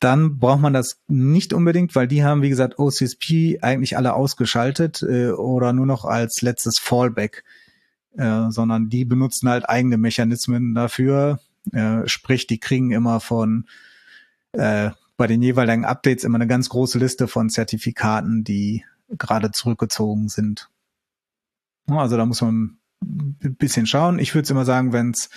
dann 0.00 0.38
braucht 0.38 0.60
man 0.60 0.72
das 0.72 1.00
nicht 1.06 1.52
unbedingt, 1.52 1.94
weil 1.94 2.08
die 2.08 2.24
haben, 2.24 2.42
wie 2.42 2.48
gesagt, 2.48 2.78
OCSP 2.78 3.58
eigentlich 3.62 3.96
alle 3.96 4.14
ausgeschaltet 4.14 5.02
äh, 5.02 5.30
oder 5.30 5.72
nur 5.72 5.86
noch 5.86 6.04
als 6.04 6.42
letztes 6.42 6.78
Fallback, 6.78 7.44
äh, 8.16 8.50
sondern 8.50 8.88
die 8.88 9.04
benutzen 9.04 9.48
halt 9.48 9.68
eigene 9.68 9.96
Mechanismen 9.96 10.74
dafür. 10.74 11.40
Äh, 11.72 12.06
sprich, 12.06 12.46
die 12.46 12.58
kriegen 12.58 12.90
immer 12.90 13.20
von 13.20 13.66
äh, 14.52 14.90
bei 15.16 15.26
den 15.26 15.42
jeweiligen 15.42 15.84
Updates 15.84 16.24
immer 16.24 16.36
eine 16.36 16.46
ganz 16.46 16.68
große 16.68 16.98
Liste 16.98 17.28
von 17.28 17.48
Zertifikaten, 17.48 18.44
die 18.44 18.84
gerade 19.10 19.52
zurückgezogen 19.52 20.28
sind. 20.28 20.70
Also 21.86 22.16
da 22.16 22.26
muss 22.26 22.40
man 22.40 22.78
bisschen 23.04 23.86
schauen. 23.86 24.18
Ich 24.18 24.34
würde 24.34 24.48
immer 24.50 24.64
sagen, 24.64 24.92
wenn's, 24.92 25.30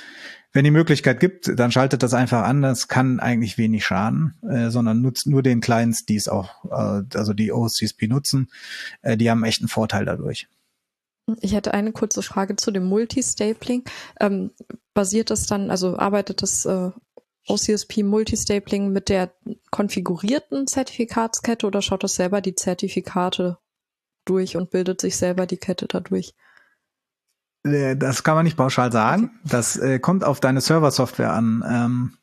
wenn 0.53 0.63
die 0.63 0.71
Möglichkeit 0.71 1.19
gibt, 1.19 1.51
dann 1.59 1.71
schaltet 1.71 2.03
das 2.03 2.13
einfach 2.13 2.43
an. 2.43 2.61
Das 2.61 2.87
kann 2.87 3.19
eigentlich 3.19 3.57
wenig 3.57 3.85
schaden, 3.85 4.35
äh, 4.49 4.69
sondern 4.69 5.01
nutzt 5.01 5.27
nur 5.27 5.43
den 5.43 5.61
Clients, 5.61 6.05
die 6.05 6.15
es 6.15 6.27
auch, 6.27 6.65
äh, 6.65 7.03
also 7.15 7.33
die 7.33 7.51
OCSP 7.51 8.07
nutzen. 8.07 8.49
Äh, 9.01 9.17
die 9.17 9.29
haben 9.29 9.43
echt 9.43 9.61
einen 9.61 9.69
Vorteil 9.69 10.05
dadurch. 10.05 10.47
Ich 11.41 11.53
hätte 11.53 11.73
eine 11.73 11.91
kurze 11.91 12.21
Frage 12.21 12.55
zu 12.55 12.71
dem 12.71 12.85
Multistapling. 12.85 13.83
Ähm, 14.19 14.51
basiert 14.93 15.29
das 15.29 15.45
dann, 15.45 15.69
also 15.69 15.97
arbeitet 15.97 16.41
das 16.41 16.65
äh, 16.65 16.91
OCSP 17.47 18.03
Multistapling 18.03 18.91
mit 18.91 19.09
der 19.09 19.33
konfigurierten 19.71 20.67
Zertifikatskette 20.67 21.65
oder 21.65 21.81
schaut 21.81 22.03
das 22.03 22.15
selber 22.15 22.41
die 22.41 22.55
Zertifikate 22.55 23.57
durch 24.25 24.57
und 24.57 24.69
bildet 24.69 25.01
sich 25.01 25.17
selber 25.17 25.45
die 25.45 25.57
Kette 25.57 25.87
dadurch? 25.87 26.33
Äh, 27.73 27.97
das 27.97 28.23
kann 28.23 28.35
man 28.35 28.45
nicht 28.45 28.57
pauschal 28.57 28.91
sagen. 28.91 29.31
Das 29.43 29.77
äh, 29.77 29.99
kommt 29.99 30.23
auf 30.23 30.39
deine 30.39 30.61
Server-Software 30.61 31.33
an. 31.33 31.63
Ähm, 31.67 32.13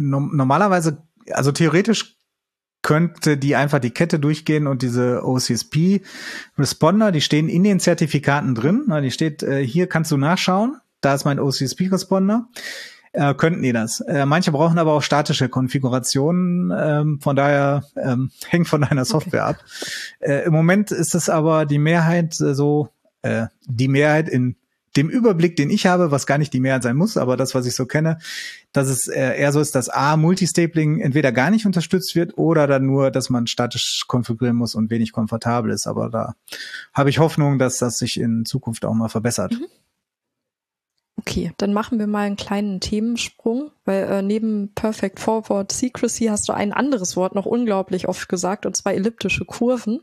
no 0.00 0.20
normalerweise, 0.20 1.02
also 1.32 1.52
theoretisch 1.52 2.16
könnte 2.82 3.36
die 3.36 3.56
einfach 3.56 3.78
die 3.78 3.90
Kette 3.90 4.18
durchgehen 4.18 4.66
und 4.66 4.82
diese 4.82 5.22
OCSP 5.24 6.00
Responder, 6.58 7.12
die 7.12 7.20
stehen 7.20 7.48
in 7.48 7.62
den 7.62 7.80
Zertifikaten 7.80 8.54
drin. 8.54 8.84
Na, 8.86 9.00
die 9.00 9.10
steht, 9.10 9.42
äh, 9.42 9.64
hier 9.64 9.86
kannst 9.86 10.10
du 10.10 10.16
nachschauen. 10.16 10.76
Da 11.00 11.14
ist 11.14 11.24
mein 11.24 11.40
OCSP 11.40 11.88
Responder 11.92 12.48
äh, 13.12 13.34
könnten 13.34 13.62
die 13.62 13.72
das. 13.72 14.00
Äh, 14.00 14.26
manche 14.26 14.52
brauchen 14.52 14.78
aber 14.78 14.92
auch 14.92 15.02
statische 15.02 15.48
Konfigurationen, 15.48 16.72
ähm, 16.76 17.20
von 17.20 17.36
daher 17.36 17.84
ähm, 17.96 18.30
hängt 18.48 18.68
von 18.68 18.82
deiner 18.82 19.04
Software 19.04 19.48
okay. 19.48 19.58
ab. 19.60 19.64
Äh, 20.20 20.44
Im 20.44 20.52
Moment 20.52 20.90
ist 20.90 21.14
es 21.14 21.28
aber 21.28 21.66
die 21.66 21.78
Mehrheit 21.78 22.40
äh, 22.40 22.54
so, 22.54 22.88
äh, 23.22 23.46
die 23.66 23.88
Mehrheit 23.88 24.28
in 24.28 24.56
dem 24.96 25.08
Überblick, 25.08 25.56
den 25.56 25.70
ich 25.70 25.86
habe, 25.86 26.10
was 26.10 26.26
gar 26.26 26.38
nicht 26.38 26.52
die 26.52 26.60
Mehrheit 26.60 26.82
sein 26.82 26.96
muss, 26.96 27.16
aber 27.16 27.36
das, 27.36 27.54
was 27.54 27.66
ich 27.66 27.74
so 27.74 27.86
kenne, 27.86 28.18
dass 28.72 28.88
es 28.88 29.08
äh, 29.08 29.38
eher 29.38 29.52
so 29.52 29.60
ist, 29.60 29.74
dass 29.74 29.88
A, 29.88 30.16
Multistapling 30.16 31.00
entweder 31.00 31.32
gar 31.32 31.50
nicht 31.50 31.66
unterstützt 31.66 32.14
wird 32.16 32.36
oder 32.36 32.66
dann 32.66 32.86
nur, 32.86 33.10
dass 33.10 33.30
man 33.30 33.46
statisch 33.46 34.04
konfigurieren 34.08 34.56
muss 34.56 34.74
und 34.74 34.90
wenig 34.90 35.12
komfortabel 35.12 35.70
ist. 35.70 35.86
Aber 35.86 36.10
da 36.10 36.34
habe 36.92 37.10
ich 37.10 37.18
Hoffnung, 37.18 37.58
dass 37.58 37.78
das 37.78 37.98
sich 37.98 38.18
in 38.18 38.44
Zukunft 38.44 38.84
auch 38.84 38.94
mal 38.94 39.08
verbessert. 39.08 39.52
Mhm. 39.52 39.66
Okay, 41.20 41.52
dann 41.58 41.74
machen 41.74 41.98
wir 41.98 42.06
mal 42.06 42.26
einen 42.26 42.36
kleinen 42.36 42.80
Themensprung, 42.80 43.70
weil 43.84 44.04
äh, 44.04 44.22
neben 44.22 44.72
Perfect 44.74 45.20
Forward 45.20 45.70
Secrecy 45.70 46.26
hast 46.26 46.48
du 46.48 46.54
ein 46.54 46.72
anderes 46.72 47.14
Wort 47.14 47.34
noch 47.34 47.44
unglaublich 47.44 48.08
oft 48.08 48.26
gesagt, 48.30 48.64
und 48.64 48.74
zwar 48.74 48.94
elliptische 48.94 49.44
Kurven. 49.44 50.00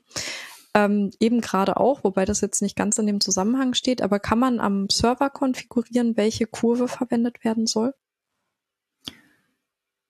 Ähm, 0.77 1.09
eben 1.19 1.41
gerade 1.41 1.77
auch, 1.77 2.03
wobei 2.03 2.25
das 2.25 2.41
jetzt 2.41 2.61
nicht 2.61 2.75
ganz 2.75 2.99
in 2.99 3.07
dem 3.07 3.19
Zusammenhang 3.19 3.73
steht, 3.73 4.03
aber 4.03 4.19
kann 4.19 4.37
man 4.37 4.59
am 4.59 4.87
Server 4.91 5.31
konfigurieren, 5.31 6.15
welche 6.17 6.45
Kurve 6.45 6.87
verwendet 6.87 7.43
werden 7.43 7.65
soll? 7.65 7.95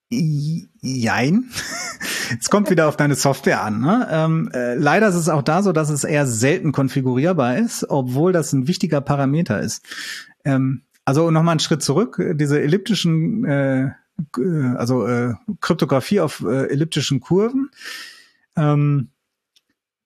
Jein. 0.09 1.49
Es 2.41 2.49
kommt 2.49 2.69
wieder 2.69 2.89
auf 2.89 2.97
deine 2.97 3.15
Software 3.15 3.61
an. 3.61 3.79
Ne? 3.79 4.05
Ähm, 4.11 4.51
äh, 4.53 4.75
leider 4.75 5.07
ist 5.07 5.15
es 5.15 5.29
auch 5.29 5.41
da 5.41 5.63
so, 5.63 5.71
dass 5.71 5.89
es 5.89 6.03
eher 6.03 6.27
selten 6.27 6.73
konfigurierbar 6.73 7.57
ist, 7.57 7.89
obwohl 7.89 8.33
das 8.33 8.51
ein 8.51 8.67
wichtiger 8.67 8.99
Parameter 8.99 9.61
ist. 9.61 9.85
Ähm, 10.43 10.81
also 11.05 11.31
nochmal 11.31 11.53
einen 11.53 11.61
Schritt 11.61 11.81
zurück. 11.81 12.21
Diese 12.33 12.61
elliptischen, 12.61 13.45
äh, 13.45 13.91
also 14.75 15.07
äh, 15.07 15.35
Kryptographie 15.61 16.19
auf 16.19 16.43
äh, 16.45 16.65
elliptischen 16.65 17.21
Kurven 17.21 17.69
ähm, 18.57 19.11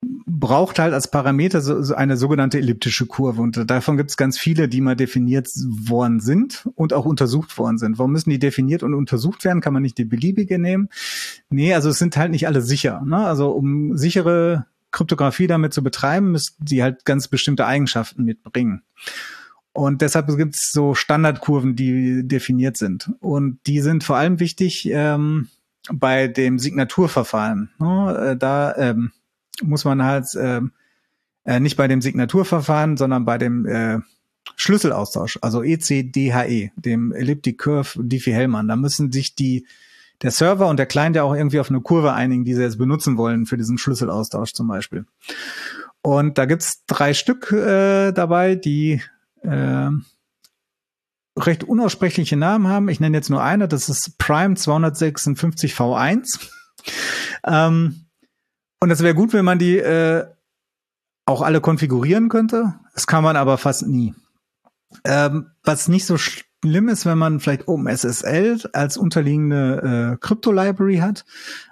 braucht 0.04 0.80
halt 0.80 0.94
als 0.94 1.10
Parameter 1.10 1.62
so, 1.62 1.82
so 1.84 1.94
eine 1.94 2.18
sogenannte 2.18 2.58
elliptische 2.58 3.06
Kurve. 3.06 3.42
Und 3.42 3.70
davon 3.70 3.98
gibt 3.98 4.10
es 4.10 4.18
ganz 4.18 4.38
viele, 4.38 4.68
die 4.68 4.82
mal 4.82 4.96
definiert 4.96 5.48
worden 5.66 6.20
sind 6.20 6.68
und 6.76 6.94
auch 6.94 7.06
untersucht 7.06 7.58
worden 7.58 7.78
sind. 7.78 8.00
Warum 8.00 8.12
müssen 8.12 8.32
die 8.32 8.40
definiert 8.40 8.82
und 8.82 8.94
untersucht 8.94 9.46
werden? 9.46 9.62
Kann 9.62 9.74
man 9.74 9.84
nicht 9.84 9.98
die 9.98 10.06
beliebige 10.06 10.58
nehmen? 10.58 10.90
Nee, 11.50 11.74
also 11.74 11.90
es 11.90 12.00
sind 12.00 12.18
halt 12.18 12.32
nicht 12.32 12.48
alle 12.48 12.62
sicher. 12.62 13.02
Ne? 13.06 13.18
Also 13.18 13.52
um 13.52 13.96
sichere 13.98 14.66
Kryptographie 14.90 15.48
damit 15.48 15.74
zu 15.74 15.84
betreiben, 15.84 16.32
müssen 16.32 16.56
die 16.60 16.82
halt 16.82 17.06
ganz 17.06 17.28
bestimmte 17.28 17.66
Eigenschaften 17.66 18.24
mitbringen. 18.24 18.82
Und 19.74 20.02
deshalb 20.02 20.28
gibt 20.36 20.56
es 20.56 20.72
so 20.72 20.96
Standardkurven, 20.96 21.76
die 21.76 22.28
definiert 22.28 22.76
sind. 22.76 23.12
Und 23.20 23.60
die 23.68 23.80
sind 23.80 24.04
vor 24.04 24.18
allem 24.18 24.40
wichtig 24.40 24.90
ähm, 24.92 25.48
bei 25.92 26.28
dem 26.28 26.60
Signaturverfahren. 26.60 27.70
Ne? 27.80 28.32
Äh, 28.32 28.38
da 28.38 28.76
ähm, 28.76 29.12
muss 29.64 29.86
man 29.86 30.04
halt 30.04 30.28
ähm, 30.40 30.72
äh, 31.46 31.60
nicht 31.60 31.78
bei 31.78 31.88
dem 31.88 32.02
Signaturverfahren, 32.02 32.98
sondern 32.98 33.26
bei 33.26 33.38
dem 33.38 33.66
äh, 33.66 34.00
Schlüsselaustausch, 34.56 35.40
also 35.42 35.64
ECDHE, 35.64 36.48
e, 36.48 36.72
dem 36.76 37.12
Elliptic 37.12 37.60
Curve 37.60 38.00
Diffie-Hellman. 38.02 38.68
Da 38.68 38.76
müssen 38.76 39.12
sich 39.12 39.36
die 39.36 39.66
der 40.22 40.32
Server 40.32 40.68
und 40.68 40.78
der 40.78 40.86
Client 40.86 41.16
ja 41.16 41.24
auch 41.24 41.34
irgendwie 41.34 41.60
auf 41.60 41.70
eine 41.70 41.82
Kurve 41.82 42.14
einigen, 42.14 42.46
die 42.46 42.54
sie 42.54 42.62
jetzt 42.62 42.78
benutzen 42.78 43.18
wollen 43.18 43.46
für 43.46 43.58
diesen 43.58 43.78
Schlüsselaustausch 43.78 44.54
zum 44.54 44.68
Beispiel. 44.68 45.06
Und 46.04 46.38
da 46.38 46.46
gibt's 46.46 46.84
drei 46.86 47.14
Stück 47.14 47.52
äh, 47.52 48.12
dabei, 48.12 48.56
die 48.56 49.02
äh, 49.42 49.90
recht 51.38 51.64
unaussprechliche 51.64 52.38
Namen 52.38 52.68
haben. 52.68 52.90
Ich 52.90 53.00
nenne 53.00 53.18
jetzt 53.18 53.30
nur 53.30 53.42
eine, 53.42 53.68
das 53.68 53.90
ist 53.90 54.18
Prime 54.18 54.56
256 54.56 55.74
V1. 55.74 56.50
ähm, 57.46 58.06
und 58.82 58.90
das 58.90 59.04
wäre 59.04 59.16
gut, 59.16 59.32
wenn 59.32 59.46
man 59.46 59.60
die 59.60 59.78
äh, 59.78 60.26
auch 61.26 61.42
alle 61.42 61.62
konfigurieren 61.62 62.30
könnte. 62.30 62.74
Das 62.94 63.08
kann 63.08 63.24
man 63.24 63.36
aber 63.36 63.58
fast 63.58 63.88
nie. 63.88 64.14
Ähm, 65.06 65.52
was 65.64 65.88
nicht 65.88 66.06
so 66.06 66.18
schlimm 66.18 66.90
ist, 66.90 67.06
wenn 67.06 67.18
man 67.18 67.40
vielleicht 67.40 67.68
OpenSSL 67.68 68.60
als 68.74 68.98
unterliegende 68.98 70.14
äh, 70.14 70.18
Crypto-Library 70.20 70.98
hat, 70.98 71.26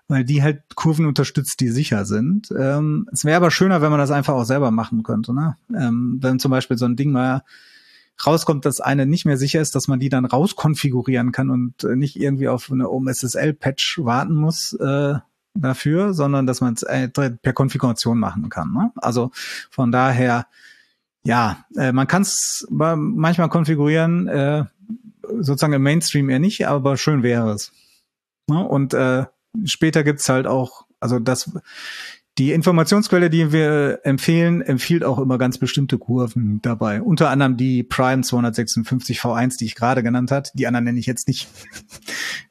weil 0.08 0.24
die 0.24 0.44
halt 0.44 0.62
Kurven 0.76 1.06
unterstützt, 1.06 1.60
die 1.60 1.70
sicher 1.70 2.06
sind. 2.06 2.54
Ähm, 2.58 3.08
es 3.12 3.26
wäre 3.26 3.38
aber 3.38 3.52
schöner, 3.52 3.82
wenn 3.82 3.92
man 3.92 4.00
das 4.00 4.12
einfach 4.12 4.36
auch 4.36 4.46
selber 4.46 4.72
machen 4.72 5.04
könnte. 5.04 5.34
Ne? 5.34 5.58
Ähm, 5.76 6.20
wenn 6.22 6.40
zum 6.40 6.52
Beispiel 6.52 6.78
so 6.78 6.86
ein 6.86 6.96
Ding 6.96 7.12
mal 7.12 7.44
rauskommt, 8.26 8.66
dass 8.66 8.82
eine 8.82 9.06
nicht 9.06 9.26
mehr 9.26 9.38
sicher 9.38 9.62
ist, 9.62 9.76
dass 9.76 9.88
man 9.88 10.00
die 10.00 10.10
dann 10.10 10.26
rauskonfigurieren 10.26 11.32
kann 11.32 11.50
und 11.50 11.84
äh, 11.84 11.96
nicht 11.96 12.20
irgendwie 12.20 12.50
auf 12.50 12.72
eine 12.72 12.90
OpenSSL-Patch 12.90 14.00
warten 14.04 14.36
muss 14.36 14.74
äh, 14.74 15.16
dafür, 15.54 16.14
sondern 16.14 16.48
dass 16.48 16.62
man 16.62 16.74
es 16.74 16.84
äh, 16.84 17.10
per 17.10 17.54
Konfiguration 17.54 18.20
machen 18.20 18.50
kann. 18.50 18.72
Ne? 18.72 18.92
Also 18.96 19.32
von 19.70 19.92
daher, 19.92 20.48
ja, 21.24 21.66
äh, 21.76 21.92
man 21.92 22.08
kann 22.08 22.22
es 22.22 22.66
manchmal 22.70 23.50
konfigurieren, 23.50 24.28
äh, 24.28 24.66
sozusagen 25.40 25.74
im 25.74 25.84
Mainstream 25.84 26.30
eher 26.30 26.40
nicht, 26.40 26.68
aber 26.68 26.98
schön 26.98 27.24
wäre 27.24 27.52
es. 27.52 27.72
Ne? 28.48 28.66
Und 28.66 28.94
äh, 28.94 29.26
später 29.66 30.04
gibt's 30.04 30.30
halt 30.30 30.48
auch, 30.48 30.86
also 31.00 31.20
das, 31.20 31.52
die 32.38 32.54
Informationsquelle, 32.54 33.30
die 33.30 33.52
wir 33.52 34.00
empfehlen, 34.04 34.62
empfiehlt 34.62 35.04
auch 35.04 35.20
immer 35.20 35.38
ganz 35.38 35.58
bestimmte 35.58 35.98
Kurven 35.98 36.62
dabei. 36.62 37.02
Unter 37.02 37.30
anderem 37.30 37.58
die 37.58 37.84
Prime 37.84 38.24
256 38.24 39.20
V1, 39.20 39.58
die 39.58 39.66
ich 39.66 39.76
gerade 39.76 40.04
genannt 40.04 40.32
hat. 40.32 40.52
Die 40.54 40.66
anderen 40.66 40.86
nenne 40.86 41.00
ich 41.00 41.06
jetzt 41.06 41.28
nicht. 41.28 41.50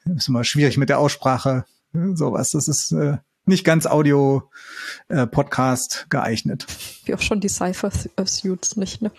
Das 0.05 0.17
ist 0.17 0.29
immer 0.29 0.45
schwierig 0.45 0.77
mit 0.77 0.91
der 0.91 0.99
Aussprache. 0.99 1.65
Sowas. 1.93 2.51
Das 2.51 2.69
ist 2.69 2.93
äh, 2.93 3.17
nicht 3.47 3.65
ganz 3.65 3.87
Audio-Podcast 3.87 6.05
äh, 6.05 6.09
geeignet. 6.11 6.67
Wie 7.05 7.15
auch 7.15 7.21
schon 7.21 7.41
die 7.41 7.49
Cypher-Suits 7.49 8.77
nicht, 8.77 9.03
ne? 9.03 9.11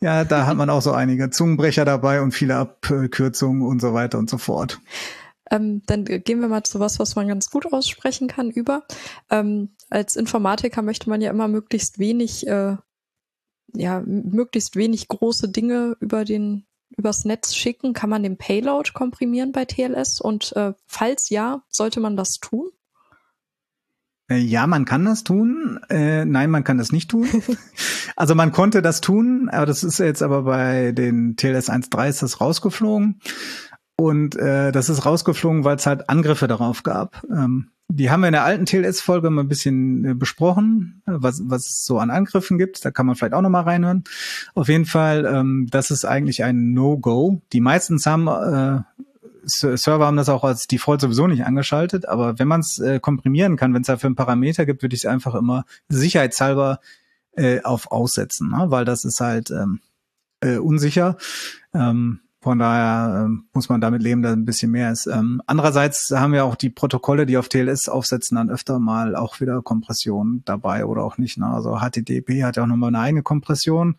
Ja, 0.00 0.24
da 0.24 0.46
hat 0.46 0.56
man 0.56 0.70
auch 0.70 0.82
so 0.82 0.92
einige 0.92 1.30
Zungenbrecher 1.30 1.84
dabei 1.84 2.22
und 2.22 2.32
viele 2.32 2.56
Abkürzungen 2.56 3.62
und 3.62 3.80
so 3.80 3.92
weiter 3.92 4.18
und 4.18 4.30
so 4.30 4.38
fort. 4.38 4.80
Ähm, 5.50 5.82
dann 5.86 6.04
gehen 6.04 6.40
wir 6.40 6.48
mal 6.48 6.62
zu 6.62 6.80
was, 6.80 6.98
was 6.98 7.16
man 7.16 7.28
ganz 7.28 7.50
gut 7.50 7.70
aussprechen 7.72 8.28
kann 8.28 8.50
über. 8.50 8.84
Ähm, 9.30 9.76
als 9.90 10.16
Informatiker 10.16 10.80
möchte 10.82 11.10
man 11.10 11.20
ja 11.20 11.30
immer 11.30 11.48
möglichst 11.48 11.98
wenig 11.98 12.46
äh, 12.46 12.76
ja, 13.74 14.02
möglichst 14.06 14.76
wenig 14.76 15.08
große 15.08 15.48
Dinge 15.48 15.96
über 16.00 16.24
den 16.24 16.66
übers 16.96 17.24
Netz 17.24 17.54
schicken? 17.54 17.92
Kann 17.92 18.10
man 18.10 18.22
den 18.22 18.36
Payload 18.36 18.92
komprimieren 18.92 19.52
bei 19.52 19.64
TLS? 19.64 20.20
Und 20.20 20.54
äh, 20.56 20.72
falls 20.86 21.30
ja, 21.30 21.62
sollte 21.68 22.00
man 22.00 22.16
das 22.16 22.38
tun? 22.40 22.70
Äh, 24.30 24.38
ja, 24.38 24.66
man 24.66 24.84
kann 24.84 25.04
das 25.04 25.24
tun. 25.24 25.80
Äh, 25.90 26.24
nein, 26.24 26.50
man 26.50 26.64
kann 26.64 26.78
das 26.78 26.92
nicht 26.92 27.10
tun. 27.10 27.28
also 28.16 28.34
man 28.34 28.52
konnte 28.52 28.80
das 28.80 29.00
tun, 29.00 29.48
aber 29.50 29.66
das 29.66 29.84
ist 29.84 29.98
jetzt 29.98 30.22
aber 30.22 30.42
bei 30.42 30.92
den 30.92 31.36
TLS 31.36 31.70
1.3 31.70 32.08
ist 32.08 32.22
das 32.22 32.40
rausgeflogen. 32.40 33.20
Und 33.96 34.36
äh, 34.36 34.72
das 34.72 34.88
ist 34.88 35.06
rausgeflogen, 35.06 35.64
weil 35.64 35.76
es 35.76 35.86
halt 35.86 36.08
Angriffe 36.08 36.48
darauf 36.48 36.82
gab. 36.82 37.22
Ähm, 37.30 37.70
die 37.88 38.10
haben 38.10 38.22
wir 38.22 38.28
in 38.28 38.32
der 38.32 38.44
alten 38.44 38.66
TLS-Folge 38.66 39.30
mal 39.30 39.42
ein 39.42 39.48
bisschen 39.48 40.04
äh, 40.04 40.14
besprochen, 40.14 41.02
was, 41.06 41.42
was 41.44 41.66
es 41.66 41.84
so 41.84 41.98
an 41.98 42.10
Angriffen 42.10 42.58
gibt. 42.58 42.84
Da 42.84 42.90
kann 42.90 43.06
man 43.06 43.14
vielleicht 43.14 43.34
auch 43.34 43.42
noch 43.42 43.50
mal 43.50 43.60
reinhören. 43.60 44.04
Auf 44.54 44.68
jeden 44.68 44.86
Fall, 44.86 45.26
ähm, 45.26 45.68
das 45.70 45.90
ist 45.90 46.04
eigentlich 46.04 46.42
ein 46.42 46.72
No-Go. 46.72 47.42
Die 47.52 47.60
meistens 47.60 48.06
haben 48.06 48.26
äh, 48.26 48.80
Server 49.46 50.06
haben 50.06 50.16
das 50.16 50.28
auch 50.28 50.42
als 50.42 50.66
Default 50.66 51.00
sowieso 51.00 51.26
nicht 51.26 51.44
angeschaltet, 51.44 52.08
aber 52.08 52.38
wenn 52.38 52.48
man 52.48 52.60
es 52.60 52.78
äh, 52.78 52.98
komprimieren 52.98 53.56
kann, 53.56 53.74
wenn 53.74 53.82
es 53.82 53.86
dafür 53.88 54.08
einen 54.08 54.16
Parameter 54.16 54.64
gibt, 54.66 54.82
würde 54.82 54.94
ich 54.94 55.04
es 55.04 55.10
einfach 55.10 55.34
immer 55.34 55.64
sicherheitshalber 55.88 56.80
äh, 57.32 57.60
auf 57.62 57.90
aussetzen, 57.90 58.50
ne? 58.50 58.66
weil 58.68 58.84
das 58.84 59.04
ist 59.04 59.20
halt 59.20 59.50
ähm, 59.50 59.80
äh, 60.40 60.56
unsicher. 60.56 61.16
Ähm, 61.74 62.20
von 62.44 62.58
daher 62.58 63.24
ähm, 63.24 63.46
muss 63.54 63.70
man 63.70 63.80
damit 63.80 64.02
leben, 64.02 64.20
dass 64.20 64.34
ein 64.34 64.44
bisschen 64.44 64.70
mehr 64.70 64.92
ist. 64.92 65.06
Ähm, 65.06 65.40
andererseits 65.46 66.10
haben 66.10 66.34
wir 66.34 66.44
auch 66.44 66.56
die 66.56 66.68
Protokolle, 66.68 67.24
die 67.24 67.38
auf 67.38 67.48
TLS 67.48 67.88
aufsetzen, 67.88 68.36
dann 68.36 68.50
öfter 68.50 68.78
mal 68.78 69.16
auch 69.16 69.40
wieder 69.40 69.62
Kompression 69.62 70.42
dabei 70.44 70.84
oder 70.84 71.04
auch 71.04 71.16
nicht. 71.16 71.38
Ne? 71.38 71.46
Also 71.46 71.78
HTTP 71.78 72.44
hat 72.44 72.56
ja 72.56 72.64
auch 72.64 72.66
nochmal 72.66 72.88
eine 72.88 72.98
eigene 72.98 73.22
Kompression. 73.22 73.96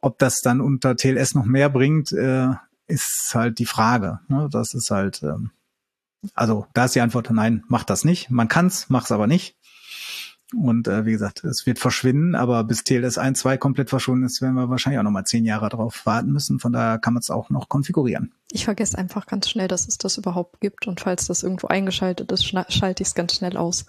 Ob 0.00 0.18
das 0.18 0.40
dann 0.40 0.60
unter 0.60 0.96
TLS 0.96 1.36
noch 1.36 1.44
mehr 1.44 1.68
bringt, 1.68 2.10
äh, 2.10 2.48
ist 2.88 3.30
halt 3.36 3.60
die 3.60 3.66
Frage. 3.66 4.18
Ne? 4.26 4.48
Das 4.50 4.74
ist 4.74 4.90
halt, 4.90 5.22
ähm, 5.22 5.52
also 6.34 6.66
da 6.74 6.86
ist 6.86 6.96
die 6.96 7.00
Antwort 7.02 7.30
nein, 7.30 7.62
macht 7.68 7.88
das 7.88 8.04
nicht. 8.04 8.30
Man 8.30 8.48
kann's, 8.48 8.86
mach's 8.88 9.12
aber 9.12 9.28
nicht. 9.28 9.56
Und 10.54 10.88
äh, 10.88 11.06
wie 11.06 11.12
gesagt, 11.12 11.44
es 11.44 11.64
wird 11.66 11.78
verschwinden, 11.78 12.34
aber 12.34 12.64
bis 12.64 12.82
TLS 12.82 13.18
1, 13.18 13.38
2 13.38 13.56
komplett 13.56 13.88
verschwunden 13.88 14.24
ist, 14.24 14.42
werden 14.42 14.54
wir 14.54 14.68
wahrscheinlich 14.68 14.98
auch 14.98 15.04
nochmal 15.04 15.24
zehn 15.24 15.44
Jahre 15.44 15.68
drauf 15.68 16.04
warten 16.06 16.32
müssen. 16.32 16.58
Von 16.58 16.72
daher 16.72 16.98
kann 16.98 17.14
man 17.14 17.20
es 17.20 17.30
auch 17.30 17.50
noch 17.50 17.68
konfigurieren. 17.68 18.32
Ich 18.50 18.64
vergesse 18.64 18.98
einfach 18.98 19.26
ganz 19.26 19.48
schnell, 19.48 19.68
dass 19.68 19.86
es 19.86 19.96
das 19.98 20.16
überhaupt 20.18 20.60
gibt. 20.60 20.88
Und 20.88 21.00
falls 21.00 21.26
das 21.26 21.44
irgendwo 21.44 21.68
eingeschaltet 21.68 22.32
ist, 22.32 22.44
schalte 22.44 23.02
ich 23.02 23.08
es 23.08 23.14
ganz 23.14 23.36
schnell 23.36 23.56
aus. 23.56 23.86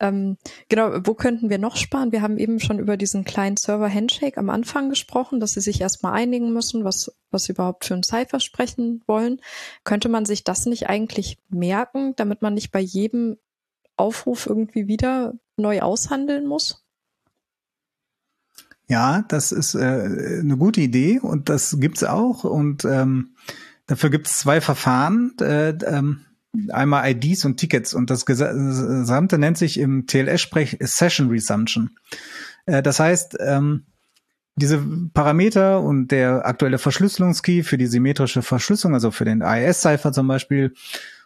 Ähm, 0.00 0.36
genau, 0.68 0.90
wo 1.04 1.14
könnten 1.14 1.48
wir 1.48 1.58
noch 1.58 1.76
sparen? 1.76 2.12
Wir 2.12 2.20
haben 2.20 2.36
eben 2.36 2.60
schon 2.60 2.78
über 2.78 2.98
diesen 2.98 3.24
kleinen 3.24 3.56
Server 3.56 3.88
Handshake 3.88 4.36
am 4.36 4.50
Anfang 4.50 4.90
gesprochen, 4.90 5.40
dass 5.40 5.52
sie 5.52 5.60
sich 5.60 5.80
erstmal 5.80 6.12
einigen 6.12 6.52
müssen, 6.52 6.84
was, 6.84 7.12
was 7.30 7.44
sie 7.44 7.52
überhaupt 7.52 7.86
für 7.86 7.94
ein 7.94 8.02
Cipher 8.02 8.40
sprechen 8.40 9.02
wollen. 9.06 9.40
Könnte 9.84 10.10
man 10.10 10.26
sich 10.26 10.44
das 10.44 10.66
nicht 10.66 10.88
eigentlich 10.88 11.38
merken, 11.48 12.14
damit 12.16 12.42
man 12.42 12.52
nicht 12.54 12.72
bei 12.72 12.80
jedem 12.80 13.38
Aufruf 13.96 14.46
irgendwie 14.46 14.86
wieder 14.86 15.34
neu 15.56 15.80
aushandeln 15.80 16.46
muss? 16.46 16.84
Ja, 18.88 19.24
das 19.28 19.52
ist 19.52 19.74
äh, 19.74 19.78
eine 20.40 20.56
gute 20.56 20.80
Idee 20.80 21.18
und 21.20 21.48
das 21.48 21.78
gibt's 21.80 22.04
auch 22.04 22.44
und 22.44 22.84
ähm, 22.84 23.36
dafür 23.86 24.10
gibt's 24.10 24.38
zwei 24.38 24.60
Verfahren. 24.60 25.32
Äh, 25.40 25.70
ähm, 25.86 26.26
einmal 26.70 27.10
IDs 27.10 27.44
und 27.44 27.56
Tickets 27.56 27.94
und 27.94 28.10
das 28.10 28.26
Gesamte 28.26 29.38
nennt 29.38 29.56
sich 29.56 29.78
im 29.78 30.06
TLS-Sprech 30.06 30.78
Session 30.80 31.30
Resumption. 31.30 31.90
Äh, 32.66 32.82
das 32.82 33.00
heißt, 33.00 33.38
ähm, 33.40 33.86
diese 34.56 34.84
Parameter 35.14 35.80
und 35.80 36.08
der 36.08 36.44
aktuelle 36.44 36.78
Verschlüsselungskey 36.78 37.62
für 37.62 37.78
die 37.78 37.86
symmetrische 37.86 38.42
Verschlüsselung, 38.42 38.94
also 38.94 39.10
für 39.10 39.24
den 39.24 39.42
AES-Cipher 39.42 40.12
zum 40.12 40.28
Beispiel 40.28 40.74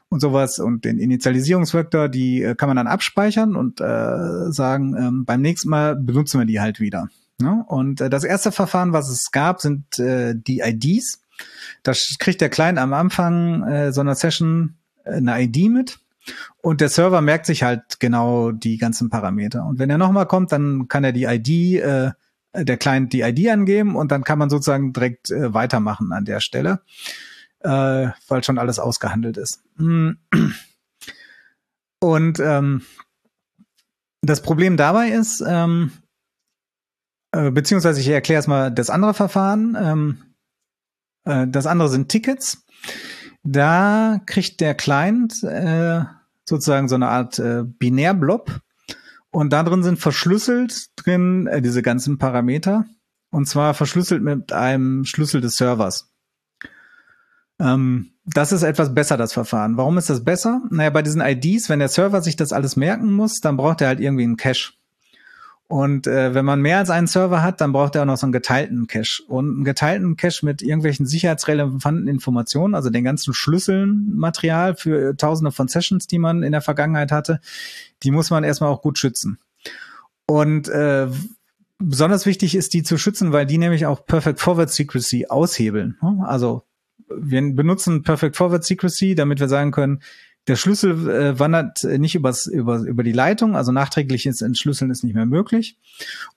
und 0.09 0.21
sowas 0.21 0.59
und 0.59 0.85
den 0.85 0.99
Initialisierungsvektor, 0.99 2.09
die 2.09 2.43
äh, 2.43 2.55
kann 2.55 2.69
man 2.69 2.77
dann 2.77 2.87
abspeichern 2.87 3.57
und 3.57 3.81
äh, 3.81 4.51
sagen, 4.51 4.97
ähm, 4.97 5.25
beim 5.25 5.41
nächsten 5.41 5.69
Mal 5.69 5.97
benutzen 5.97 6.39
wir 6.39 6.47
die 6.47 6.61
halt 6.61 6.81
wieder. 6.81 7.09
Ne? 7.39 7.65
Und 7.69 8.01
äh, 8.01 8.09
das 8.09 8.25
erste 8.25 8.53
Verfahren, 8.53 8.93
was 8.93 9.11
es 9.11 9.31
gab, 9.31 9.61
sind 9.61 9.99
äh, 9.99 10.35
die 10.37 10.61
IDs. 10.61 11.21
Da 11.83 11.93
kriegt 12.19 12.41
der 12.41 12.49
Client 12.49 12.79
am 12.79 12.93
Anfang 12.93 13.63
äh, 13.65 13.93
so 13.93 14.01
einer 14.01 14.15
Session 14.15 14.75
eine 15.05 15.41
ID 15.43 15.71
mit 15.71 15.99
und 16.63 16.81
der 16.81 16.89
Server 16.89 17.21
merkt 17.21 17.47
sich 17.47 17.63
halt 17.63 18.01
genau 18.01 18.53
die 18.53 18.79
ganzen 18.79 19.11
Parameter. 19.11 19.65
Und 19.65 19.79
wenn 19.79 19.91
er 19.91 19.99
nochmal 19.99 20.27
kommt, 20.27 20.53
dann 20.53 20.89
kann 20.89 21.05
er 21.05 21.13
die 21.13 21.25
ID, 21.25 21.83
äh, 21.83 22.11
der 22.55 22.77
Client 22.79 23.13
die 23.13 23.21
ID 23.21 23.49
angeben 23.49 23.97
und 23.97 24.11
dann 24.11 24.25
kann 24.25 24.39
man 24.39 24.51
sozusagen 24.51 24.93
direkt 24.93 25.31
äh, 25.31 25.53
weitermachen 25.53 26.13
an 26.13 26.25
der 26.25 26.41
Stelle, 26.41 26.81
äh, 27.67 28.13
weil 28.29 28.45
schon 28.45 28.59
alles 28.59 28.79
ausgehandelt 28.79 29.37
ist. 29.37 29.63
Und 32.01 32.41
ähm, 32.41 32.83
das 34.23 34.43
Problem 34.43 34.77
dabei 34.77 35.09
ist, 35.09 35.43
ähm, 35.47 35.91
äh, 37.33 37.51
beziehungsweise 37.51 38.01
ich 38.01 38.09
erkläre 38.09 38.39
erstmal 38.39 38.71
das 38.73 38.91
andere 38.91 39.15
Verfahren. 39.15 39.77
Ähm, 39.79 40.23
äh, 41.25 41.47
das 41.49 41.67
andere 41.67 41.89
sind 41.89 42.09
Tickets. 42.09 42.65
Da 43.43 44.21
kriegt 44.27 44.61
der 44.61 44.75
Client 44.75 45.43
äh, 45.43 46.03
sozusagen 46.49 46.89
so 46.89 46.95
eine 46.95 47.09
Art 47.09 47.39
äh, 47.39 47.65
Binärblob 47.65 48.61
und 49.31 49.53
da 49.53 49.63
drin 49.63 49.83
sind 49.83 49.99
verschlüsselt 49.99 50.91
drin 50.97 51.47
äh, 51.47 51.61
diese 51.61 51.83
ganzen 51.83 52.19
Parameter 52.19 52.87
und 53.31 53.47
zwar 53.47 53.75
verschlüsselt 53.75 54.23
mit 54.23 54.53
einem 54.53 55.05
Schlüssel 55.05 55.41
des 55.41 55.57
Servers. 55.57 56.11
Ähm, 57.59 58.11
das 58.25 58.53
ist 58.53 58.63
etwas 58.63 58.95
besser, 58.95 59.17
das 59.17 59.33
Verfahren. 59.33 59.77
Warum 59.77 59.99
ist 59.99 60.11
das 60.11 60.25
besser? 60.25 60.63
Naja, 60.71 60.91
bei 60.91 61.03
diesen 61.03 61.21
IDs, 61.21 61.69
wenn 61.69 61.79
der 61.79 61.89
Server 61.89 62.21
sich 62.23 62.37
das 62.37 62.53
alles 62.53 62.77
merken 62.77 63.13
muss, 63.13 63.41
dann 63.41 63.57
braucht 63.57 63.81
er 63.81 63.89
halt 63.89 64.01
irgendwie 64.01 64.25
einen 64.25 64.37
Cache. 64.37 64.73
Und 65.69 66.07
äh, 66.07 66.33
wenn 66.33 66.45
man 66.45 66.61
mehr 66.61 66.79
als 66.79 66.91
einen 66.91 67.09
Server 67.09 67.43
hat, 67.43 67.61
dann 67.61 67.73
braucht 67.73 67.97
er 67.97 68.03
auch 68.03 68.07
noch 68.07 68.17
so 68.17 68.27
einen 68.27 68.33
geteilten 68.33 68.87
Cache. 68.87 69.23
Und 69.27 69.49
einen 69.49 69.65
geteilten 69.65 70.17
Cache 70.17 70.45
mit 70.45 70.63
irgendwelchen 70.63 71.07
sicherheitsrelevanten 71.07 72.07
Informationen, 72.07 72.75
also 72.75 72.91
den 72.91 73.03
ganzen 73.03 73.35
Schlüsseln, 73.35 74.13
Material 74.15 74.77
für 74.77 75.11
äh, 75.11 75.15
tausende 75.17 75.51
von 75.51 75.67
Sessions, 75.67 76.07
die 76.07 76.19
man 76.19 76.45
in 76.45 76.53
der 76.53 76.63
Vergangenheit 76.63 77.11
hatte, 77.11 77.41
die 78.03 78.13
muss 78.13 78.31
man 78.31 78.45
erstmal 78.45 78.71
auch 78.71 78.83
gut 78.83 78.99
schützen. 78.99 79.39
Und 80.27 80.69
äh, 80.69 81.09
besonders 81.79 82.27
wichtig 82.27 82.55
ist, 82.55 82.73
die 82.75 82.85
zu 82.85 82.97
schützen, 82.97 83.33
weil 83.33 83.47
die 83.47 83.59
nämlich 83.59 83.87
auch 83.87 84.05
Perfect 84.07 84.41
Forward 84.41 84.71
Secrecy 84.71 85.27
aushebeln. 85.27 85.97
Also 86.25 86.63
wir 87.09 87.55
benutzen 87.55 88.03
Perfect 88.03 88.37
Forward 88.37 88.65
Secrecy, 88.65 89.15
damit 89.15 89.41
wir 89.41 89.49
sagen 89.49 89.71
können, 89.71 90.01
der 90.49 90.55
Schlüssel 90.55 91.09
äh, 91.09 91.39
wandert 91.39 91.83
nicht 91.83 92.15
übers, 92.15 92.47
über, 92.47 92.79
über 92.79 93.03
die 93.03 93.13
Leitung, 93.13 93.57
also 93.57 93.73
nachträgliches 93.73 94.43
Entschlüsseln 94.43 94.93
ist 94.93 95.03
nicht 95.03 95.15
mehr 95.15 95.27
möglich. 95.27 95.77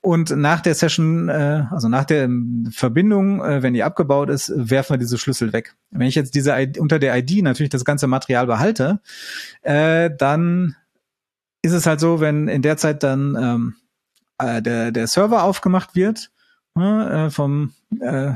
Und 0.01 0.35
nach 0.35 0.61
der 0.61 0.73
Session, 0.73 1.29
äh, 1.29 1.65
also 1.69 1.89
nach 1.89 2.05
der 2.05 2.27
Verbindung, 2.71 3.43
äh, 3.43 3.61
wenn 3.61 3.75
die 3.75 3.83
abgebaut 3.83 4.29
ist, 4.29 4.51
werfen 4.55 4.95
wir 4.95 4.97
diese 4.97 5.19
Schlüssel 5.19 5.53
weg. 5.53 5.75
Wenn 5.91 6.07
ich 6.07 6.15
jetzt 6.15 6.33
diese 6.33 6.59
ID, 6.59 6.79
unter 6.79 6.97
der 6.97 7.15
ID 7.17 7.43
natürlich 7.43 7.69
das 7.69 7.85
ganze 7.85 8.07
Material 8.07 8.47
behalte, 8.47 8.99
äh, 9.61 10.09
dann 10.17 10.75
ist 11.61 11.73
es 11.73 11.85
halt 11.85 11.99
so, 11.99 12.19
wenn 12.19 12.47
in 12.47 12.63
der 12.63 12.77
Zeit 12.77 13.03
dann 13.03 13.35
ähm, 13.39 13.75
äh, 14.39 14.61
der, 14.61 14.91
der 14.91 15.05
Server 15.05 15.43
aufgemacht 15.43 15.95
wird 15.95 16.31
ne, 16.73 17.27
äh, 17.27 17.29
vom 17.29 17.73
äh, 17.99 18.33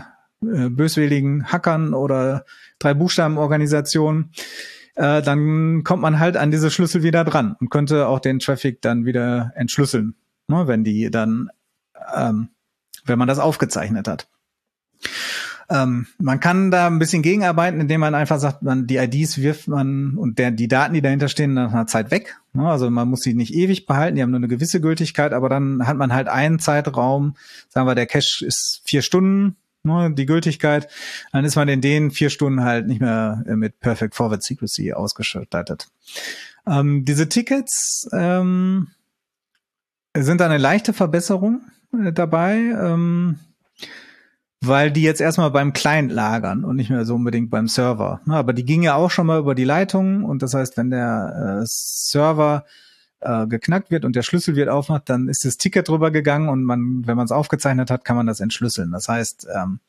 äh, 0.48 0.70
böswilligen 0.70 1.52
Hackern 1.52 1.94
oder 1.94 2.46
drei 2.80 2.94
Buchstabenorganisationen, 2.94 4.32
äh, 4.96 5.22
dann 5.22 5.84
kommt 5.84 6.02
man 6.02 6.20
halt 6.20 6.38
an 6.38 6.52
diese 6.52 6.70
Schlüssel 6.70 7.04
wieder 7.04 7.24
dran 7.24 7.56
und 7.60 7.70
könnte 7.70 8.08
auch 8.08 8.20
den 8.20 8.40
Traffic 8.40 8.82
dann 8.82 9.06
wieder 9.06 9.52
entschlüsseln, 9.56 10.16
ne, 10.48 10.68
wenn 10.68 10.84
die 10.84 11.10
dann, 11.10 11.50
ähm, 12.16 12.50
wenn 13.06 13.20
man 13.20 13.28
das 13.28 13.40
aufgezeichnet 13.40 14.08
hat. 14.08 14.28
Ähm, 15.70 16.08
man 16.20 16.40
kann 16.40 16.72
da 16.72 16.88
ein 16.88 17.00
bisschen 17.00 17.24
gegenarbeiten, 17.24 17.80
indem 17.80 18.02
man 18.02 18.16
einfach 18.16 18.38
sagt, 18.38 18.64
man 18.64 18.86
die 18.86 18.98
IDs 18.98 19.38
wirft 19.40 19.68
man 19.68 20.18
und 20.18 20.38
der, 20.38 20.52
die 20.52 20.68
Daten, 20.68 20.94
die 20.94 21.02
dahinter 21.02 21.30
stehen, 21.30 21.54
nach 21.54 21.72
einer 21.72 21.88
Zeit 21.88 22.12
weg. 22.12 22.38
Ne? 22.54 22.70
Also 22.70 22.90
man 22.90 23.08
muss 23.08 23.22
sie 23.22 23.34
nicht 23.34 23.54
ewig 23.54 23.86
behalten, 23.86 24.16
die 24.16 24.22
haben 24.22 24.32
nur 24.32 24.40
eine 24.40 24.50
gewisse 24.50 24.82
Gültigkeit, 24.82 25.34
aber 25.34 25.50
dann 25.50 25.88
hat 25.88 25.98
man 25.98 26.14
halt 26.14 26.28
einen 26.28 26.60
Zeitraum, 26.60 27.36
sagen 27.70 27.88
wir, 27.88 27.96
der 27.96 28.08
Cache 28.08 28.46
ist 28.46 28.82
vier 28.84 29.02
Stunden, 29.02 29.56
ne, 29.84 30.14
die 30.14 30.26
Gültigkeit, 30.26 30.88
dann 31.32 31.46
ist 31.46 31.56
man 31.56 31.68
in 31.68 31.82
den 31.82 32.12
vier 32.12 32.30
Stunden 32.30 32.64
halt 32.64 32.88
nicht 32.88 33.02
mehr 33.02 33.44
äh, 33.48 33.56
mit 33.56 33.80
Perfect 33.80 34.16
Forward 34.16 34.44
Secrecy 34.44 34.94
ausgestattet. 34.94 35.88
Ähm, 36.66 37.06
diese 37.06 37.30
Tickets 37.30 38.10
ähm, 38.14 38.88
sind 40.16 40.42
eine 40.42 40.58
leichte 40.58 40.94
Verbesserung 40.94 41.62
äh, 41.94 42.14
dabei, 42.14 42.56
ähm, 42.56 43.40
weil 44.62 44.92
die 44.92 45.02
jetzt 45.02 45.20
erstmal 45.20 45.52
beim 45.52 45.74
Client 45.74 46.12
lagern 46.12 46.64
und 46.64 46.78
nicht 46.78 46.90
mehr 46.90 47.04
so 47.04 47.16
unbedingt 47.16 47.50
beim 47.50 47.68
Server. 47.68 48.22
Ne, 48.26 48.36
aber 48.36 48.54
die 48.54 48.66
gingen 48.66 48.84
ja 48.84 48.96
auch 48.96 49.12
schon 49.12 49.28
mal 49.28 49.40
über 49.40 49.56
die 49.56 49.66
Leitung 49.66 50.24
und 50.24 50.42
das 50.42 50.54
heißt, 50.54 50.78
wenn 50.78 50.90
der 50.90 51.62
äh, 51.62 51.66
Server 51.66 52.66
äh, 53.24 53.48
geknackt 53.48 53.92
wird 53.92 54.06
und 54.06 54.16
der 54.16 54.24
Schlüssel 54.24 54.56
wird 54.56 54.70
aufmacht, 54.70 55.10
dann 55.10 55.28
ist 55.28 55.46
das 55.46 55.58
Ticket 55.58 55.88
drüber 55.88 56.12
gegangen 56.12 56.50
und 56.50 56.64
man, 56.64 57.06
wenn 57.06 57.18
man 57.18 57.26
es 57.26 57.32
aufgezeichnet 57.32 57.90
hat, 57.90 58.06
kann 58.06 58.16
man 58.16 58.28
das 58.28 58.40
entschlüsseln. 58.40 58.92
Das 58.92 59.08
heißt, 59.08 59.48
ähm, 59.54 59.80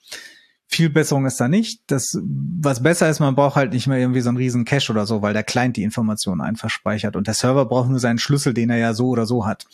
viel 0.67 0.91
Besserung 0.91 1.27
ist 1.27 1.41
da 1.41 1.47
nicht. 1.47 1.83
Das, 1.87 2.19
was 2.23 2.83
besser 2.83 3.09
ist, 3.09 3.21
man 3.21 3.35
braucht 3.35 3.57
halt 3.57 3.73
nicht 3.73 3.87
mehr 3.87 3.99
irgendwie 3.99 4.21
so 4.21 4.29
einen 4.29 4.39
riesen 4.39 4.65
Cache 4.65 4.91
oder 4.91 5.07
so, 5.07 5.23
weil 5.23 5.33
der 5.33 5.45
Client 5.45 5.77
die 5.77 5.83
Informationen 5.83 6.41
einfach 6.41 6.71
speichert 6.71 7.17
und 7.17 7.27
der 7.27 7.35
Server 7.35 7.67
braucht 7.67 7.91
nur 7.91 8.01
seinen 8.01 8.19
Schlüssel, 8.19 8.55
den 8.55 8.71
er 8.71 8.79
ja 8.79 8.95
so 8.95 9.09
oder 9.09 9.27
so 9.27 9.47
hat. 9.47 9.67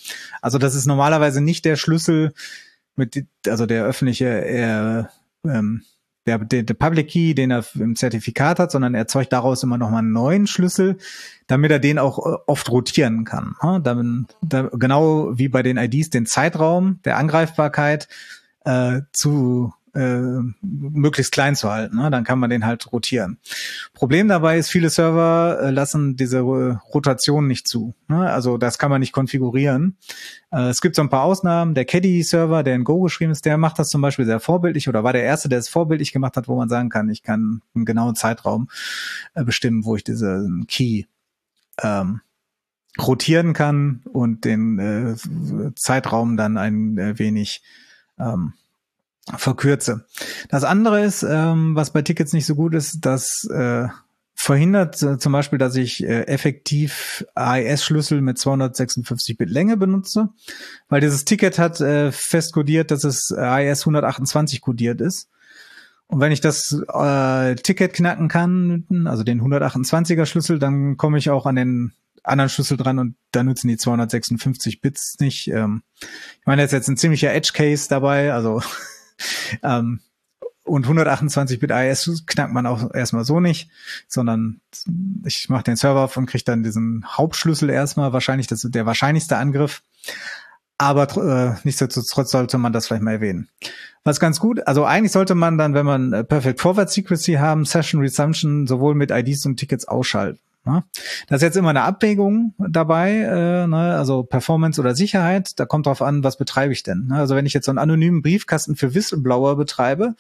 Also 0.43 0.59
das 0.59 0.75
ist 0.75 0.87
normalerweise 0.87 1.41
nicht 1.41 1.65
der 1.65 1.77
Schlüssel 1.77 2.33
mit, 2.97 3.25
also 3.47 3.67
der 3.67 3.85
öffentliche, 3.85 4.45
äh, 4.45 5.05
ähm, 5.49 5.83
der, 6.27 6.39
der, 6.39 6.63
der 6.63 6.75
Public 6.75 7.09
Key, 7.09 7.35
den 7.35 7.51
er 7.51 7.65
im 7.75 7.97
Zertifikat 7.97 8.59
hat, 8.59 8.71
sondern 8.71 8.95
er 8.95 9.01
erzeugt 9.01 9.33
daraus 9.33 9.63
immer 9.63 9.79
nochmal 9.79 10.01
einen 10.01 10.13
neuen 10.13 10.47
Schlüssel, 10.47 10.99
damit 11.47 11.71
er 11.71 11.79
den 11.79 11.99
auch 11.99 12.19
äh, 12.19 12.37
oft 12.47 12.71
rotieren 12.71 13.25
kann. 13.25 13.55
Damit, 13.83 14.37
da, 14.43 14.71
genau 14.73 15.39
wie 15.39 15.49
bei 15.49 15.63
den 15.63 15.77
IDs 15.77 16.11
den 16.11 16.27
Zeitraum 16.27 17.01
der 17.05 17.17
Angreifbarkeit 17.17 18.09
äh, 18.65 19.01
zu 19.13 19.73
äh, 19.95 20.21
möglichst 20.63 21.33
klein 21.33 21.57
zu 21.57 21.71
halten. 21.71 21.97
Ne? 21.97 22.11
Dann 22.11 22.25
kann 22.25 22.39
man 22.39 22.51
den 22.51 22.67
halt 22.67 22.93
rotieren. 22.93 23.39
Problem 23.95 24.29
dabei 24.29 24.59
ist, 24.59 24.71
viele 24.71 24.91
Server 24.91 25.59
äh, 25.63 25.71
lassen 25.71 26.17
diese 26.17 26.39
äh, 26.39 26.77
Rotation 26.95 27.47
nicht 27.47 27.69
zu. 27.69 27.95
Ne? 28.09 28.31
Also 28.31 28.59
das 28.59 28.79
kann 28.79 28.91
man 28.91 29.01
nicht 29.01 29.13
konfigurieren. 29.13 29.97
Äh, 30.51 30.69
es 30.69 30.81
gibt 30.81 30.97
so 30.97 31.03
ein 31.03 31.11
paar 31.11 31.25
Ausnahmen. 31.25 31.75
Der 31.75 31.85
Caddy-Server, 31.85 32.63
der 32.63 32.75
in 32.75 32.85
Go 32.85 33.01
geschrieben 33.01 33.33
ist, 33.33 33.45
der 33.45 33.59
macht 33.59 33.79
das 33.79 33.89
zum 33.89 34.01
Beispiel 34.01 34.27
sehr 34.27 34.41
vorbildlich 34.41 34.89
oder 34.89 35.05
war 35.05 35.13
der 35.13 35.25
erste, 35.25 35.49
der 35.49 35.59
es 35.59 35.69
vorbildlich 35.69 36.13
gemacht 36.13 36.37
hat, 36.37 36.49
wo 36.49 36.57
man 36.57 36.69
sagen 36.69 36.89
kann, 36.89 37.09
ich 37.09 37.23
kann 37.23 37.63
einen 37.75 37.85
genauen 37.85 38.15
Zeitraum 38.15 38.69
äh, 39.35 39.45
bestimmen, 39.45 39.85
wo 39.85 39.97
ich 39.97 40.05
diesen 40.05 40.67
Key 40.67 41.05
ähm, 41.83 42.21
rotieren 42.99 43.53
kann 43.53 44.03
und 44.13 44.45
den 44.45 44.79
äh, 44.79 45.73
Zeitraum 45.77 46.37
dann 46.37 46.57
ein 46.57 46.99
äh, 46.99 47.19
wenig 47.19 47.63
ähm, 48.19 48.55
verkürze. 49.37 50.07
Das 50.49 50.65
andere 50.65 51.05
ist, 51.05 51.23
ähm, 51.23 51.75
was 51.75 51.93
bei 51.93 52.03
Tickets 52.03 52.33
nicht 52.33 52.47
so 52.47 52.55
gut 52.55 52.75
ist, 52.75 53.01
das 53.03 53.45
äh, 53.45 53.89
verhindert 54.35 55.03
äh, 55.03 55.19
zum 55.19 55.33
Beispiel, 55.33 55.59
dass 55.59 55.77
ich 55.77 56.03
äh, 56.03 56.23
effektiv 56.23 57.27
AES-Schlüssel 57.35 58.23
mit 58.23 58.39
256 58.39 59.37
Bit 59.37 59.51
Länge 59.51 59.77
benutze, 59.77 60.31
weil 60.89 61.01
dieses 61.01 61.25
Ticket 61.25 61.59
hat 61.59 61.81
äh, 61.81 62.11
fest 62.11 62.53
kodiert, 62.53 62.91
dass 62.91 63.05
es 63.05 63.33
AES 63.33 63.83
128 63.83 64.63
kodiert 64.63 65.01
ist. 65.01 65.29
Und 66.07 66.21
wenn 66.21 66.33
ich 66.33 66.41
das 66.41 66.73
äh, 66.73 67.55
Ticket 67.57 67.93
knacken 67.93 68.29
kann, 68.29 69.07
also 69.07 69.23
den 69.23 69.41
128er 69.43 70.27
Schlüssel, 70.27 70.59
dann 70.59 70.97
komme 70.97 71.19
ich 71.19 71.31
auch 71.31 71.47
an 71.47 71.55
den 71.55 71.93
anderen 72.25 72.49
Schlüssel 72.49 72.77
dran 72.77 72.99
und 72.99 73.17
da 73.33 73.43
nutzen 73.43 73.69
die 73.69 73.77
256 73.77 74.81
Bits 74.81 75.19
nicht. 75.21 75.49
Ähm, 75.49 75.83
ich 76.01 76.47
meine, 76.47 76.63
da 76.63 76.67
ist 76.67 76.73
jetzt 76.73 76.89
ein 76.89 76.97
ziemlicher 76.97 77.33
Edge 77.33 77.53
Case 77.55 77.89
dabei, 77.89 78.33
also 78.33 78.63
ähm, 79.63 80.01
und 80.65 80.87
128-Bit 80.87 81.71
IS 81.71 82.25
knackt 82.27 82.53
man 82.53 82.67
auch 82.67 82.95
erstmal 82.95 83.25
so 83.25 83.41
nicht, 83.41 83.71
sondern 84.07 84.61
ich 85.25 85.49
mache 85.49 85.65
den 85.65 85.77
Server 85.77 86.01
auf 86.01 86.17
und 86.17 86.27
kriege 86.27 86.45
dann 86.45 86.63
diesen 86.63 87.05
Hauptschlüssel 87.07 87.71
erstmal, 87.71 88.13
wahrscheinlich 88.13 88.47
das 88.47 88.65
ist 88.65 88.75
der 88.75 88.87
wahrscheinlichste 88.87 89.37
Angriff. 89.37 89.83
Aber 90.79 91.09
äh, 91.17 91.59
nichtsdestotrotz 91.65 92.31
sollte 92.31 92.57
man 92.57 92.73
das 92.73 92.87
vielleicht 92.87 93.03
mal 93.03 93.13
erwähnen. 93.13 93.49
Was 94.05 94.19
ganz 94.19 94.41
gut, 94.41 94.67
also 94.67 94.85
eigentlich 94.85 95.13
sollte 95.13 95.35
man 95.35 95.59
dann, 95.59 95.75
wenn 95.75 95.85
man 95.85 96.13
äh, 96.13 96.25
Perfect 96.25 96.61
Forward 96.61 96.91
Secrecy 96.91 97.35
haben, 97.35 97.67
Session 97.67 98.01
Resumption 98.01 98.67
sowohl 98.67 98.95
mit 98.95 99.11
IDs 99.11 99.45
und 99.45 99.57
Tickets 99.57 99.87
ausschalten. 99.87 100.41
Ne? 100.65 100.85
Da 101.27 101.37
ist 101.37 101.43
jetzt 101.43 101.57
immer 101.57 101.71
eine 101.71 101.83
Abwägung 101.83 102.55
dabei, 102.59 103.13
äh, 103.13 103.67
ne? 103.67 103.97
also 103.97 104.23
Performance 104.23 104.81
oder 104.81 104.95
Sicherheit. 104.95 105.53
Da 105.57 105.65
kommt 105.65 105.87
drauf 105.87 106.03
an, 106.03 106.23
was 106.23 106.37
betreibe 106.37 106.73
ich 106.73 106.83
denn. 106.83 107.07
Ne? 107.09 107.17
Also 107.17 107.35
wenn 107.35 107.47
ich 107.47 107.55
jetzt 107.55 107.67
so 107.67 107.71
einen 107.71 107.79
anonymen 107.79 108.23
Briefkasten 108.23 108.77
für 108.77 108.95
Whistleblower 108.95 109.57
betreibe, 109.57 110.15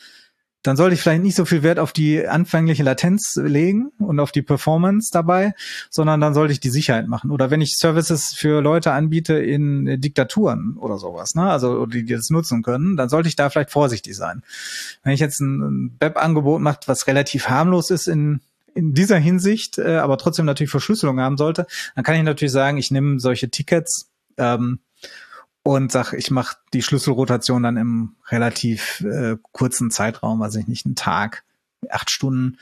dann 0.63 0.77
sollte 0.77 0.95
ich 0.95 1.01
vielleicht 1.01 1.23
nicht 1.23 1.37
so 1.37 1.47
viel 1.47 1.63
Wert 1.63 1.79
auf 1.79 1.93
die 1.93 2.27
anfängliche 2.27 2.83
Latenz 2.83 3.37
legen 3.37 3.93
und 3.99 4.21
auf 4.21 4.31
die 4.31 4.43
Performance 4.43 5.11
dabei, 5.11 5.55
sondern 5.89 6.21
dann 6.21 6.35
sollte 6.35 6.53
ich 6.53 6.61
die 6.61 6.69
Sicherheit 6.69 7.09
machen. 7.09 7.31
Oder 7.31 7.51
wenn 7.51 7.63
ich 7.63 7.77
Services 7.77 8.35
für 8.35 8.61
Leute 8.61 8.93
anbiete 8.93 9.35
in 9.35 10.01
Diktaturen 10.01 10.77
oder 10.79 10.99
sowas, 10.99 11.35
ne? 11.35 11.51
also 11.51 11.87
die, 11.87 12.05
die 12.05 12.15
das 12.15 12.29
nutzen 12.29 12.63
können, 12.63 12.97
dann 12.97 13.09
sollte 13.09 13.29
ich 13.29 13.37
da 13.37 13.49
vielleicht 13.49 13.71
vorsichtig 13.71 14.15
sein. 14.17 14.43
Wenn 15.03 15.15
ich 15.15 15.21
jetzt 15.21 15.41
ein 15.41 15.97
Web-Angebot 15.99 16.61
mache, 16.61 16.81
was 16.87 17.07
relativ 17.07 17.49
harmlos 17.49 17.91
ist 17.91 18.07
in 18.07 18.41
in 18.75 18.95
dieser 18.95 19.19
Hinsicht, 19.19 19.79
äh, 19.79 19.97
aber 19.97 20.19
trotzdem 20.19 20.47
natürlich 20.47 20.71
Verschlüsselung 20.71 21.21
haben 21.21 21.37
sollte, 21.37 21.67
dann 21.95 22.05
kann 22.05 22.17
ich 22.17 22.23
natürlich 22.23 22.53
sagen, 22.53 22.79
ich 22.79 22.91
nehme 22.91 23.21
solche 23.21 23.51
Tickets 23.51 24.11
ähm, 24.37 24.81
und 25.63 25.93
sag, 25.93 26.13
ich 26.15 26.31
mache 26.31 26.57
die 26.73 26.83
Schlüsselrotation 26.83 27.63
dann 27.63 27.77
im 27.77 28.17
relativ 28.29 29.01
äh, 29.03 29.37
kurzen 29.53 29.91
Zeitraum, 29.91 30.43
also 30.43 30.59
ich 30.59 30.69
nicht 30.69 30.87
einen 30.87 30.97
Tag, 30.97 31.45
acht 31.89 32.11
Stunden. 32.11 32.59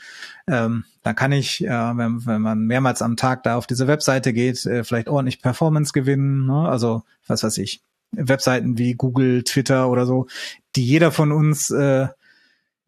Ähm, 0.47 0.85
dann 1.03 1.15
kann 1.15 1.31
ich, 1.31 1.63
äh, 1.63 1.69
wenn, 1.69 2.25
wenn 2.25 2.41
man 2.41 2.59
mehrmals 2.59 3.01
am 3.01 3.17
Tag 3.17 3.43
da 3.43 3.55
auf 3.55 3.67
diese 3.67 3.87
Webseite 3.87 4.33
geht, 4.33 4.65
äh, 4.65 4.83
vielleicht 4.83 5.09
ordentlich 5.09 5.41
Performance 5.41 5.93
gewinnen. 5.93 6.45
Ne? 6.45 6.67
Also 6.67 7.03
was 7.27 7.43
weiß 7.43 7.57
ich, 7.57 7.81
Webseiten 8.11 8.77
wie 8.77 8.95
Google, 8.95 9.43
Twitter 9.43 9.89
oder 9.89 10.05
so, 10.05 10.27
die 10.75 10.85
jeder 10.85 11.11
von 11.11 11.31
uns 11.31 11.69
äh, 11.69 12.07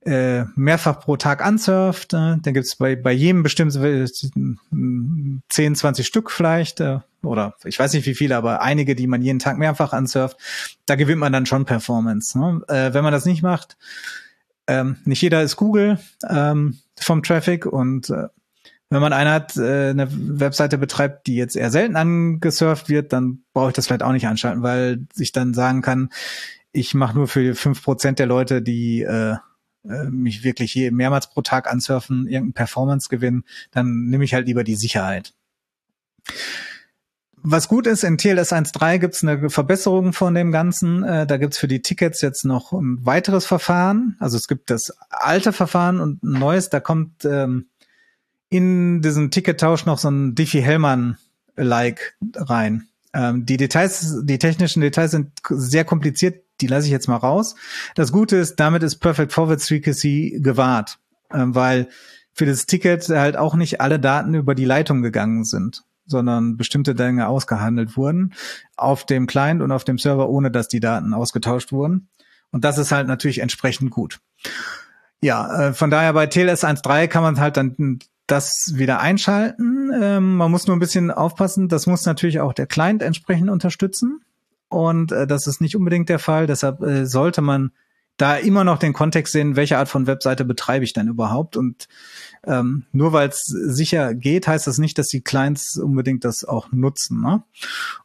äh, 0.06 0.46
mehrfach 0.56 1.00
pro 1.00 1.18
Tag 1.18 1.46
ansurft. 1.46 2.14
Äh, 2.14 2.38
dann 2.42 2.54
gibt's 2.54 2.76
bei, 2.76 2.96
bei 2.96 3.12
jedem 3.12 3.44
bestimmt 3.44 3.74
10, 3.74 4.60
20 5.50 6.08
Stück 6.08 6.32
vielleicht, 6.32 6.80
äh, 6.80 7.00
oder 7.24 7.56
ich 7.66 7.78
weiß 7.78 7.94
nicht 7.94 8.06
wie 8.08 8.16
viele, 8.16 8.36
aber 8.36 8.62
einige, 8.62 8.96
die 8.96 9.08
man 9.08 9.22
jeden 9.22 9.40
Tag 9.40 9.58
mehrfach 9.58 9.94
ansurft. 9.94 10.38
Da 10.86 10.96
gewinnt 10.96 11.20
man 11.20 11.34
dann 11.34 11.46
schon 11.46 11.66
Performance. 11.66 12.38
Ne? 12.40 12.62
Äh, 12.68 12.94
wenn 12.94 13.04
man 13.04 13.14
das 13.14 13.26
nicht 13.26 13.44
macht, 13.44 13.78
ähm, 14.68 14.98
nicht 15.06 15.22
jeder 15.22 15.44
ist 15.44 15.56
Google 15.56 16.00
ähm, 16.28 16.80
vom 17.00 17.24
Traffic 17.24 17.66
und 17.66 18.10
äh, 18.10 18.28
wenn 18.90 19.02
man 19.02 19.14
eine 19.14 19.32
hat, 19.32 19.56
äh, 19.56 19.90
eine 19.90 20.08
Webseite 20.12 20.78
betreibt, 20.78 21.28
die 21.28 21.36
jetzt 21.36 21.56
eher 21.56 21.72
selten 21.72 21.96
angesurft 21.96 22.90
wird, 22.90 23.14
dann 23.14 23.44
brauche 23.54 23.70
ich 23.70 23.74
das 23.74 23.88
vielleicht 23.88 24.04
auch 24.04 24.12
nicht 24.12 24.28
anschalten, 24.28 24.64
weil 24.64 25.06
ich 25.16 25.32
dann 25.32 25.54
sagen 25.54 25.82
kann, 25.82 26.10
ich 26.74 26.94
mache 26.94 27.16
nur 27.16 27.28
für 27.28 27.56
fünf 27.56 27.84
Prozent 27.84 28.20
der 28.20 28.26
Leute, 28.26 28.62
die 28.62 29.02
äh, 29.02 29.36
äh, 29.88 30.06
mich 30.06 30.44
wirklich 30.44 30.72
hier 30.72 30.92
mehrmals 30.92 31.28
pro 31.28 31.42
Tag 31.42 31.72
ansurfen, 31.72 32.28
irgendeinen 32.28 32.54
Performance 32.54 33.10
gewinnen, 33.10 33.44
dann 33.72 34.10
nehme 34.10 34.24
ich 34.24 34.34
halt 34.34 34.48
lieber 34.48 34.64
die 34.64 34.76
Sicherheit. 34.76 35.34
Was 37.44 37.68
gut 37.68 37.88
ist, 37.88 38.04
in 38.04 38.20
TLS 38.20 38.54
1.3 38.54 39.00
gibt 39.00 39.16
es 39.16 39.24
eine 39.24 39.50
Verbesserung 39.50 40.14
von 40.14 40.36
dem 40.36 40.52
Ganzen. 40.52 41.04
Äh, 41.04 41.26
da 41.26 41.38
gibt 41.38 41.54
es 41.54 41.60
für 41.60 41.68
die 41.68 41.82
Tickets 41.82 42.22
jetzt 42.22 42.46
noch 42.46 42.72
ein 42.72 43.04
weiteres 43.04 43.48
Verfahren. 43.48 44.16
Also 44.20 44.38
es 44.38 44.48
gibt 44.48 44.70
das 44.70 44.94
alte 45.10 45.52
Verfahren 45.52 46.00
und 46.00 46.24
ein 46.24 46.40
neues. 46.40 46.70
Da 46.70 46.80
kommt 46.80 47.26
ähm, 47.26 47.66
in 48.50 49.02
diesen 49.02 49.32
Tickettausch 49.32 49.86
noch 49.88 49.98
so 49.98 50.12
ein 50.12 50.36
Diffie-Hellmann-like 50.36 52.16
rein. 52.36 52.88
Ähm, 53.14 53.46
die 53.46 53.58
Details, 53.58 54.20
die 54.24 54.38
technischen 54.38 54.82
Details 54.82 55.12
sind 55.12 55.32
sehr 55.50 55.84
kompliziert 55.84 56.41
die 56.62 56.68
lasse 56.68 56.86
ich 56.86 56.92
jetzt 56.92 57.08
mal 57.08 57.18
raus. 57.18 57.56
Das 57.96 58.12
Gute 58.12 58.38
ist, 58.38 58.56
damit 58.56 58.84
ist 58.84 58.98
Perfect 58.98 59.34
Forward 59.34 59.60
Secrecy 59.60 60.40
gewahrt, 60.42 61.00
äh, 61.30 61.44
weil 61.46 61.88
für 62.34 62.46
das 62.46 62.66
Ticket 62.66 63.08
halt 63.10 63.38
auch 63.38 63.56
nicht 63.56 63.82
alle 63.82 64.00
Daten 64.00 64.34
über 64.34 64.56
die 64.56 64.66
Leitung 64.66 65.02
gegangen 65.02 65.44
sind, 65.44 65.84
sondern 66.06 66.58
bestimmte 66.58 66.96
Dinge 66.96 67.28
ausgehandelt 67.28 67.98
wurden 67.98 68.34
auf 68.78 69.06
dem 69.06 69.28
Client 69.28 69.62
und 69.62 69.72
auf 69.72 69.84
dem 69.84 69.98
Server, 69.98 70.30
ohne 70.30 70.52
dass 70.52 70.68
die 70.68 70.80
Daten 70.80 71.14
ausgetauscht 71.14 71.72
wurden. 71.72 72.08
Und 72.52 72.64
das 72.64 72.78
ist 72.78 72.92
halt 72.92 73.08
natürlich 73.08 73.40
entsprechend 73.40 73.92
gut. 73.92 74.20
Ja, 75.22 75.68
äh, 75.68 75.74
von 75.74 75.90
daher 75.90 76.14
bei 76.14 76.28
TLS 76.28 76.64
1.3 76.64 77.08
kann 77.08 77.24
man 77.24 77.40
halt 77.40 77.58
dann 77.58 78.00
das 78.28 78.74
wieder 78.74 79.00
einschalten. 79.00 79.92
Ähm, 79.94 80.38
man 80.38 80.52
muss 80.52 80.68
nur 80.68 80.76
ein 80.76 80.80
bisschen 80.80 81.12
aufpassen, 81.12 81.68
das 81.68 81.86
muss 81.86 82.06
natürlich 82.06 82.40
auch 82.40 82.54
der 82.54 82.66
Client 82.66 83.04
entsprechend 83.04 83.50
unterstützen. 83.50 84.22
Und 84.72 85.12
äh, 85.12 85.28
das 85.28 85.48
ist 85.48 85.60
nicht 85.62 85.76
unbedingt 85.76 86.10
der 86.10 86.20
Fall. 86.20 86.48
Deshalb 86.48 86.82
äh, 86.82 87.06
sollte 87.06 87.42
man 87.42 87.72
da 88.16 88.36
immer 88.36 88.64
noch 88.64 88.78
den 88.78 88.94
Kontext 88.94 89.34
sehen, 89.34 89.56
welche 89.56 89.78
Art 89.78 89.90
von 89.90 90.08
Webseite 90.08 90.46
betreibe 90.46 90.86
ich 90.86 90.94
denn 90.94 91.08
überhaupt. 91.08 91.58
Und 91.58 91.88
ähm, 92.46 92.86
nur 92.94 93.12
weil 93.14 93.30
es 93.30 93.44
sicher 93.44 94.14
geht, 94.14 94.48
heißt 94.48 94.68
das 94.68 94.78
nicht, 94.78 94.98
dass 94.98 95.08
die 95.08 95.22
Clients 95.22 95.78
unbedingt 95.78 96.24
das 96.24 96.46
auch 96.46 96.72
nutzen. 96.72 97.22
Ne? 97.22 97.44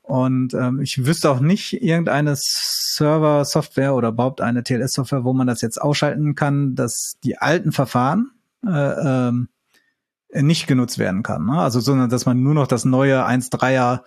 Und 0.02 0.54
ähm, 0.54 0.80
ich 0.80 1.06
wüsste 1.06 1.30
auch 1.30 1.40
nicht 1.40 1.82
irgendeine 1.82 2.34
Server-Software 2.36 3.94
oder 3.94 4.08
überhaupt 4.08 4.40
eine 4.40 4.64
TLS-Software, 4.64 5.24
wo 5.24 5.32
man 5.32 5.46
das 5.46 5.60
jetzt 5.60 5.80
ausschalten 5.80 6.34
kann, 6.34 6.74
dass 6.74 7.18
die 7.22 7.38
alten 7.38 7.70
Verfahren 7.70 8.32
äh, 8.66 8.70
ähm, 9.28 9.48
nicht 10.32 10.66
genutzt 10.66 10.98
werden 10.98 11.22
kann. 11.22 11.46
Ne? 11.46 11.58
Also 11.58 11.78
sondern 11.78 12.10
dass 12.10 12.26
man 12.26 12.42
nur 12.42 12.54
noch 12.54 12.66
das 12.66 12.84
neue 12.84 13.24
1.3er 13.24 14.00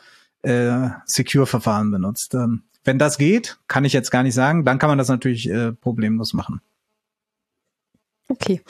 äh, 0.44 0.90
Secure-Verfahren 1.06 1.92
benutzt. 1.92 2.34
Ähm, 2.34 2.64
wenn 2.84 3.00
das 3.00 3.18
geht, 3.18 3.60
kann 3.68 3.86
ich 3.86 3.94
jetzt 3.94 4.12
gar 4.12 4.24
nicht 4.24 4.34
sagen, 4.34 4.66
dann 4.66 4.80
kann 4.80 4.90
man 4.90 4.98
das 4.98 5.10
natürlich 5.10 5.50
äh, 5.50 5.74
problemlos 5.74 6.34
machen. 6.34 6.62
Okay. 8.30 8.62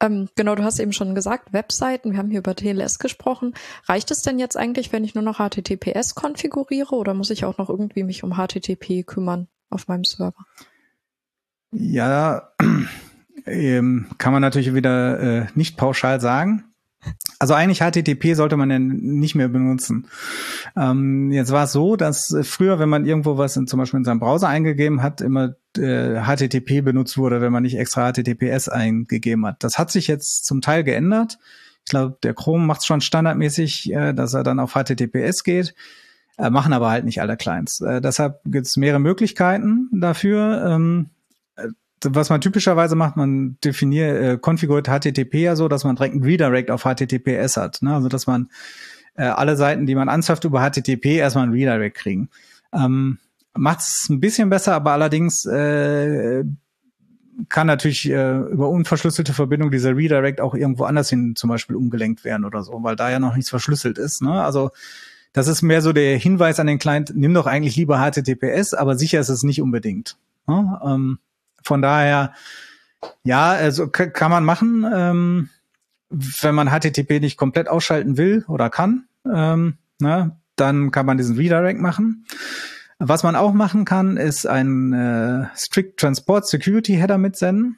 Ähm, 0.00 0.28
genau, 0.36 0.54
du 0.54 0.62
hast 0.62 0.78
eben 0.78 0.92
schon 0.92 1.14
gesagt, 1.14 1.52
Webseiten, 1.52 2.12
wir 2.12 2.18
haben 2.18 2.30
hier 2.30 2.38
über 2.38 2.54
TLS 2.54 3.00
gesprochen. 3.00 3.54
Reicht 3.86 4.10
es 4.10 4.22
denn 4.22 4.38
jetzt 4.38 4.56
eigentlich, 4.56 4.92
wenn 4.92 5.02
ich 5.02 5.14
nur 5.14 5.24
noch 5.24 5.38
HTTPS 5.38 6.14
konfiguriere 6.14 6.94
oder 6.94 7.14
muss 7.14 7.30
ich 7.30 7.44
auch 7.44 7.58
noch 7.58 7.68
irgendwie 7.68 8.04
mich 8.04 8.22
um 8.22 8.34
HTTP 8.34 9.02
kümmern 9.04 9.48
auf 9.70 9.88
meinem 9.88 10.04
Server? 10.04 10.44
Ja, 11.72 12.52
ähm, 13.44 14.06
kann 14.18 14.32
man 14.32 14.42
natürlich 14.42 14.72
wieder 14.72 15.18
äh, 15.18 15.46
nicht 15.54 15.76
pauschal 15.76 16.20
sagen. 16.20 16.67
Also 17.38 17.54
eigentlich 17.54 17.78
HTTP 17.78 18.34
sollte 18.34 18.56
man 18.56 18.70
ja 18.70 18.78
nicht 18.80 19.36
mehr 19.36 19.48
benutzen. 19.48 20.08
Ähm, 20.76 21.30
jetzt 21.30 21.52
war 21.52 21.64
es 21.64 21.72
so, 21.72 21.94
dass 21.94 22.34
früher, 22.42 22.80
wenn 22.80 22.88
man 22.88 23.06
irgendwo 23.06 23.38
was 23.38 23.56
in, 23.56 23.68
zum 23.68 23.78
Beispiel 23.78 23.98
in 23.98 24.04
seinem 24.04 24.18
Browser 24.18 24.48
eingegeben 24.48 25.02
hat, 25.02 25.20
immer 25.20 25.54
äh, 25.76 26.20
HTTP 26.20 26.82
benutzt 26.82 27.16
wurde, 27.16 27.40
wenn 27.40 27.52
man 27.52 27.62
nicht 27.62 27.78
extra 27.78 28.12
HTTPS 28.12 28.68
eingegeben 28.68 29.46
hat. 29.46 29.62
Das 29.62 29.78
hat 29.78 29.92
sich 29.92 30.08
jetzt 30.08 30.46
zum 30.46 30.60
Teil 30.60 30.82
geändert. 30.82 31.38
Ich 31.84 31.90
glaube, 31.90 32.18
der 32.22 32.34
Chrome 32.34 32.66
macht 32.66 32.80
es 32.80 32.86
schon 32.86 33.00
standardmäßig, 33.00 33.92
äh, 33.92 34.12
dass 34.12 34.34
er 34.34 34.42
dann 34.42 34.58
auf 34.58 34.72
HTTPS 34.72 35.44
geht, 35.44 35.74
äh, 36.38 36.50
machen 36.50 36.72
aber 36.72 36.90
halt 36.90 37.04
nicht 37.04 37.20
alle 37.20 37.36
Clients. 37.36 37.80
Äh, 37.80 38.00
deshalb 38.00 38.40
gibt 38.44 38.66
es 38.66 38.76
mehrere 38.76 39.00
Möglichkeiten 39.00 39.88
dafür. 39.92 40.66
Ähm, 40.66 41.10
was 42.04 42.30
man 42.30 42.40
typischerweise 42.40 42.96
macht, 42.96 43.16
man 43.16 43.56
definiert, 43.64 44.22
äh, 44.22 44.38
konfiguriert 44.38 44.88
HTTP 44.88 45.34
ja 45.42 45.56
so, 45.56 45.68
dass 45.68 45.84
man 45.84 45.96
direkt 45.96 46.14
ein 46.14 46.22
Redirect 46.22 46.70
auf 46.70 46.84
HTTPS 46.84 47.56
hat. 47.56 47.82
Ne? 47.82 47.94
Also 47.94 48.08
dass 48.08 48.26
man 48.26 48.48
äh, 49.16 49.24
alle 49.24 49.56
Seiten, 49.56 49.86
die 49.86 49.94
man 49.94 50.08
ansurft 50.08 50.44
über 50.44 50.60
HTTP, 50.60 51.16
erstmal 51.16 51.46
ein 51.46 51.52
Redirect 51.52 51.96
kriegen. 51.96 52.30
Ähm, 52.72 53.18
Macht 53.54 53.80
es 53.80 54.06
ein 54.08 54.20
bisschen 54.20 54.50
besser, 54.50 54.74
aber 54.74 54.92
allerdings 54.92 55.44
äh, 55.44 56.44
kann 57.48 57.66
natürlich 57.66 58.08
äh, 58.08 58.38
über 58.38 58.68
unverschlüsselte 58.68 59.32
Verbindung 59.32 59.70
dieser 59.70 59.96
Redirect 59.96 60.40
auch 60.40 60.54
irgendwo 60.54 60.84
anders 60.84 61.10
hin 61.10 61.34
zum 61.34 61.50
Beispiel 61.50 61.74
umgelenkt 61.74 62.24
werden 62.24 62.44
oder 62.44 62.62
so, 62.62 62.82
weil 62.82 62.94
da 62.94 63.10
ja 63.10 63.18
noch 63.18 63.34
nichts 63.34 63.50
verschlüsselt 63.50 63.98
ist. 63.98 64.22
Ne? 64.22 64.42
Also 64.42 64.70
das 65.32 65.48
ist 65.48 65.62
mehr 65.62 65.82
so 65.82 65.92
der 65.92 66.16
Hinweis 66.18 66.60
an 66.60 66.68
den 66.68 66.78
Client, 66.78 67.12
nimm 67.14 67.34
doch 67.34 67.46
eigentlich 67.46 67.76
lieber 67.76 67.98
HTTPS, 67.98 68.74
aber 68.74 68.96
sicher 68.96 69.18
ist 69.18 69.28
es 69.28 69.42
nicht 69.42 69.60
unbedingt. 69.60 70.16
Ne? 70.46 70.80
Ähm, 70.84 71.18
von 71.68 71.82
daher, 71.82 72.32
ja, 73.22 73.50
also 73.50 73.88
kann 73.88 74.30
man 74.30 74.44
machen, 74.44 74.84
ähm, 74.92 75.50
wenn 76.08 76.54
man 76.54 76.70
HTTP 76.70 77.20
nicht 77.20 77.36
komplett 77.36 77.68
ausschalten 77.68 78.16
will 78.16 78.44
oder 78.48 78.70
kann, 78.70 79.04
ähm, 79.30 79.74
ne, 80.00 80.36
dann 80.56 80.90
kann 80.90 81.06
man 81.06 81.18
diesen 81.18 81.36
Redirect 81.36 81.80
machen. 81.80 82.24
Was 82.98 83.22
man 83.22 83.36
auch 83.36 83.52
machen 83.52 83.84
kann, 83.84 84.16
ist 84.16 84.46
ein 84.46 84.92
äh, 84.92 85.46
Strict 85.54 85.98
Transport 85.98 86.48
Security 86.48 86.94
Header 86.94 87.18
mitsenden. 87.18 87.76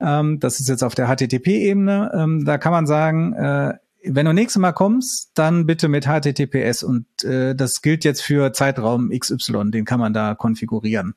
Ähm, 0.00 0.38
das 0.38 0.60
ist 0.60 0.68
jetzt 0.68 0.84
auf 0.84 0.94
der 0.94 1.08
HTTP-Ebene. 1.08 2.12
Ähm, 2.14 2.44
da 2.44 2.58
kann 2.58 2.70
man 2.72 2.86
sagen, 2.86 3.32
äh, 3.32 3.74
wenn 4.10 4.26
du 4.26 4.32
nächstes 4.32 4.60
Mal 4.60 4.72
kommst, 4.72 5.30
dann 5.34 5.66
bitte 5.66 5.88
mit 5.88 6.06
HTTPS 6.06 6.82
und 6.82 7.06
äh, 7.24 7.54
das 7.54 7.82
gilt 7.82 8.04
jetzt 8.04 8.22
für 8.22 8.52
Zeitraum 8.52 9.10
XY, 9.10 9.70
den 9.70 9.84
kann 9.84 10.00
man 10.00 10.12
da 10.12 10.34
konfigurieren. 10.34 11.14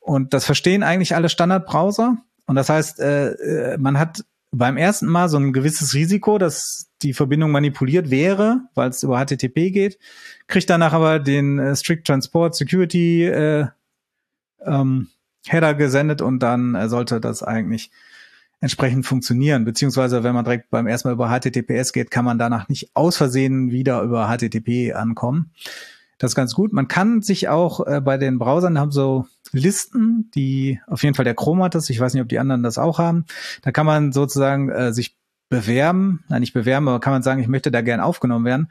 Und 0.00 0.34
das 0.34 0.44
verstehen 0.44 0.82
eigentlich 0.82 1.14
alle 1.14 1.28
Standardbrowser. 1.28 2.18
Und 2.46 2.56
das 2.56 2.68
heißt, 2.68 3.00
äh, 3.00 3.32
äh 3.74 3.78
man 3.78 3.98
hat 3.98 4.24
beim 4.52 4.76
ersten 4.76 5.06
Mal 5.06 5.28
so 5.28 5.36
ein 5.36 5.52
gewisses 5.52 5.94
Risiko, 5.94 6.38
dass 6.38 6.88
die 7.02 7.12
Verbindung 7.12 7.50
manipuliert 7.50 8.10
wäre, 8.10 8.60
weil 8.74 8.90
es 8.90 9.02
über 9.02 9.22
HTTP 9.24 9.70
geht, 9.70 9.98
kriegt 10.46 10.70
danach 10.70 10.92
aber 10.92 11.18
den 11.18 11.58
äh, 11.58 11.76
Strict 11.76 12.02
Transport 12.04 12.54
Security 12.54 13.24
äh, 13.24 13.66
ähm, 14.64 15.08
Header 15.46 15.74
gesendet 15.74 16.22
und 16.22 16.40
dann 16.40 16.74
äh, 16.74 16.88
sollte 16.88 17.20
das 17.20 17.42
eigentlich 17.42 17.90
entsprechend 18.60 19.06
funktionieren. 19.06 19.64
Beziehungsweise, 19.64 20.22
wenn 20.24 20.34
man 20.34 20.44
direkt 20.44 20.70
beim 20.70 20.86
ersten 20.86 21.08
Mal 21.08 21.14
über 21.14 21.28
HTTPS 21.28 21.92
geht, 21.92 22.10
kann 22.10 22.24
man 22.24 22.38
danach 22.38 22.68
nicht 22.68 22.90
aus 22.94 23.16
Versehen 23.16 23.70
wieder 23.70 24.02
über 24.02 24.28
HTTP 24.28 24.94
ankommen. 24.94 25.52
Das 26.18 26.30
ist 26.30 26.36
ganz 26.36 26.54
gut. 26.54 26.72
Man 26.72 26.88
kann 26.88 27.20
sich 27.20 27.48
auch 27.48 27.86
äh, 27.86 28.00
bei 28.00 28.16
den 28.16 28.38
Browsern 28.38 28.78
haben 28.78 28.90
so 28.90 29.26
Listen, 29.52 30.30
die 30.34 30.80
auf 30.86 31.02
jeden 31.02 31.14
Fall 31.14 31.24
der 31.24 31.34
Chrome 31.34 31.64
hat 31.64 31.74
das. 31.74 31.90
Ich 31.90 32.00
weiß 32.00 32.14
nicht, 32.14 32.22
ob 32.22 32.28
die 32.28 32.38
anderen 32.38 32.62
das 32.62 32.78
auch 32.78 32.98
haben. 32.98 33.26
Da 33.62 33.70
kann 33.70 33.86
man 33.86 34.12
sozusagen 34.12 34.70
äh, 34.70 34.92
sich 34.92 35.16
bewerben, 35.48 36.24
nein, 36.28 36.40
nicht 36.40 36.54
bewerben, 36.54 36.88
aber 36.88 36.98
kann 36.98 37.12
man 37.12 37.22
sagen, 37.22 37.40
ich 37.40 37.46
möchte 37.46 37.70
da 37.70 37.80
gern 37.80 38.00
aufgenommen 38.00 38.44
werden. 38.44 38.68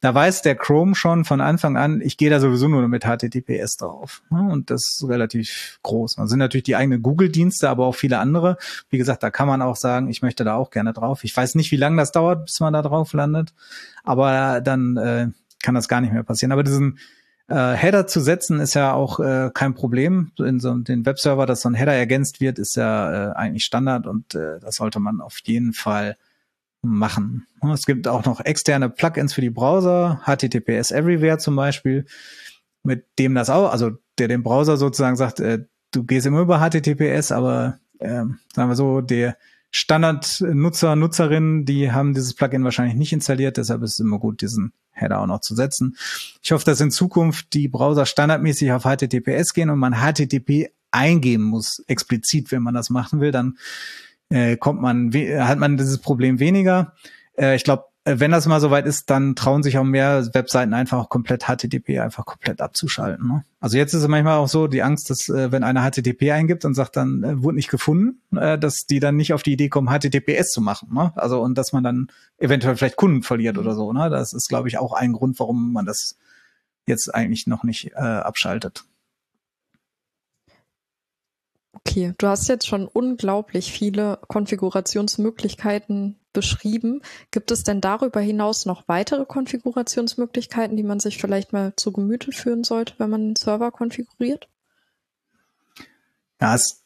Da 0.00 0.14
weiß 0.14 0.42
der 0.42 0.54
Chrome 0.54 0.94
schon 0.94 1.24
von 1.24 1.40
Anfang 1.40 1.76
an, 1.76 2.00
ich 2.00 2.16
gehe 2.16 2.30
da 2.30 2.40
sowieso 2.40 2.68
nur 2.68 2.86
mit 2.88 3.04
HTTPS 3.04 3.76
drauf. 3.76 4.22
Und 4.30 4.70
das 4.70 4.96
ist 4.96 5.08
relativ 5.08 5.78
groß. 5.82 6.16
Da 6.16 6.26
sind 6.26 6.38
natürlich 6.38 6.64
die 6.64 6.76
eigenen 6.76 7.02
Google-Dienste, 7.02 7.68
aber 7.68 7.84
auch 7.86 7.94
viele 7.94 8.18
andere. 8.18 8.56
Wie 8.88 8.98
gesagt, 8.98 9.22
da 9.22 9.30
kann 9.30 9.48
man 9.48 9.60
auch 9.60 9.76
sagen, 9.76 10.08
ich 10.08 10.22
möchte 10.22 10.44
da 10.44 10.54
auch 10.54 10.70
gerne 10.70 10.94
drauf. 10.94 11.24
Ich 11.24 11.36
weiß 11.36 11.56
nicht, 11.56 11.70
wie 11.72 11.76
lange 11.76 11.98
das 11.98 12.12
dauert, 12.12 12.46
bis 12.46 12.60
man 12.60 12.72
da 12.72 12.80
drauf 12.80 13.12
landet, 13.12 13.52
aber 14.02 14.62
dann 14.62 14.96
äh, 14.96 15.28
kann 15.62 15.74
das 15.74 15.88
gar 15.88 16.00
nicht 16.00 16.12
mehr 16.12 16.22
passieren. 16.22 16.52
Aber 16.52 16.62
diesen 16.62 16.98
äh, 17.48 17.74
Header 17.74 18.06
zu 18.06 18.20
setzen 18.20 18.60
ist 18.60 18.74
ja 18.74 18.92
auch 18.92 19.20
äh, 19.20 19.50
kein 19.52 19.74
Problem. 19.74 20.32
In 20.38 20.60
so 20.60 20.74
den 20.74 21.04
Webserver, 21.04 21.46
dass 21.46 21.62
so 21.62 21.68
ein 21.68 21.74
Header 21.74 21.92
ergänzt 21.92 22.40
wird, 22.40 22.58
ist 22.58 22.76
ja 22.76 23.32
äh, 23.32 23.34
eigentlich 23.34 23.64
Standard 23.64 24.06
und 24.06 24.34
äh, 24.34 24.58
das 24.60 24.76
sollte 24.76 25.00
man 25.00 25.20
auf 25.20 25.38
jeden 25.44 25.72
Fall 25.72 26.16
machen. 26.82 27.46
Es 27.72 27.86
gibt 27.86 28.08
auch 28.08 28.24
noch 28.24 28.40
externe 28.40 28.90
Plugins 28.90 29.32
für 29.32 29.40
die 29.40 29.50
Browser, 29.50 30.20
HTTPS 30.24 30.90
Everywhere 30.90 31.38
zum 31.38 31.56
Beispiel, 31.56 32.06
mit 32.82 33.06
dem 33.18 33.34
das 33.34 33.50
auch, 33.50 33.70
also 33.70 33.92
der 34.18 34.28
dem 34.28 34.42
Browser 34.42 34.76
sozusagen 34.76 35.16
sagt, 35.16 35.40
äh, 35.40 35.64
du 35.92 36.04
gehst 36.04 36.26
immer 36.26 36.40
über 36.40 36.58
HTTPS, 36.58 37.32
aber 37.32 37.78
äh, 37.98 38.24
sagen 38.54 38.68
wir 38.68 38.76
so, 38.76 39.00
der 39.00 39.36
Standardnutzer, 39.76 40.94
Nutzerinnen, 40.94 41.64
die 41.64 41.90
haben 41.90 42.14
dieses 42.14 42.34
Plugin 42.34 42.62
wahrscheinlich 42.62 42.94
nicht 42.94 43.12
installiert, 43.12 43.56
deshalb 43.56 43.82
ist 43.82 43.94
es 43.94 43.98
immer 43.98 44.20
gut, 44.20 44.40
diesen 44.40 44.72
Header 44.92 45.20
auch 45.20 45.26
noch 45.26 45.40
zu 45.40 45.56
setzen. 45.56 45.96
Ich 46.40 46.52
hoffe, 46.52 46.64
dass 46.64 46.80
in 46.80 46.92
Zukunft 46.92 47.52
die 47.54 47.66
Browser 47.66 48.06
standardmäßig 48.06 48.70
auf 48.70 48.84
HTTPS 48.84 49.52
gehen 49.52 49.70
und 49.70 49.80
man 49.80 49.94
HTTP 49.94 50.70
eingeben 50.92 51.42
muss, 51.42 51.82
explizit, 51.88 52.52
wenn 52.52 52.62
man 52.62 52.74
das 52.74 52.88
machen 52.88 53.18
will, 53.20 53.32
dann 53.32 53.58
äh, 54.28 54.56
kommt 54.56 54.80
man, 54.80 55.12
hat 55.12 55.58
man 55.58 55.76
dieses 55.76 55.98
Problem 55.98 56.38
weniger. 56.38 56.92
Äh, 57.36 57.56
ich 57.56 57.64
glaube, 57.64 57.86
wenn 58.06 58.30
das 58.30 58.46
mal 58.46 58.60
soweit 58.60 58.84
ist, 58.86 59.08
dann 59.08 59.34
trauen 59.34 59.62
sich 59.62 59.78
auch 59.78 59.84
mehr 59.84 60.28
Webseiten 60.34 60.74
einfach 60.74 61.08
komplett 61.08 61.44
HTTP 61.44 62.00
einfach 62.00 62.26
komplett 62.26 62.60
abzuschalten. 62.60 63.26
Ne? 63.26 63.44
Also 63.60 63.78
jetzt 63.78 63.94
ist 63.94 64.02
es 64.02 64.08
manchmal 64.08 64.36
auch 64.36 64.48
so 64.48 64.66
die 64.66 64.82
Angst, 64.82 65.08
dass 65.08 65.30
äh, 65.30 65.50
wenn 65.52 65.64
einer 65.64 65.90
HTTP 65.90 66.32
eingibt 66.32 66.66
und 66.66 66.74
sagt, 66.74 66.96
dann 66.96 67.24
äh, 67.24 67.42
wurde 67.42 67.56
nicht 67.56 67.70
gefunden, 67.70 68.36
äh, 68.36 68.58
dass 68.58 68.84
die 68.84 69.00
dann 69.00 69.16
nicht 69.16 69.32
auf 69.32 69.42
die 69.42 69.52
Idee 69.54 69.70
kommen, 69.70 69.88
HTTPS 69.88 70.50
zu 70.50 70.60
machen. 70.60 70.92
Ne? 70.92 71.12
Also 71.16 71.40
und 71.40 71.56
dass 71.56 71.72
man 71.72 71.82
dann 71.82 72.08
eventuell 72.36 72.76
vielleicht 72.76 72.96
Kunden 72.96 73.22
verliert 73.22 73.56
oder 73.56 73.74
so. 73.74 73.90
Ne? 73.94 74.10
Das 74.10 74.34
ist, 74.34 74.48
glaube 74.48 74.68
ich, 74.68 74.76
auch 74.76 74.92
ein 74.92 75.14
Grund, 75.14 75.40
warum 75.40 75.72
man 75.72 75.86
das 75.86 76.18
jetzt 76.86 77.14
eigentlich 77.14 77.46
noch 77.46 77.64
nicht 77.64 77.92
äh, 77.92 78.00
abschaltet. 78.00 78.84
Okay, 81.74 82.14
du 82.18 82.26
hast 82.28 82.48
jetzt 82.48 82.66
schon 82.66 82.86
unglaublich 82.86 83.72
viele 83.72 84.18
Konfigurationsmöglichkeiten 84.28 86.18
beschrieben. 86.32 87.02
Gibt 87.30 87.50
es 87.50 87.64
denn 87.64 87.80
darüber 87.80 88.20
hinaus 88.20 88.66
noch 88.66 88.86
weitere 88.86 89.24
Konfigurationsmöglichkeiten, 89.24 90.76
die 90.76 90.82
man 90.82 91.00
sich 91.00 91.18
vielleicht 91.18 91.52
mal 91.52 91.72
zu 91.76 91.92
Gemüte 91.92 92.32
führen 92.32 92.64
sollte, 92.64 92.94
wenn 92.98 93.10
man 93.10 93.20
einen 93.22 93.36
Server 93.36 93.70
konfiguriert? 93.70 94.48
Ja, 96.40 96.54
es, 96.54 96.84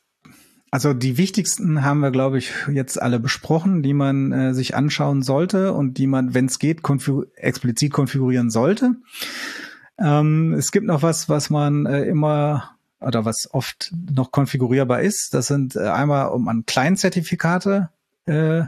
also 0.71 0.95
die 0.95 1.19
wichtigsten 1.19 1.83
haben 1.83 2.01
wir, 2.01 2.11
glaube 2.11 2.39
ich, 2.39 2.53
jetzt 2.73 3.01
alle 3.01 3.21
besprochen, 3.21 3.83
die 3.83 3.95
man 3.95 4.33
äh, 4.33 4.55
sich 4.55 4.75
anschauen 4.75 5.23
sollte 5.23 5.73
und 5.73 5.99
die 5.99 6.07
man, 6.07 6.35
wenn 6.35 6.47
es 6.47 6.59
geht, 6.59 6.83
konfig 6.83 7.25
explizit 7.35 7.93
konfigurieren 7.93 8.51
sollte. 8.51 8.97
Ähm, 9.99 10.55
es 10.55 10.71
gibt 10.71 10.87
noch 10.87 11.03
was, 11.03 11.29
was 11.29 11.51
man 11.51 11.87
äh, 11.87 12.05
immer 12.05 12.78
oder 13.01 13.25
was 13.25 13.49
oft 13.53 13.93
noch 14.11 14.33
konfigurierbar 14.33 15.01
ist. 15.01 15.35
Das 15.35 15.47
sind 15.47 15.77
äh, 15.77 15.89
einmal, 15.89 16.29
um 16.29 16.49
an 16.49 16.65
Client-Zertifikate 16.67 17.91
äh, 18.27 18.63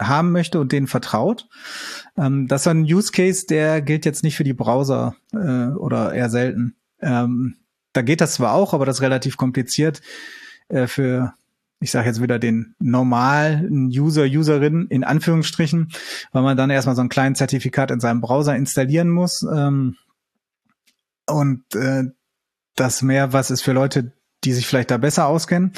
haben 0.00 0.32
möchte 0.32 0.60
und 0.60 0.72
denen 0.72 0.86
vertraut. 0.86 1.48
Ähm, 2.16 2.48
das 2.48 2.62
ist 2.62 2.68
ein 2.68 2.82
Use 2.82 3.12
Case, 3.12 3.46
der 3.46 3.80
gilt 3.80 4.04
jetzt 4.04 4.24
nicht 4.24 4.36
für 4.36 4.44
die 4.44 4.54
Browser 4.54 5.14
äh, 5.32 5.68
oder 5.68 6.12
eher 6.12 6.30
selten. 6.30 6.76
Ähm, 7.00 7.56
da 7.92 8.02
geht 8.02 8.20
das 8.20 8.34
zwar 8.34 8.54
auch, 8.54 8.74
aber 8.74 8.86
das 8.86 8.96
ist 8.96 9.02
relativ 9.02 9.36
kompliziert 9.36 10.02
äh, 10.68 10.86
für, 10.86 11.34
ich 11.80 11.90
sage 11.90 12.08
jetzt 12.08 12.20
wieder 12.20 12.38
den 12.38 12.74
normalen 12.80 13.88
User, 13.88 14.24
Userin 14.24 14.86
in 14.88 15.04
Anführungsstrichen, 15.04 15.92
weil 16.32 16.42
man 16.42 16.56
dann 16.56 16.70
erstmal 16.70 16.96
so 16.96 17.02
ein 17.02 17.08
kleines 17.08 17.38
Zertifikat 17.38 17.90
in 17.90 18.00
seinem 18.00 18.20
Browser 18.20 18.56
installieren 18.56 19.10
muss. 19.10 19.46
Ähm, 19.50 19.96
und 21.26 21.62
äh, 21.74 22.04
das 22.76 23.02
mehr 23.02 23.32
was 23.32 23.50
ist 23.50 23.62
für 23.62 23.72
Leute, 23.72 24.12
die 24.44 24.52
sich 24.52 24.66
vielleicht 24.66 24.90
da 24.90 24.98
besser 24.98 25.26
auskennen. 25.26 25.72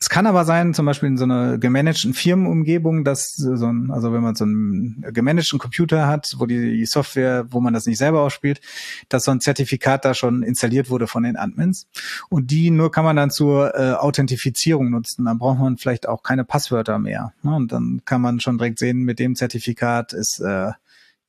Es 0.00 0.08
kann 0.08 0.26
aber 0.26 0.44
sein, 0.44 0.74
zum 0.74 0.86
Beispiel 0.86 1.08
in 1.08 1.18
so 1.18 1.24
einer 1.24 1.58
gemanagten 1.58 2.14
Firmenumgebung, 2.14 3.04
dass 3.04 3.34
so 3.34 3.66
ein, 3.66 3.90
also 3.90 4.12
wenn 4.12 4.22
man 4.22 4.34
so 4.34 4.44
einen 4.44 5.04
gemanagten 5.12 5.58
Computer 5.58 6.06
hat, 6.06 6.34
wo 6.38 6.46
die 6.46 6.86
Software, 6.86 7.46
wo 7.50 7.60
man 7.60 7.74
das 7.74 7.86
nicht 7.86 7.98
selber 7.98 8.22
ausspielt, 8.22 8.60
dass 9.08 9.24
so 9.24 9.32
ein 9.32 9.40
Zertifikat 9.40 10.04
da 10.04 10.14
schon 10.14 10.42
installiert 10.42 10.90
wurde 10.90 11.06
von 11.06 11.24
den 11.24 11.36
Admins. 11.36 11.88
Und 12.28 12.50
die 12.50 12.70
nur 12.70 12.92
kann 12.92 13.04
man 13.04 13.16
dann 13.16 13.30
zur 13.30 13.74
äh, 13.74 13.92
Authentifizierung 13.94 14.90
nutzen. 14.90 15.24
Dann 15.24 15.38
braucht 15.38 15.58
man 15.58 15.76
vielleicht 15.76 16.08
auch 16.08 16.22
keine 16.22 16.44
Passwörter 16.44 16.98
mehr. 16.98 17.32
Ne? 17.42 17.54
Und 17.54 17.72
dann 17.72 18.02
kann 18.04 18.20
man 18.20 18.40
schon 18.40 18.58
direkt 18.58 18.78
sehen, 18.78 19.02
mit 19.02 19.18
dem 19.18 19.34
Zertifikat 19.34 20.12
ist 20.12 20.40
äh, 20.40 20.70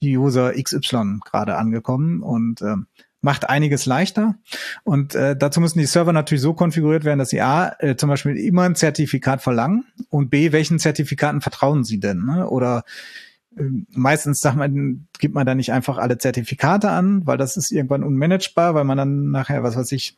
User 0.04 0.54
XY 0.54 1.20
gerade 1.26 1.58
angekommen 1.58 2.22
und 2.22 2.62
äh, 2.62 2.76
macht 3.26 3.50
einiges 3.50 3.88
leichter. 3.88 4.36
Und 4.84 5.16
äh, 5.16 5.36
dazu 5.36 5.60
müssen 5.60 5.80
die 5.80 5.88
Server 5.88 6.14
natürlich 6.14 6.44
so 6.44 6.54
konfiguriert 6.54 7.04
werden, 7.04 7.18
dass 7.18 7.30
sie 7.30 7.42
A, 7.42 7.76
äh, 7.80 7.96
zum 7.96 8.08
Beispiel 8.08 8.38
immer 8.38 8.62
ein 8.62 8.76
Zertifikat 8.76 9.42
verlangen 9.42 9.84
und 10.10 10.30
B, 10.30 10.52
welchen 10.52 10.78
Zertifikaten 10.78 11.42
vertrauen 11.42 11.84
sie 11.84 12.00
denn? 12.00 12.24
Ne? 12.24 12.48
Oder 12.48 12.84
äh, 13.58 13.64
meistens 13.90 14.40
sagt 14.40 14.58
man, 14.58 15.08
gibt 15.18 15.34
man 15.34 15.48
da 15.48 15.56
nicht 15.56 15.74
einfach 15.74 15.98
alle 15.98 16.20
Zertifikate 16.20 16.92
an, 16.92 17.26
weil 17.26 17.38
das 17.38 17.58
ist 17.58 17.72
irgendwann 17.72 18.04
unmanagebar, 18.04 18.76
weil 18.76 18.84
man 18.84 18.98
dann 18.98 19.32
nachher, 19.32 19.64
was 19.64 19.76
weiß 19.76 19.92
ich, 19.94 20.16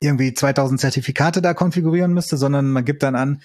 irgendwie 0.00 0.34
2000 0.34 0.80
Zertifikate 0.80 1.40
da 1.40 1.54
konfigurieren 1.54 2.12
müsste, 2.12 2.36
sondern 2.36 2.72
man 2.72 2.84
gibt 2.84 3.04
dann 3.04 3.14
an, 3.14 3.42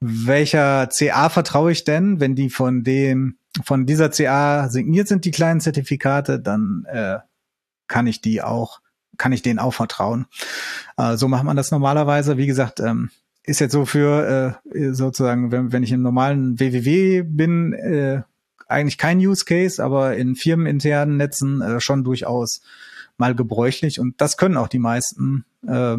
welcher 0.00 0.88
CA 0.88 1.28
vertraue 1.28 1.70
ich 1.70 1.84
denn, 1.84 2.18
wenn 2.18 2.34
die 2.34 2.50
von 2.50 2.82
dem 2.82 3.38
von 3.64 3.86
dieser 3.86 4.10
CA 4.10 4.68
signiert 4.68 5.08
sind, 5.08 5.24
die 5.24 5.30
kleinen 5.30 5.60
Zertifikate, 5.60 6.40
dann 6.40 6.84
äh, 6.88 7.18
kann 7.88 8.06
ich 8.06 8.20
die 8.20 8.42
auch, 8.42 8.80
kann 9.16 9.32
ich 9.32 9.42
denen 9.42 9.58
auch 9.58 9.74
vertrauen. 9.74 10.26
Äh, 10.96 11.16
so 11.16 11.28
macht 11.28 11.44
man 11.44 11.56
das 11.56 11.70
normalerweise. 11.70 12.36
Wie 12.36 12.46
gesagt, 12.46 12.80
ähm, 12.80 13.10
ist 13.44 13.60
jetzt 13.60 13.72
so 13.72 13.86
für 13.86 14.60
äh, 14.72 14.92
sozusagen, 14.92 15.50
wenn, 15.50 15.72
wenn 15.72 15.82
ich 15.82 15.92
im 15.92 16.02
normalen 16.02 16.60
WWW 16.60 17.22
bin, 17.22 17.72
äh, 17.72 18.22
eigentlich 18.68 18.98
kein 18.98 19.18
Use 19.18 19.44
Case, 19.44 19.82
aber 19.82 20.16
in 20.16 20.36
firmeninternen 20.36 21.16
Netzen 21.16 21.62
äh, 21.62 21.80
schon 21.80 22.04
durchaus 22.04 22.60
mal 23.16 23.34
gebräuchlich. 23.34 23.98
Und 23.98 24.20
das 24.20 24.36
können 24.36 24.56
auch 24.56 24.68
die 24.68 24.78
meisten 24.78 25.44
äh, 25.66 25.96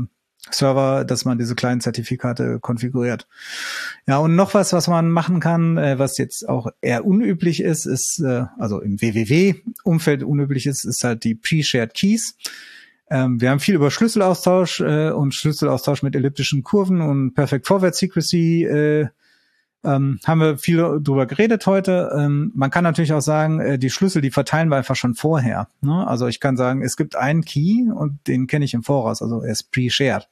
Server, 0.52 1.04
dass 1.06 1.26
man 1.26 1.38
diese 1.38 1.56
kleinen 1.56 1.82
Zertifikate 1.82 2.60
konfiguriert. 2.60 3.28
Ja, 4.08 4.18
und 4.18 4.36
noch 4.36 4.54
was, 4.54 4.74
was 4.74 4.88
man 4.88 5.12
machen 5.12 5.40
kann, 5.40 5.78
äh, 5.78 6.00
was 6.00 6.18
jetzt 6.18 6.48
auch 6.48 6.68
eher 6.82 7.06
unüblich 7.06 7.62
ist, 7.62 7.86
ist, 7.86 8.20
äh, 8.20 8.46
also 8.58 8.80
im 8.82 9.02
WWW-Umfeld 9.02 10.24
unüblich 10.24 10.66
ist, 10.66 10.86
ist 10.86 11.04
halt 11.04 11.24
die 11.24 11.36
Pre-Shared 11.36 11.94
Keys. 11.94 12.36
Ähm, 13.12 13.42
wir 13.42 13.50
haben 13.50 13.60
viel 13.60 13.76
über 13.76 13.92
Schlüsselaustausch 13.92 14.82
äh, 14.82 15.10
und 15.12 15.34
Schlüsselaustausch 15.34 16.04
mit 16.04 16.16
elliptischen 16.16 16.64
Kurven 16.64 17.02
und 17.02 17.34
Perfect 17.34 17.68
Forward 17.68 17.96
Secrecy 17.96 18.64
äh, 18.64 19.08
ähm, 19.84 20.20
haben 20.26 20.42
wir 20.42 20.58
viel 20.58 21.00
drüber 21.02 21.26
geredet 21.26 21.66
heute. 21.66 22.12
Ähm, 22.18 22.52
man 22.54 22.70
kann 22.70 22.84
natürlich 22.84 23.14
auch 23.14 23.22
sagen, 23.22 23.60
äh, 23.60 23.80
die 23.80 23.90
Schlüssel, 23.90 24.22
die 24.22 24.32
verteilen 24.32 24.70
wir 24.70 24.78
einfach 24.78 24.96
schon 24.96 25.16
vorher. 25.16 25.68
Ne? 25.82 26.06
Also 26.08 26.28
ich 26.28 26.40
kann 26.40 26.58
sagen, 26.58 26.82
es 26.82 26.98
gibt 26.98 27.16
einen 27.16 27.46
Key 27.46 27.90
und 27.92 28.28
den 28.28 28.48
kenne 28.48 28.66
ich 28.66 28.74
im 28.74 28.84
Voraus, 28.84 29.22
also 29.22 29.42
er 29.42 29.52
ist 29.52 29.72
pre-shared. 29.72 30.28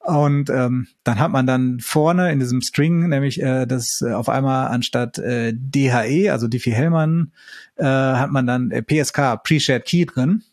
Und 0.00 0.48
ähm, 0.48 0.88
dann 1.04 1.18
hat 1.18 1.30
man 1.30 1.46
dann 1.46 1.80
vorne 1.80 2.32
in 2.32 2.38
diesem 2.38 2.62
String 2.62 3.08
nämlich 3.08 3.42
äh, 3.42 3.66
das 3.66 4.00
äh, 4.00 4.12
auf 4.12 4.30
einmal 4.30 4.68
anstatt 4.68 5.18
äh, 5.18 5.52
DHE, 5.54 6.30
also 6.30 6.48
Diffie-Hellman, 6.48 7.32
äh, 7.76 7.84
hat 7.84 8.30
man 8.30 8.46
dann 8.46 8.70
äh, 8.70 8.82
PSK, 8.82 9.42
Pre-Shared 9.44 9.84
Key 9.84 10.06
drin. 10.06 10.44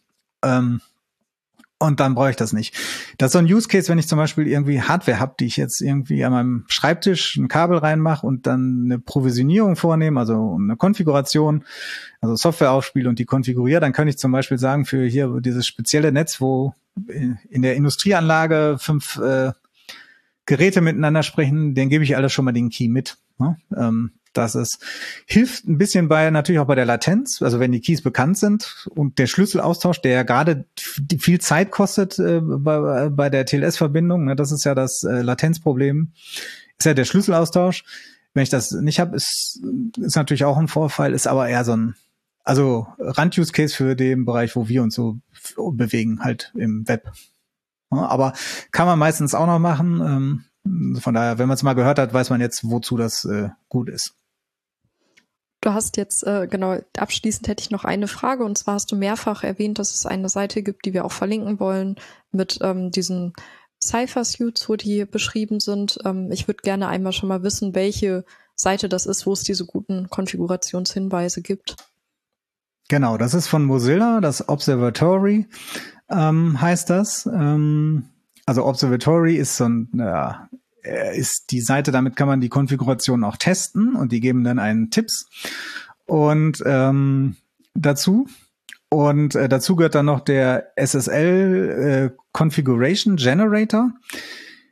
Ähm, 0.44 0.82
und 1.78 2.00
dann 2.00 2.16
brauche 2.16 2.30
ich 2.30 2.36
das 2.36 2.54
nicht. 2.54 2.76
Das 3.18 3.28
ist 3.28 3.34
so 3.34 3.40
ein 3.40 3.46
Use 3.46 3.68
Case, 3.68 3.90
wenn 3.90 3.98
ich 3.98 4.08
zum 4.08 4.18
Beispiel 4.18 4.48
irgendwie 4.48 4.82
Hardware 4.82 5.20
habe, 5.20 5.36
die 5.40 5.46
ich 5.46 5.58
jetzt 5.58 5.82
irgendwie 5.82 6.24
an 6.24 6.32
meinem 6.32 6.64
Schreibtisch 6.68 7.36
ein 7.36 7.48
Kabel 7.48 7.78
reinmache 7.78 8.26
und 8.26 8.48
dann 8.48 8.84
eine 8.86 9.00
Provisionierung 9.00 9.76
vornehme, 9.76 10.20
also 10.20 10.58
eine 10.60 10.78
Konfiguration, 10.78 11.66
also 12.22 12.36
Software 12.36 12.72
aufspiele 12.72 13.10
und 13.10 13.20
die 13.20 13.26
konfiguriere, 13.26 13.82
dann 13.82 13.94
kann 13.94 14.08
ich 14.08 14.18
zum 14.18 14.32
Beispiel 14.32 14.58
sagen, 14.58 14.86
für 14.86 15.06
hier 15.06 15.42
dieses 15.42 15.68
spezielle 15.68 16.12
Netz, 16.12 16.40
wo 16.40 16.74
in 17.50 17.62
der 17.62 17.76
Industrieanlage 17.76 18.78
fünf 18.80 19.18
äh, 19.18 19.52
Geräte 20.46 20.80
miteinander 20.80 21.24
sprechen, 21.24 21.76
den 21.76 21.90
gebe 21.90 22.04
ich 22.04 22.16
alles 22.16 22.32
schon 22.32 22.46
mal 22.46 22.54
den 22.54 22.70
Key 22.70 22.88
mit. 22.88 23.18
Ne? 23.38 23.58
Ähm, 23.76 24.12
dass 24.38 24.56
es 24.56 24.80
hilft 25.26 25.68
ein 25.68 25.78
bisschen 25.78 26.08
bei 26.08 26.30
natürlich 26.30 26.60
auch 26.60 26.68
bei 26.68 26.76
der 26.76 26.86
Latenz, 26.86 27.42
also 27.42 27.60
wenn 27.60 27.72
die 27.72 27.82
Keys 27.82 28.02
bekannt 28.02 28.38
sind 28.38 28.88
und 28.96 29.20
der 29.20 29.28
Schlüsselaustausch, 29.28 30.02
der 30.02 30.12
ja 30.12 30.24
gerade 30.24 30.66
viel 31.20 31.40
Zeit 31.40 31.72
kostet 31.72 32.20
äh, 32.20 32.42
bei, 32.42 33.10
bei 33.10 33.30
der 33.30 33.46
TLS-Verbindung, 33.46 34.26
ne, 34.26 34.36
das 34.36 34.52
ist 34.52 34.66
ja 34.66 34.76
das 34.76 35.04
äh, 35.04 35.22
Latenzproblem, 35.22 36.14
ist 36.78 36.86
ja 36.86 36.94
der 36.94 37.06
Schlüsselaustausch. 37.06 37.84
Wenn 38.34 38.44
ich 38.44 38.50
das 38.50 38.72
nicht 38.72 39.00
habe, 39.00 39.16
ist, 39.16 39.62
ist 39.98 40.16
natürlich 40.16 40.44
auch 40.44 40.58
ein 40.58 40.68
Vorfall, 40.68 41.14
ist 41.14 41.28
aber 41.28 41.48
eher 41.48 41.64
so 41.64 41.76
ein 41.76 41.96
also 42.46 42.88
Rand-Use-Case 43.00 43.76
für 43.76 43.96
den 43.96 44.24
Bereich, 44.24 44.56
wo 44.56 44.70
wir 44.70 44.84
uns 44.84 44.96
so 44.96 45.18
bewegen, 45.58 46.24
halt 46.24 46.54
im 46.56 46.88
Web. 46.88 47.12
Ja, 47.92 48.06
aber 48.06 48.34
kann 48.72 48.86
man 48.86 49.00
meistens 49.00 49.34
auch 49.34 49.48
noch 49.48 49.60
machen. 49.60 50.46
Ähm, 50.66 51.00
von 51.00 51.14
daher, 51.14 51.38
wenn 51.38 51.48
man 51.48 51.56
es 51.56 51.64
mal 51.64 51.74
gehört 51.74 52.00
hat, 52.00 52.14
weiß 52.14 52.30
man 52.30 52.42
jetzt, 52.42 52.62
wozu 52.64 52.98
das 52.98 53.26
äh, 53.26 53.50
gut 53.68 53.90
ist. 53.90 54.16
Du 55.62 55.74
hast 55.74 55.98
jetzt, 55.98 56.26
äh, 56.26 56.48
genau, 56.48 56.78
abschließend 56.98 57.48
hätte 57.48 57.62
ich 57.62 57.72
noch 57.72 57.86
eine 57.86 58.08
Frage 58.08 58.44
und 58.44 58.58
zwar 58.58 58.76
hast 58.76 58.92
du 58.92 58.96
mehrfach 58.96 59.44
erwähnt, 59.44 59.80
dass 59.80 59.94
es 59.94 60.06
eine 60.06 60.30
Seite 60.30 60.62
gibt, 60.62 60.86
die 60.86 60.94
wir 60.94 61.06
auch 61.06 61.12
verlinken 61.12 61.60
wollen 61.60 61.96
mit 62.32 62.60
ähm, 62.62 62.92
diesen 62.92 63.34
Cypher-Suits, 63.84 64.70
wo 64.70 64.76
die 64.76 65.06
beschrieben 65.06 65.60
sind. 65.60 66.00
Ähm, 66.06 66.32
ich 66.32 66.48
würde 66.48 66.62
gerne 66.62 66.88
einmal 66.88 67.14
schon 67.14 67.30
mal 67.30 67.44
wissen, 67.44 67.74
welche 67.74 68.26
Seite 68.56 68.90
das 68.90 69.06
ist, 69.06 69.26
wo 69.26 69.34
es 69.34 69.44
diese 69.44 69.66
guten 69.66 70.10
Konfigurationshinweise 70.10 71.42
gibt. 71.42 71.76
Genau, 72.88 73.18
das 73.18 73.34
ist 73.34 73.48
von 73.48 73.66
Mozilla, 73.66 74.22
das 74.22 74.48
Observatory 74.48 75.48
ähm, 76.10 76.62
heißt 76.62 76.90
das. 76.90 77.26
Ähm, 77.26 78.10
also 78.46 78.66
Observatory 78.66 79.36
ist 79.36 79.58
so 79.58 79.66
ein, 79.66 79.90
ja, 79.94 80.48
äh, 80.52 80.58
ist 81.18 81.52
die 81.52 81.62
Seite, 81.62 81.92
damit 81.92 82.16
kann 82.16 82.28
man 82.28 82.42
die 82.42 82.50
Konfiguration 82.50 83.24
auch 83.24 83.38
testen 83.38 83.96
und 83.96 84.12
die 84.12 84.20
geben 84.20 84.44
dann 84.44 84.60
einen 84.60 84.92
Tipps. 84.92 85.28
Und 86.06 86.62
ähm, 86.66 87.36
dazu 87.74 88.28
und 88.90 89.36
äh, 89.36 89.50
dazu 89.50 89.76
gehört 89.76 89.96
dann 89.96 90.06
noch 90.06 90.22
der 90.22 90.72
SSL 90.78 92.12
äh, 92.14 92.18
Configuration 92.32 93.18
Generator. 93.18 93.92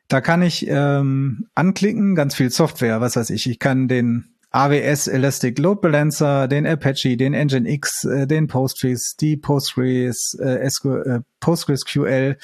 Da 0.07 0.21
kann 0.21 0.41
ich 0.41 0.65
ähm, 0.69 1.47
anklicken, 1.55 2.15
ganz 2.15 2.35
viel 2.35 2.49
Software, 2.49 3.01
was 3.01 3.15
weiß 3.15 3.31
ich. 3.31 3.49
Ich 3.49 3.59
kann 3.59 3.87
den 3.87 4.33
AWS 4.51 5.07
Elastic 5.07 5.57
Load 5.57 5.81
Balancer, 5.81 6.47
den 6.47 6.67
Apache, 6.67 7.17
den 7.17 7.33
Nginx, 7.33 8.03
äh, 8.05 8.27
den 8.27 8.47
Postgres, 8.47 9.15
die 9.19 9.35
Postgres, 9.35 10.37
äh, 10.39 10.69
SQL, 10.69 11.03
äh, 11.05 11.19
PostgreSQL, 11.39 12.37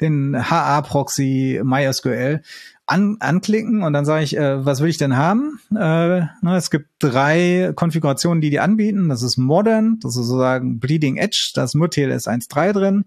den 0.00 0.48
HA 0.48 0.80
Proxy, 0.82 1.60
MySQL 1.62 2.40
an, 2.86 3.16
anklicken 3.20 3.82
und 3.82 3.92
dann 3.92 4.04
sage 4.04 4.24
ich, 4.24 4.36
äh, 4.36 4.64
was 4.64 4.80
will 4.80 4.88
ich 4.88 4.96
denn 4.96 5.16
haben? 5.16 5.60
Äh, 5.70 6.26
na, 6.40 6.56
es 6.56 6.70
gibt 6.70 6.88
drei 7.00 7.72
Konfigurationen, 7.74 8.40
die 8.40 8.50
die 8.50 8.60
anbieten. 8.60 9.08
Das 9.08 9.22
ist 9.22 9.36
Modern, 9.36 9.98
das 10.00 10.12
ist 10.16 10.26
sozusagen 10.26 10.78
Bleeding 10.78 11.16
Edge, 11.16 11.52
da 11.54 11.64
ist 11.64 11.74
nur 11.74 11.90
TLS 11.90 12.28
1.3 12.28 12.72
drin. 12.72 13.04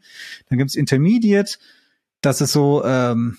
Dann 0.49 0.57
gibt's 0.57 0.75
Intermediate, 0.75 1.57
das 2.21 2.41
ist 2.41 2.51
so 2.51 2.83
ähm, 2.83 3.37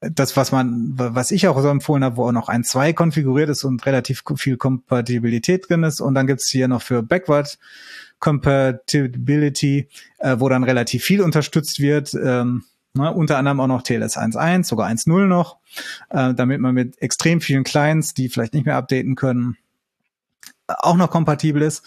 das, 0.00 0.36
was 0.36 0.52
man, 0.52 0.92
was 0.96 1.30
ich 1.30 1.48
auch 1.48 1.60
so 1.60 1.68
empfohlen 1.68 2.04
habe, 2.04 2.16
wo 2.16 2.26
auch 2.26 2.32
noch 2.32 2.48
ein 2.48 2.64
2 2.64 2.92
konfiguriert 2.92 3.50
ist 3.50 3.64
und 3.64 3.84
relativ 3.86 4.22
viel 4.36 4.56
Kompatibilität 4.56 5.68
drin 5.68 5.82
ist. 5.82 6.00
Und 6.00 6.14
dann 6.14 6.26
gibt's 6.26 6.48
hier 6.48 6.68
noch 6.68 6.82
für 6.82 7.02
Backward 7.02 7.58
Compatibility, 8.18 9.88
äh, 10.18 10.36
wo 10.38 10.48
dann 10.48 10.64
relativ 10.64 11.04
viel 11.04 11.20
unterstützt 11.20 11.80
wird. 11.80 12.14
Ähm, 12.14 12.64
Ne, 12.96 13.12
unter 13.12 13.36
anderem 13.36 13.60
auch 13.60 13.66
noch 13.66 13.82
TLS 13.82 14.16
1.1, 14.16 14.64
sogar 14.64 14.88
1.0 14.88 15.26
noch, 15.26 15.58
äh, 16.08 16.32
damit 16.32 16.60
man 16.60 16.74
mit 16.74 17.00
extrem 17.02 17.42
vielen 17.42 17.62
Clients, 17.62 18.14
die 18.14 18.30
vielleicht 18.30 18.54
nicht 18.54 18.64
mehr 18.64 18.76
updaten 18.76 19.16
können, 19.16 19.58
auch 20.66 20.96
noch 20.96 21.10
kompatibel 21.10 21.62
ist, 21.62 21.84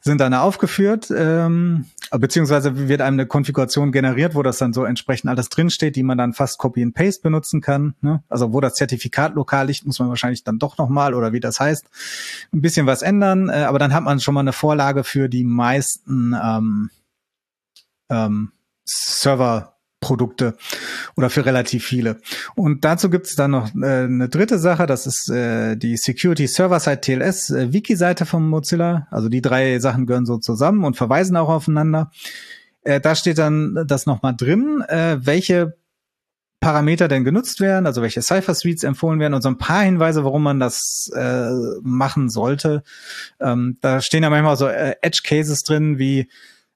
sind 0.00 0.20
dann 0.20 0.34
aufgeführt, 0.34 1.12
ähm, 1.16 1.86
beziehungsweise 2.10 2.88
wird 2.88 3.00
einem 3.00 3.20
eine 3.20 3.26
Konfiguration 3.26 3.92
generiert, 3.92 4.34
wo 4.34 4.42
das 4.42 4.58
dann 4.58 4.72
so 4.72 4.84
entsprechend 4.84 5.30
alles 5.30 5.48
drinsteht, 5.48 5.94
die 5.94 6.02
man 6.02 6.18
dann 6.18 6.32
fast 6.32 6.58
Copy 6.58 6.82
and 6.82 6.94
Paste 6.94 7.22
benutzen 7.22 7.60
kann. 7.60 7.94
Ne? 8.00 8.22
Also 8.28 8.52
wo 8.52 8.60
das 8.60 8.74
Zertifikat 8.74 9.34
lokal 9.34 9.66
liegt, 9.66 9.86
muss 9.86 9.98
man 9.98 10.08
wahrscheinlich 10.08 10.42
dann 10.42 10.58
doch 10.58 10.78
nochmal 10.78 11.14
oder 11.14 11.32
wie 11.32 11.40
das 11.40 11.60
heißt, 11.60 11.86
ein 12.52 12.62
bisschen 12.62 12.86
was 12.86 13.02
ändern, 13.02 13.48
äh, 13.48 13.64
aber 13.64 13.78
dann 13.78 13.92
hat 13.92 14.02
man 14.02 14.20
schon 14.20 14.34
mal 14.34 14.40
eine 14.40 14.52
Vorlage 14.52 15.04
für 15.04 15.28
die 15.28 15.44
meisten 15.44 16.34
ähm, 16.42 16.90
ähm, 18.08 18.52
Server 18.84 19.75
Produkte 20.00 20.56
oder 21.16 21.30
für 21.30 21.44
relativ 21.46 21.84
viele. 21.84 22.18
Und 22.54 22.84
dazu 22.84 23.10
gibt 23.10 23.26
es 23.26 23.34
dann 23.34 23.50
noch 23.50 23.74
äh, 23.74 24.04
eine 24.04 24.28
dritte 24.28 24.58
Sache, 24.58 24.86
das 24.86 25.06
ist 25.06 25.30
äh, 25.30 25.76
die 25.76 25.96
Security 25.96 26.46
Server-Side 26.46 27.00
TLS 27.00 27.50
äh, 27.50 27.72
Wiki-Seite 27.72 28.26
von 28.26 28.48
Mozilla. 28.48 29.08
Also 29.10 29.28
die 29.28 29.40
drei 29.42 29.78
Sachen 29.78 30.06
gehören 30.06 30.26
so 30.26 30.38
zusammen 30.38 30.84
und 30.84 30.96
verweisen 30.96 31.36
auch 31.36 31.48
aufeinander. 31.48 32.10
Äh, 32.82 33.00
da 33.00 33.14
steht 33.14 33.38
dann 33.38 33.84
das 33.86 34.06
nochmal 34.06 34.34
drin, 34.36 34.82
äh, 34.88 35.18
welche 35.20 35.76
Parameter 36.60 37.08
denn 37.08 37.24
genutzt 37.24 37.60
werden, 37.60 37.86
also 37.86 38.02
welche 38.02 38.22
Cypher 38.22 38.54
Suites 38.54 38.82
empfohlen 38.82 39.20
werden 39.20 39.34
und 39.34 39.42
so 39.42 39.48
ein 39.48 39.58
paar 39.58 39.82
Hinweise, 39.82 40.24
warum 40.24 40.42
man 40.42 40.58
das 40.58 41.10
äh, 41.14 41.50
machen 41.82 42.30
sollte. 42.30 42.82
Ähm, 43.40 43.76
da 43.82 44.00
stehen 44.00 44.22
ja 44.22 44.30
manchmal 44.30 44.56
so 44.56 44.66
äh, 44.66 44.94
Edge 45.02 45.20
Cases 45.24 45.62
drin, 45.62 45.98
wie 45.98 46.28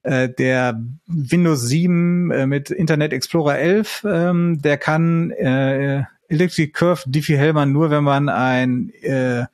der 0.03 0.83
Windows 1.07 1.63
7 1.63 2.31
äh, 2.31 2.47
mit 2.47 2.71
Internet 2.71 3.13
Explorer 3.13 3.59
11, 3.59 4.07
ähm, 4.09 4.63
der 4.63 4.79
kann 4.79 5.31
äh, 5.33 6.05
Electric 6.29 6.73
Curve 6.73 7.03
Diffie-Hellman 7.07 7.73
nur, 7.73 7.91
wenn 7.91 8.05
man 8.05 8.29
ein 8.29 8.91
äh, 9.03 9.45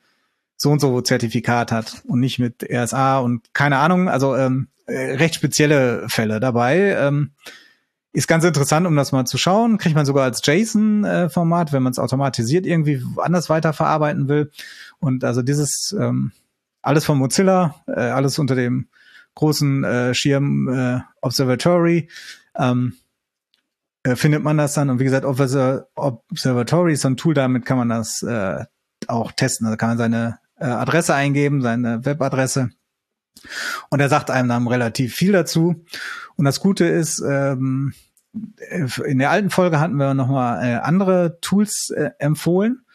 so 0.55 0.71
und 0.71 0.79
so 0.79 1.01
Zertifikat 1.01 1.71
hat 1.71 2.01
und 2.07 2.19
nicht 2.19 2.39
mit 2.39 2.65
RSA 2.69 3.19
und 3.19 3.53
keine 3.53 3.77
Ahnung, 3.77 4.09
also 4.09 4.35
ähm, 4.35 4.67
äh, 4.85 5.15
recht 5.15 5.35
spezielle 5.35 6.07
Fälle 6.09 6.39
dabei. 6.39 6.95
Ähm, 6.97 7.31
ist 8.13 8.27
ganz 8.27 8.43
interessant, 8.43 8.87
um 8.87 8.95
das 8.95 9.11
mal 9.11 9.25
zu 9.25 9.37
schauen. 9.37 9.77
Kriegt 9.77 9.95
man 9.95 10.05
sogar 10.05 10.23
als 10.23 10.41
JSON-Format, 10.43 11.71
wenn 11.71 11.83
man 11.83 11.91
es 11.91 11.99
automatisiert 11.99 12.65
irgendwie 12.65 13.03
anders 13.17 13.49
weiterverarbeiten 13.49 14.27
will. 14.27 14.49
Und 14.99 15.23
also 15.23 15.43
dieses 15.43 15.95
ähm, 15.99 16.31
alles 16.81 17.05
von 17.05 17.19
Mozilla, 17.19 17.75
äh, 17.85 17.99
alles 17.99 18.39
unter 18.39 18.55
dem 18.55 18.87
großen 19.37 19.83
äh, 19.83 20.13
Schirm 20.13 20.67
äh, 20.67 20.99
Observatory. 21.21 22.09
Ähm, 22.57 22.93
äh, 24.03 24.15
findet 24.15 24.43
man 24.43 24.57
das 24.57 24.73
dann 24.73 24.89
und 24.89 24.99
wie 24.99 25.03
gesagt 25.03 25.25
Observatory 25.25 26.93
ist 26.93 27.01
so 27.01 27.07
ein 27.07 27.17
Tool, 27.17 27.33
damit 27.33 27.65
kann 27.65 27.77
man 27.77 27.89
das 27.89 28.23
äh, 28.23 28.65
auch 29.07 29.31
testen. 29.31 29.67
Also 29.67 29.77
kann 29.77 29.89
man 29.89 29.97
seine 29.97 30.39
äh, 30.59 30.65
Adresse 30.65 31.13
eingeben, 31.13 31.61
seine 31.61 32.03
Webadresse 32.05 32.71
und 33.89 33.99
er 33.99 34.09
sagt 34.09 34.31
einem 34.31 34.49
dann 34.49 34.67
relativ 34.67 35.13
viel 35.15 35.31
dazu. 35.31 35.83
Und 36.35 36.45
das 36.45 36.59
Gute 36.59 36.85
ist, 36.85 37.19
ähm, 37.19 37.93
in 39.05 39.19
der 39.19 39.31
alten 39.31 39.49
Folge 39.49 39.79
hatten 39.79 39.97
wir 39.97 40.13
nochmal 40.13 40.65
äh, 40.65 40.75
andere 40.75 41.39
Tools 41.41 41.89
äh, 41.89 42.11
empfohlen. 42.19 42.85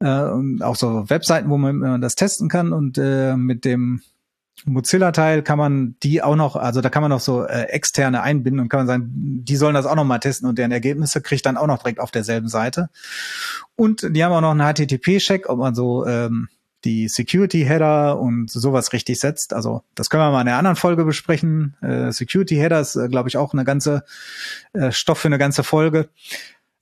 Äh, 0.00 0.62
auch 0.62 0.76
so 0.76 1.08
Webseiten, 1.10 1.50
wo 1.50 1.58
man, 1.58 1.78
man 1.78 2.00
das 2.00 2.14
testen 2.14 2.48
kann. 2.48 2.72
Und 2.72 2.98
äh, 2.98 3.36
mit 3.36 3.64
dem 3.64 4.02
Mozilla-Teil 4.64 5.42
kann 5.42 5.58
man 5.58 5.96
die 6.02 6.22
auch 6.22 6.36
noch, 6.36 6.56
also 6.56 6.80
da 6.80 6.90
kann 6.90 7.02
man 7.02 7.10
noch 7.10 7.20
so 7.20 7.44
äh, 7.44 7.64
externe 7.64 8.22
einbinden 8.22 8.60
und 8.60 8.68
kann 8.68 8.80
man 8.80 8.86
sagen, 8.86 9.10
die 9.12 9.56
sollen 9.56 9.74
das 9.74 9.86
auch 9.86 9.96
noch 9.96 10.04
mal 10.04 10.18
testen 10.18 10.48
und 10.48 10.58
deren 10.58 10.72
Ergebnisse 10.72 11.20
kriegt 11.20 11.46
dann 11.46 11.56
auch 11.56 11.66
noch 11.66 11.78
direkt 11.78 12.00
auf 12.00 12.10
derselben 12.10 12.48
Seite. 12.48 12.90
Und 13.76 14.06
die 14.14 14.24
haben 14.24 14.32
auch 14.32 14.40
noch 14.40 14.50
einen 14.50 14.74
HTTP-Check, 14.74 15.48
ob 15.48 15.58
man 15.58 15.74
so 15.74 16.06
ähm, 16.06 16.48
die 16.84 17.08
Security-Header 17.08 18.18
und 18.18 18.50
sowas 18.50 18.92
richtig 18.92 19.20
setzt. 19.20 19.52
Also 19.52 19.82
das 19.94 20.10
können 20.10 20.22
wir 20.22 20.30
mal 20.30 20.42
in 20.42 20.48
einer 20.48 20.58
anderen 20.58 20.76
Folge 20.76 21.04
besprechen. 21.04 21.76
Äh, 21.82 22.12
Security-Header 22.12 22.80
ist, 22.80 22.96
äh, 22.96 23.08
glaube 23.08 23.28
ich, 23.28 23.36
auch 23.36 23.52
eine 23.52 23.64
ganze 23.64 24.04
äh, 24.72 24.90
Stoff 24.92 25.18
für 25.18 25.28
eine 25.28 25.38
ganze 25.38 25.62
Folge. 25.62 26.08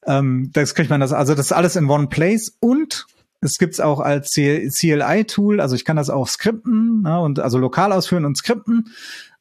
Ähm, 0.07 0.51
das 0.53 0.75
kriegt 0.75 0.91
man 0.91 1.01
das, 1.01 1.13
also 1.13 1.35
das 1.35 1.47
ist 1.47 1.53
alles 1.53 1.77
in 1.77 1.91
one 1.91 2.09
place 2.09 2.57
und 2.61 3.07
es 3.41 3.59
gibt's 3.59 3.81
auch 3.81 4.01
als 4.01 4.33
CLI-Tool, 4.33 5.61
also 5.61 5.77
ich 5.77 5.85
kann 5.85 5.97
das 5.97 6.11
auch 6.11 6.29
skripten 6.29 7.03
ne, 7.03 7.21
und 7.21 7.39
also 7.39 7.59
lokal 7.59 7.93
ausführen 7.93 8.25
und 8.25 8.37
skripten. 8.37 8.93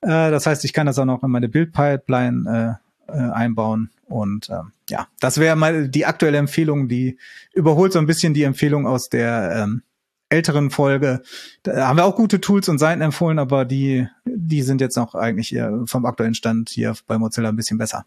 Äh, 0.02 0.32
das 0.32 0.45
heißt, 0.45 0.64
ich 0.66 0.74
kann 0.74 0.88
das 0.88 1.00
auch 1.00 1.06
noch 1.06 1.24
in 1.24 1.32
meine 1.32 1.50
Build-Pipeline 1.50 2.80
äh, 3.10 3.12
äh, 3.12 3.32
einbauen. 3.32 3.89
Und 4.06 4.50
ähm, 4.50 4.72
ja, 4.89 5.08
das 5.20 5.39
wäre 5.39 5.56
mal 5.56 5.89
die 5.89 6.06
aktuelle 6.06 6.38
Empfehlung, 6.38 6.88
die 6.88 7.18
überholt 7.54 7.91
so 7.93 8.00
ein 8.00 8.06
bisschen 8.06 8.34
die 8.34 8.43
Empfehlung 8.43 8.86
aus 8.88 9.10
der 9.10 9.64
ähm, 9.64 9.82
älteren 10.30 10.70
Folge. 10.70 11.22
Da 11.64 11.88
haben 11.88 11.98
wir 11.98 12.06
auch 12.06 12.16
gute 12.16 12.39
Tools 12.39 12.70
und 12.70 12.78
Seiten 12.78 13.02
empfohlen, 13.02 13.39
aber 13.39 13.66
die, 13.66 14.08
die 14.26 14.62
sind 14.62 14.82
jetzt 14.82 14.98
noch 14.98 15.16
eigentlich 15.16 15.58
vom 15.86 16.06
aktuellen 16.06 16.36
Stand 16.36 16.70
hier 16.70 16.95
bei 17.08 17.18
Mozilla 17.18 17.50
ein 17.50 17.56
bisschen 17.56 17.78
besser. 17.78 18.06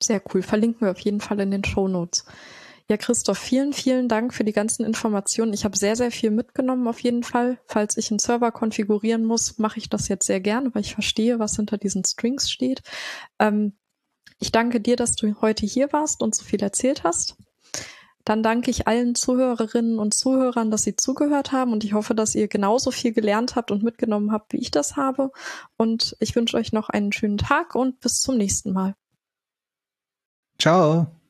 Sehr 0.00 0.22
cool. 0.32 0.42
Verlinken 0.42 0.82
wir 0.82 0.92
auf 0.92 1.00
jeden 1.00 1.20
Fall 1.20 1.40
in 1.40 1.50
den 1.50 1.64
Show 1.64 1.88
Notes. 1.88 2.24
Ja, 2.90 2.98
Christoph, 2.98 3.38
vielen, 3.38 3.72
vielen 3.72 4.08
Dank 4.08 4.34
für 4.34 4.44
die 4.44 4.52
ganzen 4.52 4.84
Informationen. 4.84 5.54
Ich 5.54 5.64
habe 5.64 5.76
sehr, 5.76 5.96
sehr 5.96 6.10
viel 6.10 6.30
mitgenommen 6.30 6.86
auf 6.86 7.00
jeden 7.00 7.22
Fall. 7.22 7.58
Falls 7.66 7.96
ich 7.96 8.10
einen 8.10 8.18
Server 8.18 8.52
konfigurieren 8.52 9.24
muss, 9.24 9.58
mache 9.58 9.78
ich 9.78 9.88
das 9.88 10.08
jetzt 10.08 10.26
sehr 10.26 10.40
gerne, 10.40 10.74
weil 10.74 10.82
ich 10.82 10.92
verstehe, 10.92 11.38
was 11.38 11.56
hinter 11.56 11.78
diesen 11.78 12.04
Strings 12.04 12.50
steht. 12.50 12.82
Ähm, 13.38 13.78
ich 14.38 14.52
danke 14.52 14.80
dir, 14.80 14.96
dass 14.96 15.16
du 15.16 15.40
heute 15.40 15.64
hier 15.64 15.92
warst 15.94 16.22
und 16.22 16.34
so 16.34 16.44
viel 16.44 16.62
erzählt 16.62 17.04
hast. 17.04 17.36
Dann 18.26 18.42
danke 18.42 18.70
ich 18.70 18.86
allen 18.86 19.14
Zuhörerinnen 19.14 19.98
und 19.98 20.12
Zuhörern, 20.12 20.70
dass 20.70 20.82
sie 20.82 20.96
zugehört 20.96 21.52
haben 21.52 21.72
und 21.72 21.84
ich 21.84 21.94
hoffe, 21.94 22.14
dass 22.14 22.34
ihr 22.34 22.48
genauso 22.48 22.90
viel 22.90 23.12
gelernt 23.12 23.56
habt 23.56 23.70
und 23.70 23.82
mitgenommen 23.82 24.32
habt, 24.32 24.52
wie 24.52 24.58
ich 24.58 24.70
das 24.70 24.96
habe. 24.96 25.30
Und 25.78 26.16
ich 26.20 26.36
wünsche 26.36 26.56
euch 26.58 26.72
noch 26.72 26.90
einen 26.90 27.12
schönen 27.12 27.38
Tag 27.38 27.74
und 27.74 28.00
bis 28.00 28.20
zum 28.20 28.36
nächsten 28.36 28.72
Mal. 28.72 28.94
Ciao. 30.58 31.23